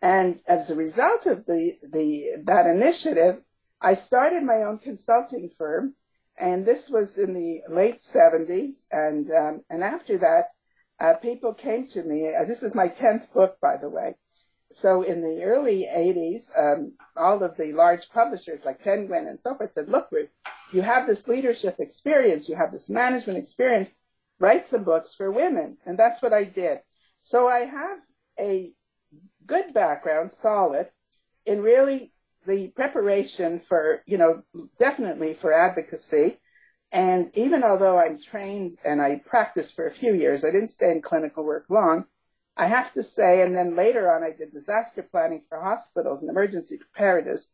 And 0.01 0.41
as 0.47 0.69
a 0.69 0.75
result 0.75 1.25
of 1.25 1.45
the, 1.45 1.77
the, 1.89 2.43
that 2.43 2.67
initiative, 2.67 3.41
I 3.81 3.93
started 3.93 4.43
my 4.43 4.63
own 4.63 4.79
consulting 4.79 5.49
firm. 5.49 5.95
And 6.37 6.65
this 6.65 6.89
was 6.89 7.17
in 7.17 7.33
the 7.33 7.61
late 7.69 8.01
70s. 8.01 8.83
And, 8.91 9.29
um, 9.31 9.61
and 9.69 9.83
after 9.83 10.17
that, 10.17 10.45
uh, 10.99 11.15
people 11.15 11.53
came 11.53 11.87
to 11.87 12.03
me. 12.03 12.33
Uh, 12.33 12.45
this 12.45 12.63
is 12.63 12.75
my 12.75 12.87
10th 12.87 13.31
book, 13.33 13.57
by 13.61 13.77
the 13.77 13.89
way. 13.89 14.15
So 14.73 15.03
in 15.03 15.21
the 15.21 15.43
early 15.43 15.87
80s, 15.89 16.49
um, 16.57 16.93
all 17.15 17.41
of 17.41 17.55
the 17.55 17.71
large 17.71 18.09
publishers 18.09 18.65
like 18.65 18.83
Penguin 18.83 19.27
and 19.27 19.39
so 19.39 19.55
forth 19.55 19.73
said, 19.73 19.87
look, 19.87 20.09
Ruth, 20.11 20.29
you 20.73 20.81
have 20.81 21.07
this 21.07 21.27
leadership 21.29 21.77
experience, 21.79 22.49
you 22.49 22.55
have 22.55 22.73
this 22.73 22.89
management 22.89 23.39
experience, 23.39 23.93
write 24.39 24.67
some 24.67 24.83
books 24.83 25.15
for 25.15 25.31
women. 25.31 25.77
And 25.85 25.97
that's 25.97 26.21
what 26.21 26.33
I 26.33 26.43
did. 26.43 26.79
So 27.21 27.47
I 27.47 27.59
have 27.59 27.99
a 28.37 28.73
good 29.45 29.73
background, 29.73 30.31
solid, 30.33 30.89
in 31.45 31.61
really 31.61 32.11
the 32.45 32.69
preparation 32.69 33.59
for, 33.59 34.03
you 34.05 34.17
know, 34.17 34.43
definitely 34.79 35.33
for 35.33 35.53
advocacy. 35.53 36.39
And 36.91 37.29
even 37.33 37.63
although 37.63 37.97
I'm 37.97 38.21
trained 38.21 38.77
and 38.85 39.01
I 39.01 39.21
practiced 39.25 39.75
for 39.75 39.85
a 39.85 39.91
few 39.91 40.13
years, 40.13 40.45
I 40.45 40.51
didn't 40.51 40.69
stay 40.69 40.91
in 40.91 41.01
clinical 41.01 41.43
work 41.43 41.65
long. 41.69 42.05
I 42.57 42.67
have 42.67 42.93
to 42.93 43.03
say, 43.03 43.41
and 43.41 43.55
then 43.55 43.75
later 43.75 44.09
on, 44.09 44.23
I 44.23 44.31
did 44.31 44.53
disaster 44.53 45.03
planning 45.03 45.43
for 45.49 45.61
hospitals 45.61 46.21
and 46.21 46.29
emergency 46.29 46.77
preparedness. 46.77 47.49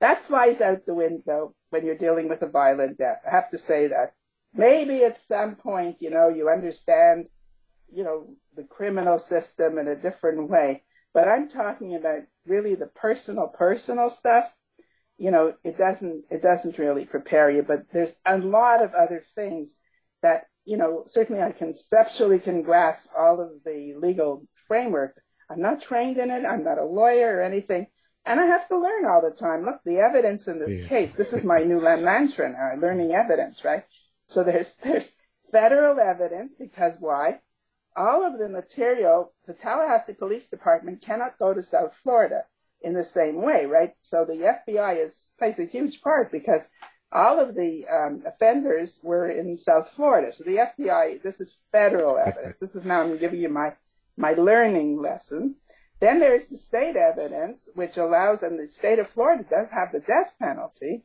That 0.00 0.20
flies 0.20 0.60
out 0.60 0.86
the 0.86 0.94
window 0.94 1.54
when 1.70 1.84
you're 1.84 1.96
dealing 1.98 2.28
with 2.28 2.40
a 2.42 2.48
violent 2.48 2.98
death. 2.98 3.20
I 3.26 3.34
have 3.34 3.50
to 3.50 3.58
say 3.58 3.88
that. 3.88 4.14
Maybe 4.54 5.04
at 5.04 5.20
some 5.20 5.56
point, 5.56 6.00
you 6.00 6.08
know, 6.08 6.28
you 6.28 6.48
understand, 6.48 7.26
you 7.92 8.04
know, 8.04 8.36
the 8.56 8.64
criminal 8.64 9.18
system 9.18 9.76
in 9.76 9.86
a 9.86 9.96
different 9.96 10.48
way. 10.48 10.84
But 11.12 11.28
I'm 11.28 11.48
talking 11.48 11.94
about 11.94 12.22
really 12.48 12.74
the 12.74 12.86
personal, 12.86 13.48
personal 13.48 14.10
stuff. 14.10 14.52
You 15.16 15.30
know, 15.30 15.54
it 15.64 15.76
doesn't, 15.76 16.24
it 16.30 16.42
doesn't 16.42 16.78
really 16.78 17.04
prepare 17.04 17.50
you, 17.50 17.62
but 17.62 17.90
there's 17.92 18.14
a 18.24 18.38
lot 18.38 18.82
of 18.82 18.94
other 18.94 19.24
things 19.34 19.76
that 20.22 20.44
you 20.68 20.76
know, 20.76 21.02
certainly 21.06 21.40
I 21.40 21.52
conceptually 21.52 22.38
can 22.38 22.60
grasp 22.60 23.08
all 23.18 23.40
of 23.40 23.64
the 23.64 23.94
legal 23.94 24.46
framework. 24.66 25.18
I'm 25.50 25.62
not 25.62 25.80
trained 25.80 26.18
in 26.18 26.30
it. 26.30 26.44
I'm 26.44 26.62
not 26.62 26.76
a 26.76 26.84
lawyer 26.84 27.38
or 27.38 27.42
anything. 27.42 27.86
And 28.26 28.38
I 28.38 28.44
have 28.44 28.68
to 28.68 28.76
learn 28.76 29.06
all 29.06 29.22
the 29.22 29.34
time. 29.34 29.64
Look, 29.64 29.80
the 29.86 30.00
evidence 30.00 30.46
in 30.46 30.58
this 30.58 30.82
yeah. 30.82 30.88
case, 30.88 31.14
this 31.14 31.32
is 31.32 31.42
my 31.42 31.60
new 31.60 31.80
mantra 31.80 32.50
now, 32.50 32.72
uh, 32.74 32.76
learning 32.78 33.12
evidence, 33.14 33.64
right? 33.64 33.84
So 34.26 34.44
there's, 34.44 34.76
there's 34.82 35.10
federal 35.50 35.98
evidence 35.98 36.54
because 36.54 36.98
why? 37.00 37.40
All 37.96 38.24
of 38.24 38.38
the 38.38 38.48
material, 38.48 39.32
the 39.46 39.54
Tallahassee 39.54 40.14
Police 40.14 40.46
Department 40.46 41.02
cannot 41.02 41.38
go 41.38 41.52
to 41.52 41.62
South 41.62 41.96
Florida 41.96 42.44
in 42.82 42.94
the 42.94 43.04
same 43.04 43.42
way, 43.42 43.66
right? 43.66 43.92
So 44.02 44.24
the 44.24 44.60
FBI 44.68 45.04
is 45.04 45.32
plays 45.38 45.58
a 45.58 45.64
huge 45.64 46.00
part 46.00 46.30
because 46.30 46.70
all 47.10 47.40
of 47.40 47.54
the 47.54 47.86
um, 47.88 48.22
offenders 48.26 49.00
were 49.02 49.28
in 49.28 49.56
South 49.56 49.88
Florida. 49.90 50.30
So 50.30 50.44
the 50.44 50.68
FBI, 50.78 51.22
this 51.22 51.40
is 51.40 51.58
federal 51.72 52.18
evidence. 52.18 52.58
This 52.60 52.74
is 52.74 52.84
now 52.84 53.02
I'm 53.02 53.16
giving 53.18 53.40
you 53.40 53.48
my, 53.48 53.70
my 54.16 54.32
learning 54.32 55.00
lesson. 55.00 55.56
Then 56.00 56.20
there's 56.20 56.46
the 56.46 56.56
state 56.56 56.96
evidence, 56.96 57.68
which 57.74 57.96
allows, 57.96 58.42
and 58.42 58.58
the 58.58 58.68
state 58.68 58.98
of 58.98 59.08
Florida 59.08 59.44
does 59.48 59.70
have 59.70 59.90
the 59.90 60.00
death 60.00 60.34
penalty. 60.38 61.04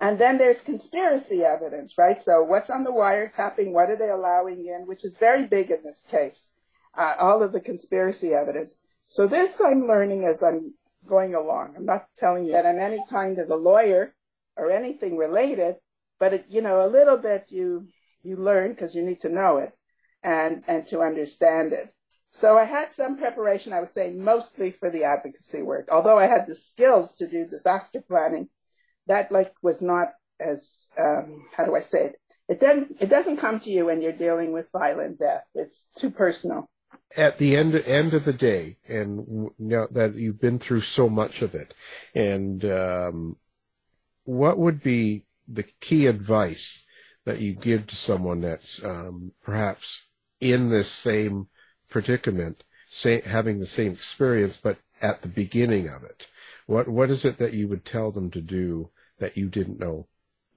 And 0.00 0.18
then 0.18 0.38
there's 0.38 0.62
conspiracy 0.62 1.44
evidence, 1.44 1.98
right? 1.98 2.20
So 2.20 2.42
what's 2.42 2.70
on 2.70 2.84
the 2.84 2.92
wiretapping? 2.92 3.72
What 3.72 3.90
are 3.90 3.96
they 3.96 4.10
allowing 4.10 4.66
in? 4.66 4.86
Which 4.86 5.04
is 5.04 5.16
very 5.16 5.46
big 5.46 5.70
in 5.70 5.82
this 5.82 6.04
case. 6.08 6.52
Uh, 6.96 7.14
all 7.18 7.42
of 7.42 7.52
the 7.52 7.60
conspiracy 7.60 8.32
evidence. 8.32 8.80
So 9.06 9.26
this 9.26 9.60
I'm 9.60 9.86
learning 9.86 10.24
as 10.24 10.42
I'm 10.42 10.74
going 11.06 11.34
along. 11.34 11.74
I'm 11.76 11.86
not 11.86 12.06
telling 12.16 12.44
you 12.44 12.52
that 12.52 12.66
I'm 12.66 12.78
any 12.78 13.02
kind 13.10 13.38
of 13.38 13.50
a 13.50 13.56
lawyer 13.56 14.14
or 14.56 14.70
anything 14.70 15.16
related, 15.16 15.76
but 16.18 16.34
it, 16.34 16.46
you 16.48 16.60
know, 16.60 16.84
a 16.84 16.88
little 16.88 17.16
bit 17.16 17.46
you 17.48 17.88
you 18.22 18.36
learn 18.36 18.70
because 18.70 18.94
you 18.94 19.02
need 19.02 19.20
to 19.20 19.28
know 19.28 19.58
it 19.58 19.76
and 20.22 20.62
and 20.68 20.86
to 20.88 21.00
understand 21.00 21.72
it. 21.72 21.92
So 22.30 22.58
I 22.58 22.64
had 22.64 22.92
some 22.92 23.16
preparation, 23.16 23.72
I 23.72 23.80
would 23.80 23.90
say, 23.90 24.12
mostly 24.12 24.70
for 24.70 24.90
the 24.90 25.04
advocacy 25.04 25.62
work. 25.62 25.88
Although 25.90 26.18
I 26.18 26.26
had 26.26 26.46
the 26.46 26.54
skills 26.54 27.14
to 27.16 27.26
do 27.26 27.46
disaster 27.46 28.02
planning, 28.06 28.50
that 29.08 29.32
like 29.32 29.52
was 29.62 29.82
not 29.82 30.12
as 30.40 30.88
um, 30.98 31.46
how 31.56 31.64
do 31.64 31.74
I 31.74 31.80
say 31.80 32.04
it? 32.06 32.16
It 32.48 32.60
doesn't 32.60 32.96
it 33.00 33.08
doesn't 33.08 33.36
come 33.38 33.60
to 33.60 33.70
you 33.70 33.86
when 33.86 34.00
you're 34.00 34.12
dealing 34.12 34.52
with 34.52 34.70
violent 34.72 35.18
death. 35.18 35.44
It's 35.54 35.88
too 35.96 36.10
personal. 36.10 36.70
At 37.16 37.38
the 37.38 37.56
end 37.56 37.74
end 37.74 38.14
of 38.14 38.24
the 38.24 38.32
day, 38.32 38.78
and 38.88 39.50
now 39.58 39.86
that 39.90 40.14
you've 40.14 40.40
been 40.40 40.58
through 40.58 40.82
so 40.82 41.08
much 41.08 41.42
of 41.42 41.54
it, 41.54 41.74
and 42.14 42.64
um, 42.64 43.36
what 44.24 44.58
would 44.58 44.82
be 44.82 45.24
the 45.46 45.64
key 45.80 46.06
advice 46.06 46.84
that 47.24 47.40
you 47.40 47.54
give 47.54 47.86
to 47.88 47.96
someone 47.96 48.40
that's 48.40 48.82
um, 48.84 49.32
perhaps 49.42 50.06
in 50.40 50.70
this 50.70 50.90
same 50.90 51.48
predicament, 51.88 52.64
say, 52.86 53.20
having 53.22 53.58
the 53.58 53.66
same 53.66 53.92
experience, 53.92 54.56
but 54.56 54.78
at 55.02 55.22
the 55.22 55.28
beginning 55.28 55.88
of 55.88 56.04
it? 56.04 56.28
What 56.66 56.88
what 56.88 57.10
is 57.10 57.24
it 57.24 57.38
that 57.38 57.54
you 57.54 57.68
would 57.68 57.84
tell 57.84 58.10
them 58.10 58.30
to 58.30 58.40
do 58.40 58.90
that 59.18 59.36
you 59.36 59.48
didn't 59.48 59.80
know? 59.80 60.06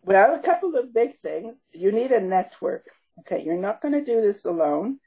Well, 0.03 0.36
a 0.36 0.39
couple 0.39 0.76
of 0.76 0.93
big 0.93 1.18
things. 1.18 1.62
You 1.72 1.91
need 1.91 2.12
a 2.12 2.22
network. 2.22 2.88
Okay, 3.20 3.43
you're 3.43 3.55
not 3.55 3.82
going 3.82 3.93
to 3.93 4.03
do 4.03 4.22
this 4.22 4.45
alone. 4.45 4.99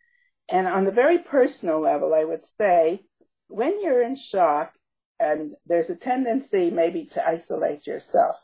And 0.49 0.67
on 0.67 0.85
the 0.85 0.93
very 0.93 1.19
personal 1.19 1.81
level, 1.81 2.15
I 2.15 2.25
would 2.25 2.45
say 2.45 3.05
when 3.49 3.81
you're 3.83 4.03
in 4.03 4.15
shock 4.15 4.73
and 5.19 5.55
there's 5.67 5.91
a 5.91 5.97
tendency 5.97 6.71
maybe 6.71 7.07
to 7.07 7.27
isolate 7.27 7.87
yourself, 7.87 8.37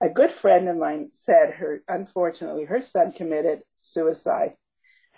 a 0.00 0.08
good 0.08 0.30
friend 0.30 0.68
of 0.68 0.76
mine 0.76 1.10
said 1.12 1.54
her, 1.54 1.82
unfortunately, 1.88 2.64
her 2.64 2.80
son 2.80 3.12
committed 3.12 3.62
suicide. 3.80 4.54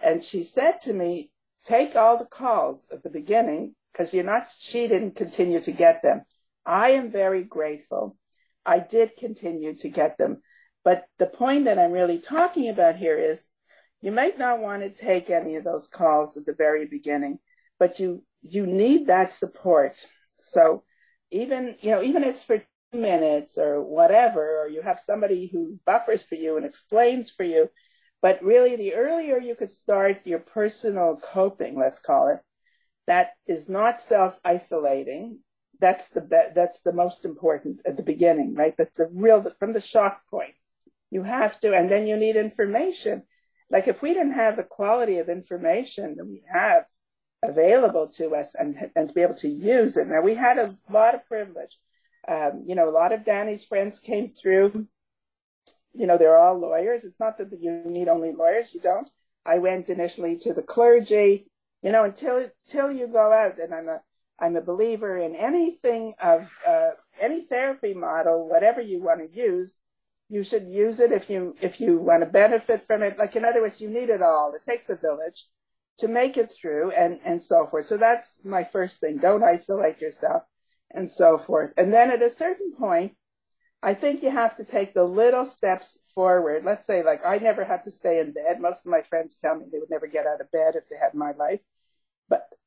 And 0.03 0.25
she 0.25 0.43
said 0.43 0.81
to 0.83 0.93
me, 0.93 1.31
take 1.65 1.95
all 1.95 2.17
the 2.17 2.25
calls 2.25 2.89
at 2.91 3.03
the 3.03 3.11
beginning 3.11 3.75
because 3.93 4.15
you're 4.15 4.25
not, 4.25 4.49
she 4.59 4.89
didn't 4.89 5.17
continue 5.17 5.61
to 5.61 5.73
get 5.73 6.03
them. 6.03 6.23
I 6.65 6.93
am 6.93 7.11
very 7.11 7.43
grateful. 7.43 8.17
I 8.65 8.79
did 8.79 9.17
continue 9.17 9.75
to 9.77 9.89
get 9.89 10.19
them. 10.19 10.43
But 10.85 11.05
the 11.19 11.27
point 11.27 11.67
that 11.67 11.79
I'm 11.79 11.93
really 11.93 12.19
talking 12.19 12.69
about 12.69 12.97
here 12.97 13.19
is 13.19 13.45
you 14.01 14.13
might 14.13 14.39
not 14.39 14.61
want 14.61 14.83
to 14.83 14.91
take 14.91 15.31
any 15.31 15.57
of 15.57 15.65
those 15.65 15.89
calls 15.89 16.37
at 16.37 16.47
the 16.47 16.55
very 16.55 16.87
beginning, 16.87 17.39
but 17.79 17.99
you, 17.99 18.23
you 18.43 18.67
need 18.67 19.07
that 19.09 19.31
support. 19.33 20.07
So 20.41 20.85
even, 21.31 21.77
you 21.81 21.91
know, 21.91 22.03
even 22.03 22.23
if 22.25 22.31
it's 22.31 22.43
for 22.43 22.63
minutes 22.93 23.59
or 23.59 23.83
whatever, 23.83 24.63
or 24.63 24.69
you 24.69 24.83
have 24.83 24.99
somebody 24.99 25.49
who 25.53 25.79
buffers 25.87 26.23
for 26.23 26.35
you 26.35 26.57
and 26.57 26.67
explains 26.67 27.31
for 27.31 27.45
you. 27.45 27.69
But 28.23 28.43
really, 28.43 28.77
the 28.77 28.95
earlier 28.95 29.39
you 29.39 29.55
could 29.55 29.71
start 29.71 30.27
your 30.27 30.41
personal 30.41 31.17
coping, 31.23 31.79
let's 31.79 31.99
call 31.99 32.29
it, 32.29 32.41
that 33.07 33.33
is 33.47 33.69
not 33.69 34.01
self-isolating. 34.01 35.39
That's 35.81 36.11
the 36.11 36.21
be- 36.21 36.53
that's 36.55 36.83
the 36.83 36.93
most 36.93 37.25
important 37.25 37.81
at 37.87 37.97
the 37.97 38.03
beginning, 38.03 38.55
right? 38.55 38.75
That's 38.77 38.99
the 38.99 39.09
real 39.13 39.53
from 39.59 39.73
the 39.73 39.81
shock 39.81 40.23
point. 40.31 40.55
You 41.11 41.23
have 41.23 41.59
to, 41.61 41.75
and 41.75 41.91
then 41.91 42.07
you 42.07 42.17
need 42.17 42.37
information. 42.37 43.25
Like 43.71 43.89
if 43.89 44.03
we 44.03 44.15
didn't 44.15 44.33
have 44.33 44.57
the 44.57 44.65
quality 44.65 45.19
of 45.19 45.29
information 45.29 46.17
that 46.17 46.27
we 46.27 46.43
have 46.53 46.85
available 47.43 48.09
to 48.09 48.35
us 48.35 48.55
and 48.55 48.91
and 48.95 49.09
to 49.09 49.15
be 49.15 49.23
able 49.23 49.37
to 49.37 49.49
use 49.49 49.97
it. 49.97 50.07
Now 50.07 50.21
we 50.21 50.35
had 50.35 50.59
a 50.59 50.77
lot 50.91 51.15
of 51.15 51.27
privilege 51.27 51.79
um, 52.29 52.65
you 52.67 52.75
know, 52.75 52.89
a 52.89 52.91
lot 52.91 53.13
of 53.13 53.25
Danny's 53.25 53.65
friends 53.65 53.99
came 53.99 54.29
through. 54.29 54.87
You 55.93 56.07
know, 56.07 56.19
they're 56.19 56.37
all 56.37 56.59
lawyers. 56.59 57.05
It's 57.05 57.19
not 57.19 57.39
that 57.39 57.53
you 57.61 57.83
need 57.87 58.09
only 58.09 58.33
lawyers. 58.33 58.75
You 58.75 58.81
don't. 58.81 59.11
I 59.45 59.59
went 59.59 59.89
initially 59.89 60.39
to 60.39 60.55
the 60.55 60.63
clergy. 60.63 61.47
You 61.83 61.93
know, 61.93 62.05
until 62.05 62.51
until 62.67 62.93
you 62.93 63.07
go 63.07 63.33
out, 63.33 63.59
and 63.59 63.75
I'm 63.75 63.89
a 63.89 64.03
I'm 64.41 64.57
a 64.57 64.63
believer 64.63 65.19
in 65.19 65.35
anything 65.35 66.15
of 66.21 66.51
uh, 66.67 66.91
any 67.21 67.43
therapy 67.43 67.95
model, 67.95 68.49
whatever 68.49 68.81
you 68.81 69.03
want 69.03 69.21
to 69.21 69.37
use. 69.37 69.79
You 70.29 70.45
should 70.45 70.69
use 70.69 71.01
it 71.01 71.13
if 71.13 71.29
you 71.29 71.57
if 71.61 71.81
you 71.81 71.99
want 71.99 72.23
to 72.23 72.31
benefit 72.31 72.87
from 72.87 73.03
it. 73.03 73.19
Like 73.19 73.37
in 73.37 73.45
other 73.45 73.61
words, 73.61 73.81
you 73.81 73.91
need 73.91 74.11
it 74.11 74.23
all. 74.23 74.55
It 74.55 74.63
takes 74.63 74.89
a 74.89 74.97
village 74.97 75.47
to 75.99 76.09
make 76.09 76.37
it 76.37 76.53
through, 76.53 76.93
and 76.93 77.19
and 77.25 77.43
so 77.43 77.67
forth. 77.67 77.87
So 77.87 77.97
that's 77.97 78.45
my 78.45 78.65
first 78.65 79.01
thing. 79.01 79.19
Don't 79.19 79.43
isolate 79.43 80.01
yourself 80.01 80.45
and 80.93 81.11
so 81.11 81.39
forth. 81.39 81.73
And 81.77 81.93
then 81.93 82.11
at 82.11 82.23
a 82.23 82.31
certain 82.31 82.73
point, 82.73 83.17
I 83.83 83.95
think 83.95 84.23
you 84.23 84.31
have 84.31 84.57
to 84.57 84.65
take 84.65 84.93
the 84.93 85.05
little 85.05 85.45
steps 85.45 85.99
forward. 86.15 86.65
Let's 86.65 86.87
say, 86.87 87.03
like, 87.03 87.21
I 87.25 87.39
never 87.39 87.65
had 87.65 87.83
to 87.85 87.91
stay 87.91 88.19
in 88.19 88.33
bed. 88.33 88.61
Most 88.61 88.85
of 88.85 88.93
my 88.93 89.03
friends 89.03 89.37
tell 89.37 89.57
me 89.57 89.67
they 89.71 89.79
would 89.79 89.91
never 89.91 90.07
get 90.07 90.27
out 90.27 90.41
of 90.41 90.51
bed 90.51 90.77
if 90.77 90.89
they 90.89 90.97
had 90.97 91.15
my 91.15 91.33
life. 91.33 91.61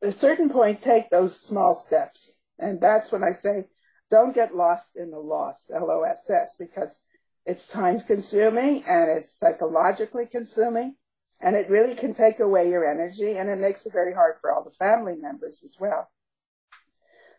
At 0.04 0.10
a 0.10 0.12
certain 0.12 0.50
point, 0.50 0.82
take 0.82 1.10
those 1.10 1.40
small 1.40 1.74
steps. 1.74 2.36
And 2.60 2.82
that's 2.82 3.10
when 3.10 3.24
I 3.24 3.32
say, 3.32 3.68
don't 4.12 4.36
get 4.36 4.54
lost 4.54 4.98
in 4.98 5.12
the 5.12 5.18
loss, 5.18 5.72
L 5.74 5.90
O 5.90 6.02
S 6.04 6.30
S, 6.30 6.58
because 6.60 7.02
it's 7.46 7.66
time 7.66 8.02
consuming 8.02 8.84
and 8.84 9.10
it's 9.10 9.32
psychologically 9.34 10.26
consuming 10.26 10.98
and 11.40 11.56
it 11.56 11.70
really 11.70 11.96
can 11.96 12.14
take 12.14 12.42
away 12.42 12.70
your 12.70 12.86
energy 12.86 13.38
and 13.38 13.50
it 13.50 13.60
makes 13.60 13.86
it 13.86 13.94
very 13.94 14.14
hard 14.14 14.36
for 14.40 14.52
all 14.52 14.64
the 14.64 14.72
family 14.72 15.16
members 15.16 15.64
as 15.64 15.78
well. 15.80 16.12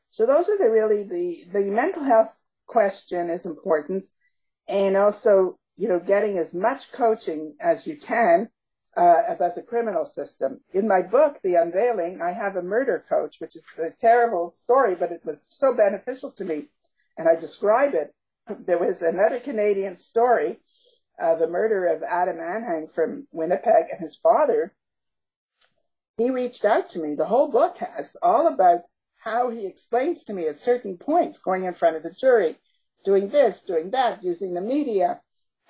So 0.09 0.25
those 0.27 0.49
are 0.49 0.59
the 0.59 0.71
really 0.71 1.05
the, 1.05 1.45
the 1.53 1.71
mental 1.71 2.03
health 2.03 2.35
question 2.67 3.29
is 3.29 3.45
important 3.45 4.09
and 4.67 4.97
also, 4.97 5.59
you 5.77 5.89
know, 5.89 6.01
getting 6.01 6.39
as 6.39 6.55
much 6.55 6.93
coaching 6.93 7.57
as 7.61 7.87
you 7.87 7.99
can 7.99 8.49
uh, 8.97 9.23
about 9.29 9.55
the 9.55 9.63
criminal 9.63 10.05
system. 10.05 10.61
In 10.73 10.87
my 10.87 11.03
book, 11.03 11.41
The 11.43 11.57
Unveiling, 11.57 12.23
I 12.23 12.33
have 12.33 12.57
a 12.57 12.63
murder 12.63 13.05
coach, 13.09 13.37
which 13.41 13.57
is 13.57 13.65
a 13.79 13.91
terrible 14.01 14.53
story, 14.55 14.95
but 14.95 15.13
it 15.13 15.23
was 15.25 15.45
so 15.49 15.75
beneficial 15.75 16.31
to 16.33 16.45
me. 16.45 16.69
And 17.19 17.29
I 17.29 17.35
describe 17.35 17.95
it. 17.95 18.15
There 18.67 18.79
was 18.79 19.03
another 19.03 19.41
Canadian 19.41 19.97
story, 19.97 20.61
uh, 21.19 21.35
the 21.37 21.49
murder 21.49 21.87
of 21.87 22.03
Adam 22.03 22.37
Anhang 22.37 22.93
from 22.93 23.27
Winnipeg 23.33 23.87
and 23.91 24.01
his 24.01 24.17
father. 24.17 24.75
He 26.19 26.31
reached 26.31 26.65
out 26.65 26.89
to 26.91 27.01
me. 27.01 27.15
The 27.15 27.27
whole 27.27 27.51
book 27.51 27.79
has 27.79 28.17
all 28.23 28.47
about 28.47 28.83
how 29.17 29.51
he 29.51 29.67
explains 29.67 30.23
to 30.25 30.35
me 30.35 30.47
at 30.47 30.61
certain 30.61 30.99
points, 30.99 31.39
going 31.39 31.65
in 31.65 31.75
front 31.75 31.97
of 31.97 32.03
the 32.03 32.11
jury, 32.11 32.57
doing 33.05 33.29
this, 33.29 33.63
doing 33.63 33.91
that, 33.91 34.23
using 34.23 34.55
the 34.55 34.61
media. 34.61 35.21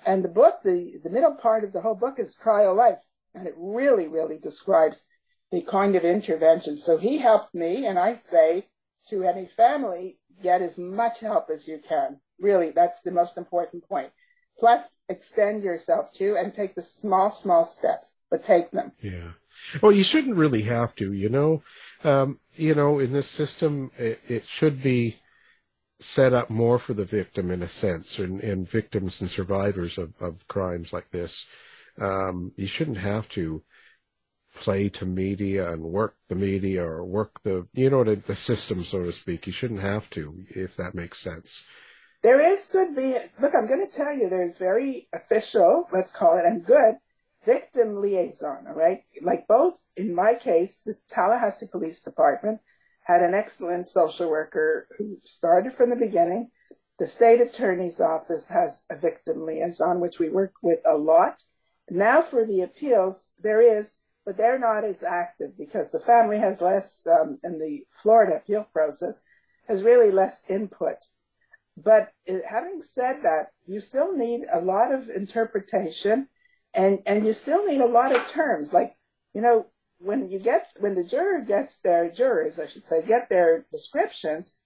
And 0.05 0.23
the 0.23 0.29
book, 0.29 0.59
the, 0.63 0.99
the 1.03 1.09
middle 1.09 1.35
part 1.35 1.63
of 1.63 1.71
the 1.71 1.81
whole 1.81 1.95
book 1.95 2.19
is 2.19 2.35
trial 2.35 2.75
life. 2.75 3.01
And 3.35 3.47
it 3.47 3.53
really, 3.57 4.07
really 4.07 4.37
describes 4.37 5.05
the 5.51 5.61
kind 5.61 5.95
of 5.95 6.03
intervention. 6.03 6.77
So 6.77 6.97
he 6.97 7.17
helped 7.17 7.53
me, 7.53 7.85
and 7.85 7.99
I 7.99 8.15
say 8.15 8.67
to 9.09 9.23
any 9.23 9.45
family, 9.45 10.17
get 10.41 10.61
as 10.61 10.77
much 10.77 11.19
help 11.19 11.49
as 11.49 11.67
you 11.67 11.79
can. 11.87 12.19
Really, 12.39 12.71
that's 12.71 13.01
the 13.01 13.11
most 13.11 13.37
important 13.37 13.87
point. 13.87 14.11
Plus, 14.57 14.97
extend 15.09 15.63
yourself 15.63 16.13
too 16.13 16.37
and 16.37 16.53
take 16.53 16.75
the 16.75 16.81
small, 16.81 17.29
small 17.29 17.65
steps, 17.65 18.23
but 18.31 18.43
take 18.43 18.71
them. 18.71 18.93
Yeah. 19.01 19.31
Well, 19.81 19.91
you 19.91 20.03
shouldn't 20.03 20.37
really 20.37 20.63
have 20.63 20.95
to, 20.95 21.13
you 21.13 21.29
know. 21.29 21.63
Um, 22.03 22.39
you 22.55 22.75
know, 22.75 22.99
in 22.99 23.13
this 23.13 23.27
system, 23.27 23.91
it, 23.97 24.19
it, 24.27 24.45
should 24.45 24.81
be 24.81 25.17
set 25.99 26.33
up 26.33 26.49
more 26.49 26.77
for 26.77 26.93
the 26.93 27.05
victim 27.05 27.51
in 27.51 27.61
a 27.61 27.67
sense, 27.67 28.19
and, 28.19 28.41
and 28.41 28.69
victims 28.69 29.21
and 29.21 29.29
survivors 29.29 29.97
of, 29.97 30.13
of 30.21 30.47
crimes 30.47 30.93
like 30.93 31.11
this 31.11 31.47
um, 31.99 32.51
you 32.55 32.67
shouldn't 32.67 32.97
have 32.97 33.29
to 33.29 33.63
play 34.55 34.89
to 34.89 35.05
media 35.05 35.71
and 35.71 35.83
work 35.83 36.15
the 36.29 36.35
media 36.35 36.83
or 36.83 37.03
work 37.03 37.41
the, 37.43 37.67
you 37.73 37.89
know, 37.89 38.03
the, 38.03 38.15
the 38.15 38.35
system, 38.35 38.83
so 38.83 39.03
to 39.03 39.11
speak. 39.11 39.47
You 39.47 39.53
shouldn't 39.53 39.81
have 39.81 40.09
to, 40.11 40.41
if 40.49 40.77
that 40.77 40.95
makes 40.95 41.19
sense. 41.19 41.65
There 42.23 42.39
is 42.39 42.67
good 42.67 42.95
be 42.95 43.15
look, 43.39 43.53
I'm 43.53 43.67
going 43.67 43.85
to 43.85 43.91
tell 43.91 44.15
you, 44.15 44.29
there's 44.29 44.57
very 44.57 45.07
official, 45.13 45.87
let's 45.91 46.09
call 46.09 46.37
it, 46.37 46.45
and 46.45 46.65
good 46.65 46.95
victim 47.45 48.01
liaison, 48.01 48.65
all 48.67 48.73
right? 48.73 49.03
Like 49.21 49.47
both, 49.47 49.77
in 49.95 50.15
my 50.15 50.33
case, 50.33 50.81
the 50.83 50.95
Tallahassee 51.09 51.67
Police 51.71 51.99
Department 51.99 52.59
had 53.03 53.21
an 53.21 53.35
excellent 53.35 53.87
social 53.87 54.29
worker 54.29 54.87
who 54.97 55.17
started 55.23 55.73
from 55.73 55.91
the 55.91 55.95
beginning. 55.95 56.49
The 56.97 57.05
state 57.05 57.41
attorney's 57.41 57.99
office 57.99 58.47
has 58.47 58.83
a 58.89 58.97
victim 58.97 59.45
liaison, 59.45 59.99
which 59.99 60.17
we 60.17 60.29
work 60.29 60.53
with 60.63 60.81
a 60.85 60.97
lot. 60.97 61.43
Now 61.89 62.21
for 62.21 62.45
the 62.45 62.61
appeals, 62.61 63.27
there 63.41 63.61
is, 63.61 63.95
but 64.25 64.37
they're 64.37 64.59
not 64.59 64.83
as 64.83 65.03
active 65.03 65.57
because 65.57 65.91
the 65.91 65.99
family 65.99 66.39
has 66.39 66.61
less, 66.61 67.05
um, 67.05 67.37
in 67.43 67.59
the 67.59 67.85
Florida 67.91 68.37
appeal 68.37 68.67
process, 68.73 69.21
has 69.67 69.83
really 69.83 70.11
less 70.11 70.43
input. 70.49 70.97
But 71.77 72.11
having 72.49 72.81
said 72.81 73.21
that, 73.23 73.47
you 73.67 73.79
still 73.81 74.15
need 74.15 74.45
a 74.51 74.61
lot 74.61 74.91
of 74.91 75.09
interpretation 75.09 76.27
and, 76.73 76.99
and 77.05 77.25
you 77.25 77.33
still 77.33 77.65
need 77.65 77.81
a 77.81 77.85
lot 77.85 78.15
of 78.15 78.27
terms. 78.27 78.73
Like, 78.73 78.95
you 79.33 79.41
know, 79.41 79.67
when 79.99 80.29
you 80.29 80.39
get, 80.39 80.67
when 80.79 80.95
the 80.95 81.03
juror 81.03 81.41
gets 81.41 81.79
their, 81.79 82.09
jurors, 82.09 82.59
I 82.59 82.67
should 82.67 82.85
say, 82.85 83.01
get 83.05 83.29
their 83.29 83.65
descriptions, 83.71 84.57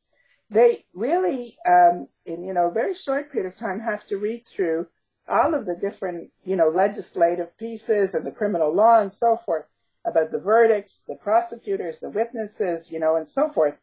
they 0.50 0.86
really, 0.94 1.58
um, 1.68 2.08
in, 2.26 2.46
you 2.46 2.54
know, 2.54 2.68
a 2.68 2.74
very 2.74 2.94
short 2.94 3.32
period 3.32 3.52
of 3.52 3.58
time 3.58 3.80
have 3.80 4.06
to 4.08 4.18
read 4.18 4.46
through 4.48 4.88
all 5.30 5.54
of 5.54 5.66
the 5.66 5.76
different, 5.76 6.32
you 6.44 6.56
know, 6.56 6.70
legislative 6.70 7.58
pieces 7.58 8.14
and 8.14 8.26
the 8.26 8.32
criminal 8.32 8.74
law 8.74 9.02
and 9.02 9.12
so 9.12 9.38
forth 9.38 9.66
about 10.06 10.32
the 10.32 10.40
verdicts, 10.40 11.04
the 11.08 11.16
prosecutors, 11.16 12.00
the 12.00 12.10
witnesses, 12.10 12.92
you 12.92 13.00
know, 13.00 13.16
and 13.16 13.28
so 13.28 13.50
forth. 13.50 13.78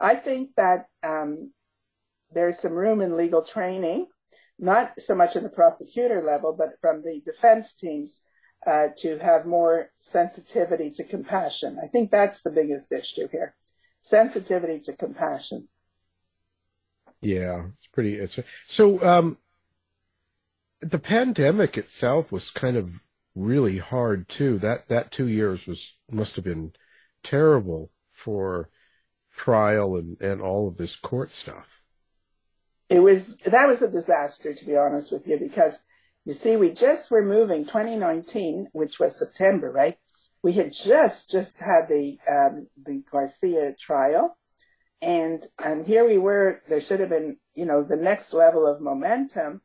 I 0.00 0.14
think 0.14 0.50
that 0.56 0.86
um, 1.02 1.52
there's 2.32 2.58
some 2.58 2.72
room 2.72 3.00
in 3.00 3.16
legal 3.16 3.44
training, 3.44 4.06
not 4.58 5.00
so 5.00 5.14
much 5.14 5.36
in 5.36 5.42
the 5.42 5.50
prosecutor 5.50 6.22
level, 6.22 6.54
but 6.56 6.80
from 6.80 7.02
the 7.02 7.20
defense 7.24 7.74
teams 7.74 8.20
uh, 8.66 8.88
to 8.98 9.18
have 9.18 9.46
more 9.46 9.90
sensitivity 10.00 10.90
to 10.90 11.04
compassion. 11.04 11.78
I 11.82 11.86
think 11.86 12.10
that's 12.10 12.42
the 12.42 12.50
biggest 12.50 12.92
issue 12.92 13.28
here 13.30 13.54
sensitivity 14.00 14.80
to 14.80 14.92
compassion. 14.94 15.68
Yeah, 17.20 17.66
it's 17.76 17.88
pretty. 17.88 18.14
It's 18.14 18.38
so. 18.66 19.04
Um, 19.04 19.38
the 20.80 20.98
pandemic 20.98 21.76
itself 21.76 22.30
was 22.30 22.50
kind 22.50 22.76
of 22.76 23.00
really 23.34 23.78
hard 23.78 24.28
too. 24.28 24.58
That 24.58 24.88
that 24.88 25.10
two 25.10 25.28
years 25.28 25.66
was 25.66 25.96
must 26.10 26.36
have 26.36 26.44
been 26.44 26.72
terrible 27.22 27.90
for 28.12 28.70
trial 29.36 29.96
and 29.96 30.20
and 30.20 30.40
all 30.40 30.68
of 30.68 30.76
this 30.76 30.96
court 30.96 31.30
stuff. 31.30 31.80
It 32.88 33.00
was 33.00 33.36
that 33.38 33.68
was 33.68 33.82
a 33.82 33.90
disaster 33.90 34.54
to 34.54 34.64
be 34.64 34.76
honest 34.76 35.12
with 35.12 35.26
you 35.26 35.38
because 35.38 35.84
you 36.24 36.32
see 36.32 36.56
we 36.56 36.70
just 36.70 37.10
were 37.10 37.24
moving 37.24 37.64
2019, 37.64 38.68
which 38.72 38.98
was 38.98 39.18
September, 39.18 39.70
right? 39.70 39.96
We 40.42 40.52
had 40.52 40.72
just 40.72 41.30
just 41.30 41.58
had 41.58 41.88
the 41.88 42.18
um, 42.30 42.68
the 42.84 43.02
Garcia 43.10 43.74
trial, 43.74 44.36
and 45.02 45.42
and 45.58 45.86
here 45.86 46.06
we 46.06 46.18
were. 46.18 46.62
There 46.68 46.80
should 46.80 47.00
have 47.00 47.08
been 47.08 47.38
you 47.54 47.66
know 47.66 47.82
the 47.82 47.96
next 47.96 48.32
level 48.32 48.66
of 48.66 48.80
momentum 48.80 49.62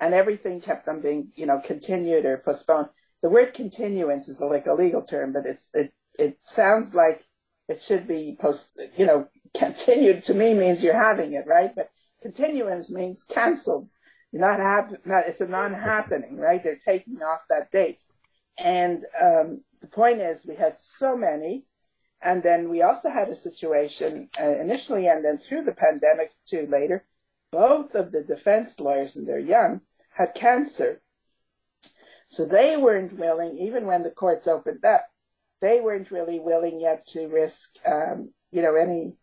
and 0.00 0.14
everything 0.14 0.60
kept 0.60 0.88
on 0.88 1.00
being, 1.00 1.28
you 1.36 1.46
know, 1.46 1.60
continued 1.60 2.24
or 2.24 2.38
postponed. 2.38 2.88
The 3.22 3.28
word 3.28 3.52
continuance 3.52 4.28
is 4.28 4.40
like 4.40 4.66
a 4.66 4.72
legal 4.72 5.04
term, 5.04 5.32
but 5.32 5.44
it's 5.46 5.68
it 5.74 5.92
it 6.18 6.38
sounds 6.42 6.94
like 6.94 7.24
it 7.68 7.82
should 7.82 8.08
be 8.08 8.36
post, 8.40 8.80
you 8.96 9.06
know, 9.06 9.28
continued 9.56 10.24
to 10.24 10.34
me 10.34 10.54
means 10.54 10.82
you're 10.82 10.94
having 10.94 11.34
it, 11.34 11.46
right? 11.46 11.74
But 11.74 11.90
continuance 12.22 12.90
means 12.90 13.22
canceled. 13.22 13.90
You're 14.32 14.42
not 14.42 14.60
hap- 14.60 15.06
not 15.06 15.26
it's 15.26 15.40
a 15.40 15.46
non-happening, 15.46 16.36
right? 16.36 16.62
They're 16.62 16.76
taking 16.76 17.22
off 17.22 17.40
that 17.48 17.70
date. 17.70 18.02
And 18.58 19.04
um, 19.20 19.62
the 19.80 19.88
point 19.88 20.20
is, 20.20 20.46
we 20.46 20.54
had 20.54 20.78
so 20.78 21.16
many, 21.16 21.64
and 22.22 22.42
then 22.42 22.68
we 22.68 22.82
also 22.82 23.10
had 23.10 23.28
a 23.28 23.34
situation 23.34 24.28
uh, 24.40 24.58
initially, 24.58 25.08
and 25.08 25.24
then 25.24 25.38
through 25.38 25.62
the 25.62 25.74
pandemic 25.74 26.32
too 26.46 26.66
later. 26.70 27.04
Both 27.50 27.96
of 27.96 28.12
the 28.12 28.22
defense 28.22 28.78
lawyers, 28.78 29.16
and 29.16 29.26
they're 29.26 29.38
young, 29.40 29.80
had 30.20 30.34
cancer. 30.34 31.00
So 32.28 32.46
they 32.46 32.76
weren't 32.76 33.14
willing, 33.18 33.56
even 33.58 33.86
when 33.86 34.02
the 34.02 34.10
courts 34.10 34.46
opened 34.46 34.84
up, 34.84 35.06
they 35.60 35.80
weren't 35.80 36.10
really 36.10 36.38
willing 36.38 36.80
yet 36.80 37.06
to 37.08 37.26
risk, 37.26 37.76
um, 37.84 38.32
you 38.52 38.62
know, 38.62 38.76
any 38.76 39.14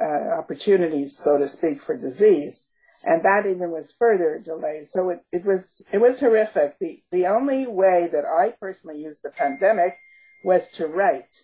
uh, 0.00 0.38
opportunities, 0.38 1.16
so 1.16 1.38
to 1.38 1.46
speak, 1.46 1.80
for 1.80 1.96
disease. 1.96 2.66
And 3.04 3.24
that 3.24 3.46
even 3.46 3.70
was 3.70 3.94
further 3.96 4.40
delayed. 4.44 4.86
So 4.86 5.10
it, 5.10 5.20
it 5.30 5.44
was 5.44 5.80
it 5.92 5.98
was 5.98 6.18
horrific. 6.18 6.76
The 6.80 7.00
the 7.12 7.28
only 7.28 7.64
way 7.68 8.08
that 8.10 8.24
I 8.24 8.54
personally 8.60 9.00
used 9.00 9.22
the 9.22 9.30
pandemic 9.30 9.96
was 10.42 10.68
to 10.72 10.88
write. 10.88 11.36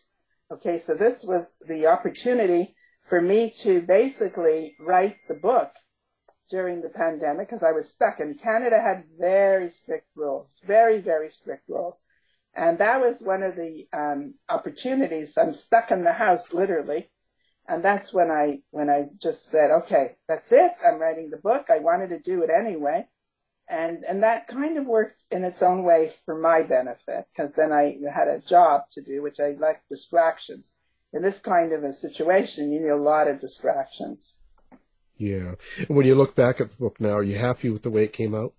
Okay, 0.50 0.78
so 0.78 0.94
this 0.94 1.24
was 1.24 1.54
the 1.68 1.86
opportunity 1.86 2.74
for 3.04 3.20
me 3.22 3.50
to 3.58 3.82
basically 3.82 4.74
write 4.80 5.18
the 5.28 5.34
book 5.34 5.70
during 6.48 6.82
the 6.82 6.88
pandemic 6.88 7.48
because 7.48 7.62
I 7.62 7.72
was 7.72 7.88
stuck. 7.88 8.20
And 8.20 8.38
Canada 8.38 8.80
had 8.80 9.04
very 9.18 9.68
strict 9.68 10.08
rules, 10.14 10.60
very, 10.66 10.98
very 10.98 11.28
strict 11.28 11.68
rules. 11.68 12.04
And 12.54 12.78
that 12.78 13.00
was 13.00 13.22
one 13.22 13.42
of 13.42 13.56
the 13.56 13.86
um, 13.92 14.34
opportunities. 14.48 15.36
I'm 15.36 15.52
stuck 15.52 15.90
in 15.90 16.04
the 16.04 16.12
house, 16.12 16.52
literally. 16.52 17.10
And 17.66 17.82
that's 17.82 18.12
when 18.12 18.30
I 18.30 18.62
when 18.70 18.90
I 18.90 19.06
just 19.20 19.46
said, 19.46 19.70
okay, 19.70 20.16
that's 20.28 20.52
it. 20.52 20.72
I'm 20.86 20.98
writing 20.98 21.30
the 21.30 21.38
book. 21.38 21.68
I 21.70 21.78
wanted 21.78 22.10
to 22.10 22.20
do 22.20 22.42
it 22.42 22.50
anyway. 22.50 23.08
And 23.68 24.04
and 24.04 24.22
that 24.22 24.46
kind 24.46 24.76
of 24.76 24.86
worked 24.86 25.24
in 25.30 25.44
its 25.44 25.62
own 25.62 25.82
way 25.82 26.12
for 26.26 26.38
my 26.38 26.62
benefit 26.62 27.24
because 27.32 27.54
then 27.54 27.72
I 27.72 27.98
had 28.12 28.28
a 28.28 28.40
job 28.40 28.82
to 28.92 29.02
do, 29.02 29.22
which 29.22 29.40
I 29.40 29.50
like 29.58 29.80
distractions. 29.88 30.74
In 31.14 31.22
this 31.22 31.38
kind 31.38 31.72
of 31.72 31.82
a 31.84 31.92
situation, 31.92 32.70
you 32.70 32.80
need 32.80 32.88
a 32.88 32.96
lot 32.96 33.28
of 33.28 33.40
distractions. 33.40 34.36
Yeah. 35.24 35.54
When 35.88 36.04
you 36.04 36.16
look 36.16 36.34
back 36.34 36.60
at 36.60 36.68
the 36.70 36.76
book 36.76 37.00
now, 37.00 37.12
are 37.12 37.22
you 37.22 37.38
happy 37.38 37.70
with 37.70 37.82
the 37.82 37.90
way 37.90 38.04
it 38.04 38.12
came 38.12 38.34
out? 38.34 38.52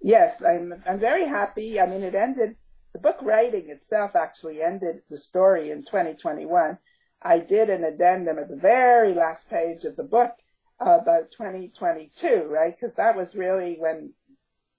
Yes, 0.00 0.42
I'm. 0.42 0.74
I'm 0.88 0.98
very 0.98 1.26
happy. 1.26 1.78
I 1.78 1.86
mean, 1.86 2.02
it 2.02 2.14
ended. 2.14 2.56
The 2.94 3.00
book 3.00 3.18
writing 3.20 3.68
itself 3.68 4.16
actually 4.16 4.62
ended 4.62 5.02
the 5.10 5.18
story 5.18 5.70
in 5.70 5.84
2021. 5.84 6.78
I 7.20 7.38
did 7.38 7.68
an 7.68 7.84
addendum 7.84 8.38
at 8.38 8.48
the 8.48 8.56
very 8.56 9.12
last 9.12 9.50
page 9.50 9.84
of 9.84 9.96
the 9.96 10.04
book 10.04 10.32
about 10.80 11.30
2022, 11.32 12.46
right? 12.48 12.74
Because 12.74 12.94
that 12.94 13.14
was 13.14 13.34
really 13.36 13.76
when 13.76 14.14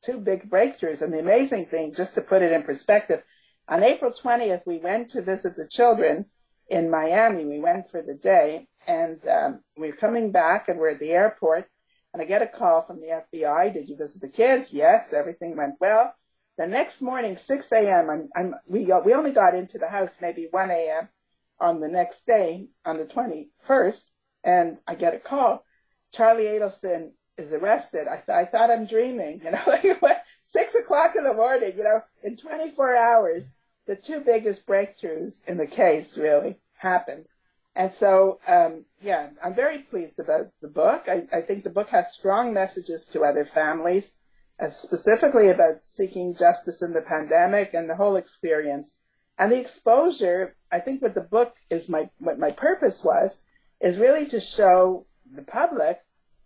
two 0.04 0.18
big 0.18 0.50
breakthroughs. 0.50 1.04
And 1.04 1.14
the 1.14 1.20
amazing 1.20 1.68
thing, 1.68 1.94
just 1.94 2.16
to 2.16 2.22
put 2.22 2.42
it 2.42 2.52
in 2.52 2.64
perspective, 2.64 3.22
on 3.68 3.84
April 3.84 4.12
20th, 4.12 4.64
we 4.66 4.78
went 4.78 5.10
to 5.10 5.22
visit 5.22 5.56
the 5.56 5.68
children 5.68 6.26
in 6.68 6.90
Miami. 6.90 7.46
We 7.46 7.60
went 7.60 7.92
for 7.92 8.02
the 8.02 8.16
day 8.16 8.70
and 8.88 9.26
um, 9.28 9.60
we 9.78 9.90
we're 9.90 9.96
coming 9.96 10.32
back 10.32 10.70
and 10.70 10.80
we're 10.80 10.90
at 10.90 11.00
the 11.00 11.12
airport 11.12 11.68
and 12.16 12.22
I 12.22 12.26
get 12.26 12.42
a 12.42 12.48
call 12.48 12.82
from 12.82 13.02
the 13.02 13.24
FBI. 13.34 13.74
Did 13.74 13.90
you 13.90 13.98
visit 13.98 14.22
the 14.22 14.30
kids? 14.30 14.74
Yes, 14.74 15.12
everything 15.12 15.58
went 15.58 15.76
well. 15.82 16.16
The 16.58 16.66
next 16.66 17.02
morning, 17.02 17.36
6 17.36 17.72
a.m., 17.74 18.10
I'm, 18.10 18.30
I'm, 18.34 18.56
we, 18.66 18.86
got, 18.86 19.06
we 19.06 19.14
only 19.14 19.34
got 19.34 19.54
into 19.54 19.78
the 19.78 19.90
house 19.90 20.16
maybe 20.22 20.48
1 20.50 20.72
a.m. 20.72 21.10
on 21.60 21.82
the 21.82 21.90
next 21.90 22.26
day, 22.26 22.68
on 22.86 22.98
the 22.98 23.06
21st, 23.06 24.04
and 24.46 24.80
I 24.88 24.96
get 24.96 25.14
a 25.14 25.20
call. 25.20 25.66
Charlie 26.14 26.46
Adelson 26.46 27.12
is 27.38 27.52
arrested. 27.52 28.08
I, 28.08 28.16
th- 28.16 28.30
I 28.30 28.46
thought 28.46 28.72
I'm 28.72 28.86
dreaming, 28.86 29.42
you 29.44 29.52
know, 29.52 30.00
six 30.46 30.74
o'clock 30.74 31.18
in 31.18 31.26
the 31.26 31.34
morning, 31.34 31.74
you 31.76 31.84
know, 31.84 32.02
in 32.24 32.38
24 32.38 32.96
hours, 32.96 33.52
the 33.88 33.98
two 33.98 34.22
biggest 34.22 34.66
breakthroughs 34.66 35.46
in 35.48 35.58
the 35.58 35.68
case 35.68 36.18
really 36.18 36.62
happened. 36.78 37.26
And 37.76 37.92
so, 37.92 38.40
um, 38.48 38.86
yeah, 39.02 39.30
I'm 39.44 39.54
very 39.54 39.80
pleased 39.80 40.20
about 40.20 40.48
the 40.62 40.70
book. 40.70 41.06
I, 41.08 41.28
I, 41.34 41.42
think 41.42 41.64
the 41.64 41.70
book 41.70 41.90
has 41.90 42.14
strong 42.14 42.54
messages 42.54 43.06
to 43.08 43.24
other 43.24 43.44
families, 43.44 44.16
specifically 44.70 45.50
about 45.50 45.84
seeking 45.86 46.36
justice 46.36 46.82
in 46.82 46.94
the 46.94 47.02
pandemic 47.02 47.74
and 47.74 47.90
the 47.90 47.98
whole 47.98 48.16
experience. 48.16 48.98
And 49.38 49.52
the 49.52 49.60
exposure, 49.60 50.56
I 50.72 50.80
think 50.80 51.02
what 51.02 51.16
the 51.16 51.22
book 51.22 51.56
is 51.70 51.90
my, 51.90 52.10
what 52.20 52.40
my 52.40 52.52
purpose 52.52 53.04
was, 53.04 53.42
is 53.82 54.00
really 54.00 54.26
to 54.28 54.40
show 54.40 55.06
the 55.30 55.44
public 55.44 56.00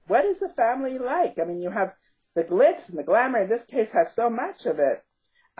what 0.07 0.25
is 0.25 0.41
a 0.41 0.49
family 0.49 0.97
like. 0.97 1.37
I 1.37 1.45
mean, 1.45 1.61
you 1.61 1.69
have 1.69 1.93
the 2.33 2.43
glitz 2.43 2.89
and 2.89 2.97
the 2.97 3.03
glamour. 3.03 3.39
In 3.39 3.49
this 3.49 3.65
case, 3.65 3.91
has 3.91 4.15
so 4.15 4.31
much 4.31 4.65
of 4.65 4.79
it 4.79 5.03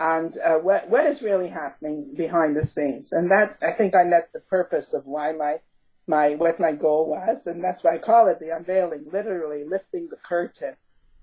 and 0.00 0.38
uh, 0.38 0.56
what 0.56 0.88
what 0.88 1.04
is 1.04 1.22
really 1.22 1.48
happening 1.48 2.12
behind 2.16 2.56
the 2.56 2.64
scenes. 2.64 3.12
And 3.12 3.30
that 3.30 3.58
I 3.62 3.72
think 3.72 3.94
I 3.94 4.04
met 4.04 4.32
the 4.32 4.40
purpose 4.40 4.94
of 4.94 5.06
why 5.06 5.32
my 5.32 5.60
my 6.06 6.30
what 6.30 6.58
my 6.58 6.72
goal 6.72 7.08
was, 7.08 7.46
and 7.46 7.62
that's 7.62 7.84
why 7.84 7.94
I 7.94 7.98
call 7.98 8.26
it 8.26 8.40
the 8.40 8.56
unveiling, 8.56 9.04
literally 9.12 9.62
lifting 9.62 10.08
the 10.08 10.16
curtain 10.16 10.74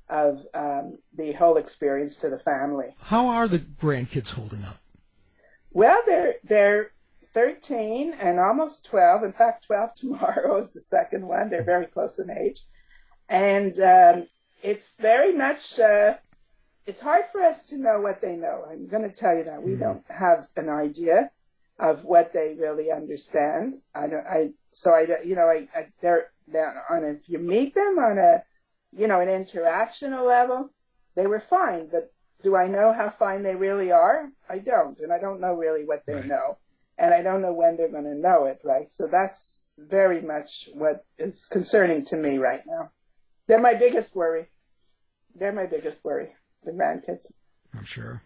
of 0.09 0.45
um, 0.53 0.99
the 1.13 1.33
whole 1.33 1.57
experience 1.57 2.17
to 2.17 2.29
the 2.29 2.39
family. 2.39 2.95
How 3.01 3.27
are 3.27 3.47
the 3.47 3.59
grandkids 3.59 4.33
holding 4.33 4.63
up? 4.63 4.77
Well, 5.71 6.01
they're 6.05 6.35
they're 6.43 6.91
13 7.33 8.13
and 8.13 8.39
almost 8.39 8.85
12. 8.85 9.23
In 9.23 9.33
fact, 9.33 9.65
12 9.65 9.93
tomorrow 9.95 10.55
is 10.57 10.71
the 10.71 10.81
second 10.81 11.27
one. 11.27 11.49
They're 11.49 11.63
very 11.63 11.87
close 11.87 12.19
in 12.19 12.29
age, 12.29 12.61
and 13.27 13.77
um, 13.79 14.27
it's 14.61 14.99
very 14.99 15.33
much. 15.33 15.79
Uh, 15.79 16.17
it's 16.87 17.01
hard 17.01 17.25
for 17.25 17.41
us 17.41 17.61
to 17.63 17.77
know 17.77 17.99
what 17.99 18.21
they 18.21 18.37
know. 18.37 18.63
I'm 18.67 18.87
going 18.87 19.03
to 19.03 19.13
tell 19.13 19.37
you 19.37 19.43
that 19.43 19.61
we 19.61 19.73
mm 19.73 19.79
don't 19.79 20.03
have 20.09 20.47
an 20.55 20.69
idea 20.69 21.29
of 21.77 22.05
what 22.05 22.33
they 22.33 22.55
really 22.57 22.91
understand. 22.91 23.75
I 23.93 24.07
don't. 24.07 24.25
I 24.25 24.49
so 24.73 24.91
I 24.91 25.05
you 25.23 25.35
know 25.35 25.47
I, 25.47 25.67
I 25.75 25.87
they're 26.01 26.31
they're 26.47 26.83
on 26.89 27.03
a, 27.03 27.09
if 27.09 27.29
you 27.29 27.37
meet 27.37 27.75
them 27.75 27.99
on 27.99 28.17
a 28.17 28.43
you 28.97 29.07
know 29.07 29.19
an 29.19 29.27
interactional 29.27 30.25
level, 30.25 30.71
they 31.15 31.27
were 31.27 31.41
fine. 31.41 31.89
But 31.91 32.11
do 32.41 32.55
I 32.55 32.67
know 32.67 32.93
how 32.93 33.09
fine 33.09 33.43
they 33.43 33.55
really 33.55 33.91
are? 33.91 34.29
I 34.49 34.59
don't, 34.59 34.99
and 34.99 35.11
I 35.11 35.19
don't 35.19 35.41
know 35.41 35.53
really 35.53 35.85
what 35.85 36.03
they 36.07 36.15
right. 36.15 36.25
know, 36.25 36.57
and 36.97 37.13
I 37.13 37.21
don't 37.21 37.41
know 37.41 37.53
when 37.53 37.75
they're 37.77 37.91
going 37.91 38.05
to 38.05 38.15
know 38.15 38.45
it. 38.45 38.61
Right. 38.63 38.91
So 38.91 39.07
that's 39.07 39.69
very 39.77 40.21
much 40.21 40.69
what 40.73 41.05
is 41.19 41.45
concerning 41.45 42.03
to 42.05 42.15
me 42.15 42.37
right 42.37 42.61
now. 42.65 42.91
They're 43.47 43.61
my 43.61 43.75
biggest 43.75 44.15
worry. 44.15 44.47
They're 45.35 45.53
my 45.53 45.67
biggest 45.67 46.03
worry 46.03 46.31
the 46.67 46.73
grandkids. 46.73 47.31
I'm 47.75 47.85
sure. 47.85 48.21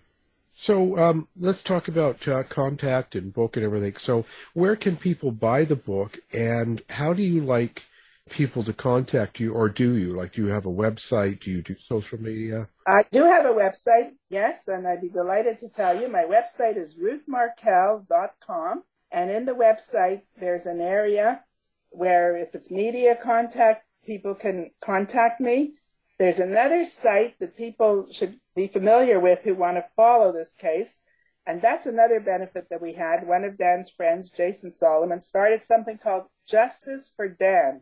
So 0.53 0.97
um, 0.97 1.27
let's 1.39 1.63
talk 1.63 1.87
about 1.87 2.27
uh, 2.27 2.43
contact 2.43 3.15
and 3.15 3.33
book 3.33 3.55
and 3.55 3.65
everything. 3.65 3.95
So 3.95 4.25
where 4.53 4.75
can 4.75 4.97
people 4.97 5.31
buy 5.31 5.63
the 5.65 5.75
book, 5.75 6.19
and 6.33 6.81
how 6.89 7.13
do 7.13 7.23
you 7.23 7.41
like 7.43 7.83
people 8.29 8.63
to 8.63 8.73
contact 8.73 9.39
you, 9.39 9.53
or 9.53 9.69
do 9.69 9.95
you 9.95 10.15
like? 10.15 10.33
Do 10.33 10.45
you 10.45 10.49
have 10.49 10.65
a 10.65 10.69
website? 10.71 11.41
Do 11.41 11.51
you 11.51 11.61
do 11.61 11.75
social 11.87 12.21
media? 12.21 12.67
I 12.85 13.03
do 13.11 13.23
have 13.23 13.45
a 13.45 13.53
website, 13.53 14.11
yes, 14.29 14.67
and 14.67 14.87
I'd 14.87 15.01
be 15.01 15.09
delighted 15.09 15.57
to 15.59 15.69
tell 15.69 15.99
you. 15.99 16.07
My 16.07 16.25
website 16.25 16.77
is 16.77 16.95
ruthmarkel.com, 16.95 18.83
and 19.11 19.31
in 19.31 19.45
the 19.45 19.55
website 19.55 20.21
there's 20.39 20.65
an 20.65 20.81
area 20.81 21.43
where 21.89 22.35
if 22.35 22.55
it's 22.55 22.71
media 22.71 23.15
contact, 23.15 23.85
people 24.05 24.35
can 24.35 24.71
contact 24.81 25.41
me. 25.41 25.73
There's 26.21 26.37
another 26.37 26.85
site 26.85 27.39
that 27.39 27.57
people 27.57 28.05
should 28.11 28.39
be 28.55 28.67
familiar 28.67 29.19
with 29.19 29.39
who 29.41 29.55
want 29.55 29.77
to 29.77 29.85
follow 29.95 30.31
this 30.31 30.53
case. 30.53 30.99
And 31.47 31.59
that's 31.63 31.87
another 31.87 32.19
benefit 32.19 32.67
that 32.69 32.79
we 32.79 32.93
had. 32.93 33.25
One 33.25 33.43
of 33.43 33.57
Dan's 33.57 33.89
friends, 33.89 34.29
Jason 34.29 34.71
Solomon, 34.71 35.19
started 35.19 35.63
something 35.63 35.97
called 35.97 36.25
Justice 36.47 37.11
for 37.15 37.27
Dan, 37.27 37.81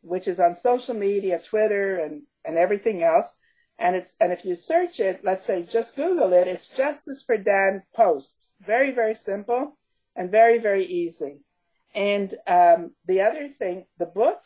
which 0.00 0.26
is 0.26 0.40
on 0.40 0.56
social 0.56 0.96
media, 0.96 1.38
Twitter 1.38 1.98
and, 1.98 2.22
and 2.44 2.58
everything 2.58 3.04
else. 3.04 3.36
And 3.78 3.94
it's 3.94 4.16
and 4.18 4.32
if 4.32 4.44
you 4.44 4.56
search 4.56 4.98
it, 4.98 5.20
let's 5.22 5.46
say 5.46 5.62
just 5.62 5.94
Google 5.94 6.32
it, 6.32 6.48
it's 6.48 6.68
Justice 6.70 7.22
for 7.24 7.36
Dan 7.36 7.84
posts. 7.94 8.54
Very, 8.60 8.90
very 8.90 9.14
simple 9.14 9.78
and 10.16 10.32
very, 10.32 10.58
very 10.58 10.82
easy. 10.82 11.42
And 11.94 12.34
um, 12.44 12.96
the 13.06 13.20
other 13.20 13.46
thing, 13.46 13.86
the 13.98 14.06
book 14.06 14.40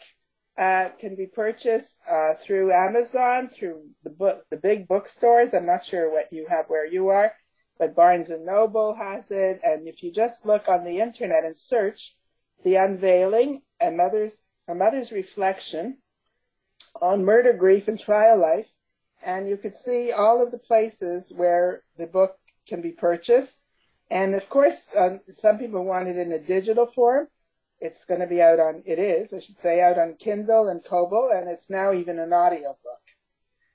uh, 0.59 0.91
can 0.99 1.17
be 1.17 1.27
purchased 1.27 1.99
uh, 2.11 2.35
through 2.35 2.73
Amazon, 2.73 3.49
through 3.49 3.87
the 4.05 4.11
book, 4.11 4.45
the 4.51 4.57
big 4.57 4.87
bookstores. 4.87 5.55
I'm 5.55 5.67
not 5.67 5.85
sure 5.85 6.11
what 6.11 6.33
you 6.33 6.47
have 6.49 6.67
where 6.69 6.87
you 6.87 7.09
are, 7.09 7.33
but 7.79 7.95
Barnes 7.95 8.31
and 8.31 8.45
Noble 8.45 8.95
has 8.95 9.31
it. 9.31 9.61
And 9.65 9.89
if 9.89 10.03
you 10.03 10.13
just 10.13 10.45
look 10.45 10.69
on 10.69 10.85
the 10.85 11.01
internet 11.01 11.45
and 11.45 11.57
search 11.57 12.17
"The 12.65 12.77
Unveiling: 12.77 13.63
A 13.81 13.91
Mother's 13.91 14.43
A 14.69 14.75
Mother's 14.75 15.11
Reflection 15.11 15.99
on 17.01 17.25
Murder, 17.25 17.55
Grief, 17.55 17.89
and 17.89 17.99
Trial 17.99 18.37
Life," 18.37 18.71
and 19.23 19.49
you 19.49 19.57
could 19.57 19.77
see 19.77 20.13
all 20.13 20.43
of 20.43 20.51
the 20.51 20.59
places 20.59 21.33
where 21.35 21.83
the 21.97 22.07
book 22.07 22.37
can 22.69 22.83
be 22.83 22.93
purchased. 22.93 23.61
And 24.11 24.35
of 24.35 24.51
course, 24.51 24.93
um, 24.95 25.21
some 25.33 25.59
people 25.59 25.85
want 25.85 26.09
it 26.09 26.19
in 26.19 26.33
a 26.33 26.39
digital 26.39 26.85
form. 26.85 27.29
It's 27.83 28.05
going 28.05 28.21
to 28.21 28.27
be 28.27 28.41
out 28.41 28.61
on, 28.61 28.83
it 28.87 28.99
is, 28.99 29.35
I 29.35 29.41
should 29.41 29.59
say, 29.59 29.83
out 29.83 29.99
on 29.99 30.15
Kindle 30.15 30.69
and 30.69 30.85
Kobo, 30.85 31.31
and 31.31 31.49
it's 31.49 31.69
now 31.69 31.93
even 31.93 32.19
an 32.21 32.33
audio 32.33 32.69
book. 32.69 33.05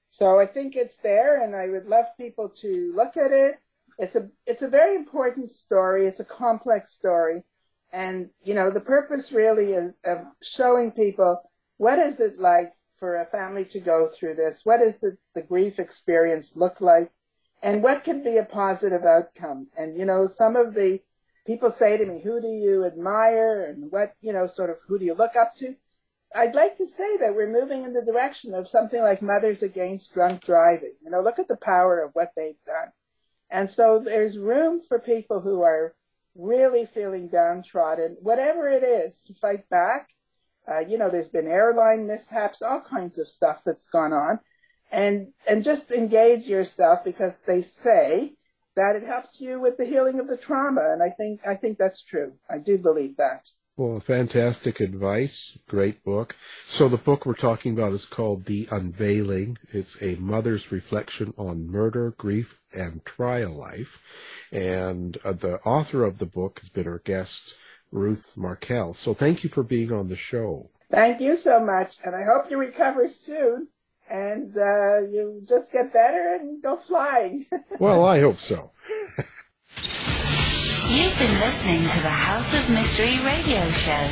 So 0.09 0.39
I 0.39 0.45
think 0.45 0.75
it's 0.75 0.97
there, 0.97 1.43
and 1.43 1.53
I 1.53 1.67
would 1.67 1.85
love 1.85 2.05
people 2.17 2.49
to 2.61 2.93
look 2.95 3.17
at 3.17 3.31
it. 3.31 3.55
It's 3.99 4.15
a, 4.15 4.29
it's 4.45 4.61
a 4.61 4.69
very 4.69 4.95
important 4.95 5.49
story. 5.49 6.05
It's 6.05 6.21
a 6.21 6.25
complex 6.25 6.91
story. 6.91 7.43
And, 7.91 8.29
you 8.43 8.53
know, 8.53 8.71
the 8.71 8.81
purpose 8.95 9.31
really 9.31 9.73
is 9.73 9.93
of 10.05 10.19
showing 10.41 10.91
people 10.91 11.41
what 11.77 11.99
is 11.99 12.19
it 12.19 12.37
like 12.37 12.71
for 12.97 13.21
a 13.21 13.25
family 13.25 13.65
to 13.65 13.79
go 13.79 14.07
through 14.07 14.35
this? 14.35 14.61
What 14.63 14.79
does 14.79 15.01
the, 15.01 15.17
the 15.35 15.41
grief 15.41 15.79
experience 15.79 16.55
look 16.55 16.81
like? 16.81 17.11
And 17.61 17.83
what 17.83 18.03
can 18.03 18.23
be 18.23 18.37
a 18.37 18.45
positive 18.45 19.03
outcome? 19.03 19.67
And, 19.77 19.97
you 19.97 20.05
know, 20.05 20.27
some 20.27 20.55
of 20.55 20.73
the 20.73 21.01
people 21.47 21.71
say 21.71 21.97
to 21.97 22.05
me, 22.05 22.21
who 22.21 22.41
do 22.41 22.49
you 22.49 22.85
admire 22.85 23.65
and 23.65 23.89
what, 23.89 24.13
you 24.19 24.33
know, 24.33 24.45
sort 24.45 24.69
of 24.69 24.77
who 24.85 24.99
do 24.99 25.05
you 25.05 25.13
look 25.13 25.35
up 25.37 25.55
to? 25.55 25.75
I'd 26.35 26.53
like 26.53 26.75
to 26.77 26.85
say 26.85 27.17
that 27.17 27.33
we're 27.33 27.49
moving 27.49 27.83
in 27.83 27.93
the 27.93 28.03
direction 28.03 28.53
of 28.53 28.67
something 28.67 29.01
like 29.01 29.21
Mothers 29.21 29.63
Against 29.63 30.13
Drunk 30.13 30.43
Driving. 30.43 30.93
You 31.01 31.09
know, 31.09 31.21
look 31.21 31.39
at 31.39 31.47
the 31.47 31.55
power 31.55 32.01
of 32.03 32.11
what 32.13 32.33
they've 32.35 32.61
done. 32.65 32.91
And 33.49 33.71
so 33.71 33.99
there's 33.99 34.37
room 34.37 34.81
for 34.81 34.99
people 34.99 35.41
who 35.41 35.61
are 35.61 35.95
really 36.35 36.85
feeling 36.85 37.29
downtrodden, 37.29 38.17
whatever 38.19 38.67
it 38.67 38.83
is, 38.83 39.21
to 39.21 39.33
fight 39.33 39.67
back. 39.69 40.09
Uh, 40.67 40.81
you 40.81 40.97
know, 40.97 41.09
there's 41.09 41.29
been 41.29 41.47
airline 41.47 42.07
mishaps, 42.07 42.61
all 42.61 42.81
kinds 42.81 43.17
of 43.17 43.25
stuff 43.25 43.61
that's 43.65 43.87
gone 43.87 44.11
on. 44.11 44.39
And, 44.91 45.29
and 45.47 45.63
just 45.63 45.91
engage 45.91 46.45
yourself 46.45 47.05
because 47.05 47.37
they 47.47 47.61
say 47.61 48.36
that 48.77 48.95
it 48.95 49.03
helps 49.03 49.41
you 49.41 49.59
with 49.59 49.77
the 49.77 49.85
healing 49.85 50.19
of 50.19 50.27
the 50.27 50.37
trauma. 50.37 50.91
And 50.93 51.03
I 51.03 51.09
think, 51.09 51.41
I 51.45 51.55
think 51.55 51.77
that's 51.77 52.03
true. 52.03 52.33
I 52.49 52.59
do 52.59 52.77
believe 52.77 53.17
that. 53.17 53.49
Well, 53.75 53.99
fantastic 53.99 54.79
advice. 54.79 55.57
Great 55.67 56.03
book. 56.03 56.35
So 56.65 56.87
the 56.87 56.97
book 56.97 57.25
we're 57.25 57.33
talking 57.33 57.73
about 57.73 57.91
is 57.93 58.05
called 58.05 58.45
The 58.45 58.67
Unveiling. 58.71 59.57
It's 59.71 60.01
a 60.01 60.15
mother's 60.15 60.71
reflection 60.71 61.33
on 61.37 61.69
murder, 61.69 62.13
grief, 62.17 62.59
and 62.73 63.03
trial 63.03 63.51
life. 63.51 64.01
And 64.51 65.17
uh, 65.23 65.33
the 65.33 65.59
author 65.61 66.03
of 66.03 66.19
the 66.19 66.25
book 66.25 66.59
has 66.59 66.69
been 66.69 66.87
our 66.87 66.99
guest, 66.99 67.55
Ruth 67.91 68.37
Markel. 68.37 68.93
So 68.93 69.13
thank 69.13 69.43
you 69.43 69.49
for 69.49 69.63
being 69.63 69.91
on 69.91 70.07
the 70.07 70.15
show. 70.15 70.69
Thank 70.89 71.19
you 71.19 71.35
so 71.35 71.59
much. 71.59 71.97
And 72.03 72.15
I 72.15 72.23
hope 72.23 72.49
you 72.49 72.57
recover 72.57 73.07
soon 73.07 73.67
and 74.09 74.55
uh, 74.57 74.99
you 75.01 75.41
just 75.47 75.71
get 75.71 75.93
better 75.93 76.35
and 76.35 76.61
go 76.61 76.75
flying. 76.75 77.45
well, 77.79 78.03
I 78.05 78.19
hope 78.19 78.37
so. 78.37 78.71
You've 80.87 81.17
been 81.17 81.39
listening 81.39 81.81
to 81.81 82.01
the 82.01 82.09
House 82.09 82.53
of 82.53 82.69
Mystery 82.69 83.19
radio 83.25 83.67
show. 83.69 84.07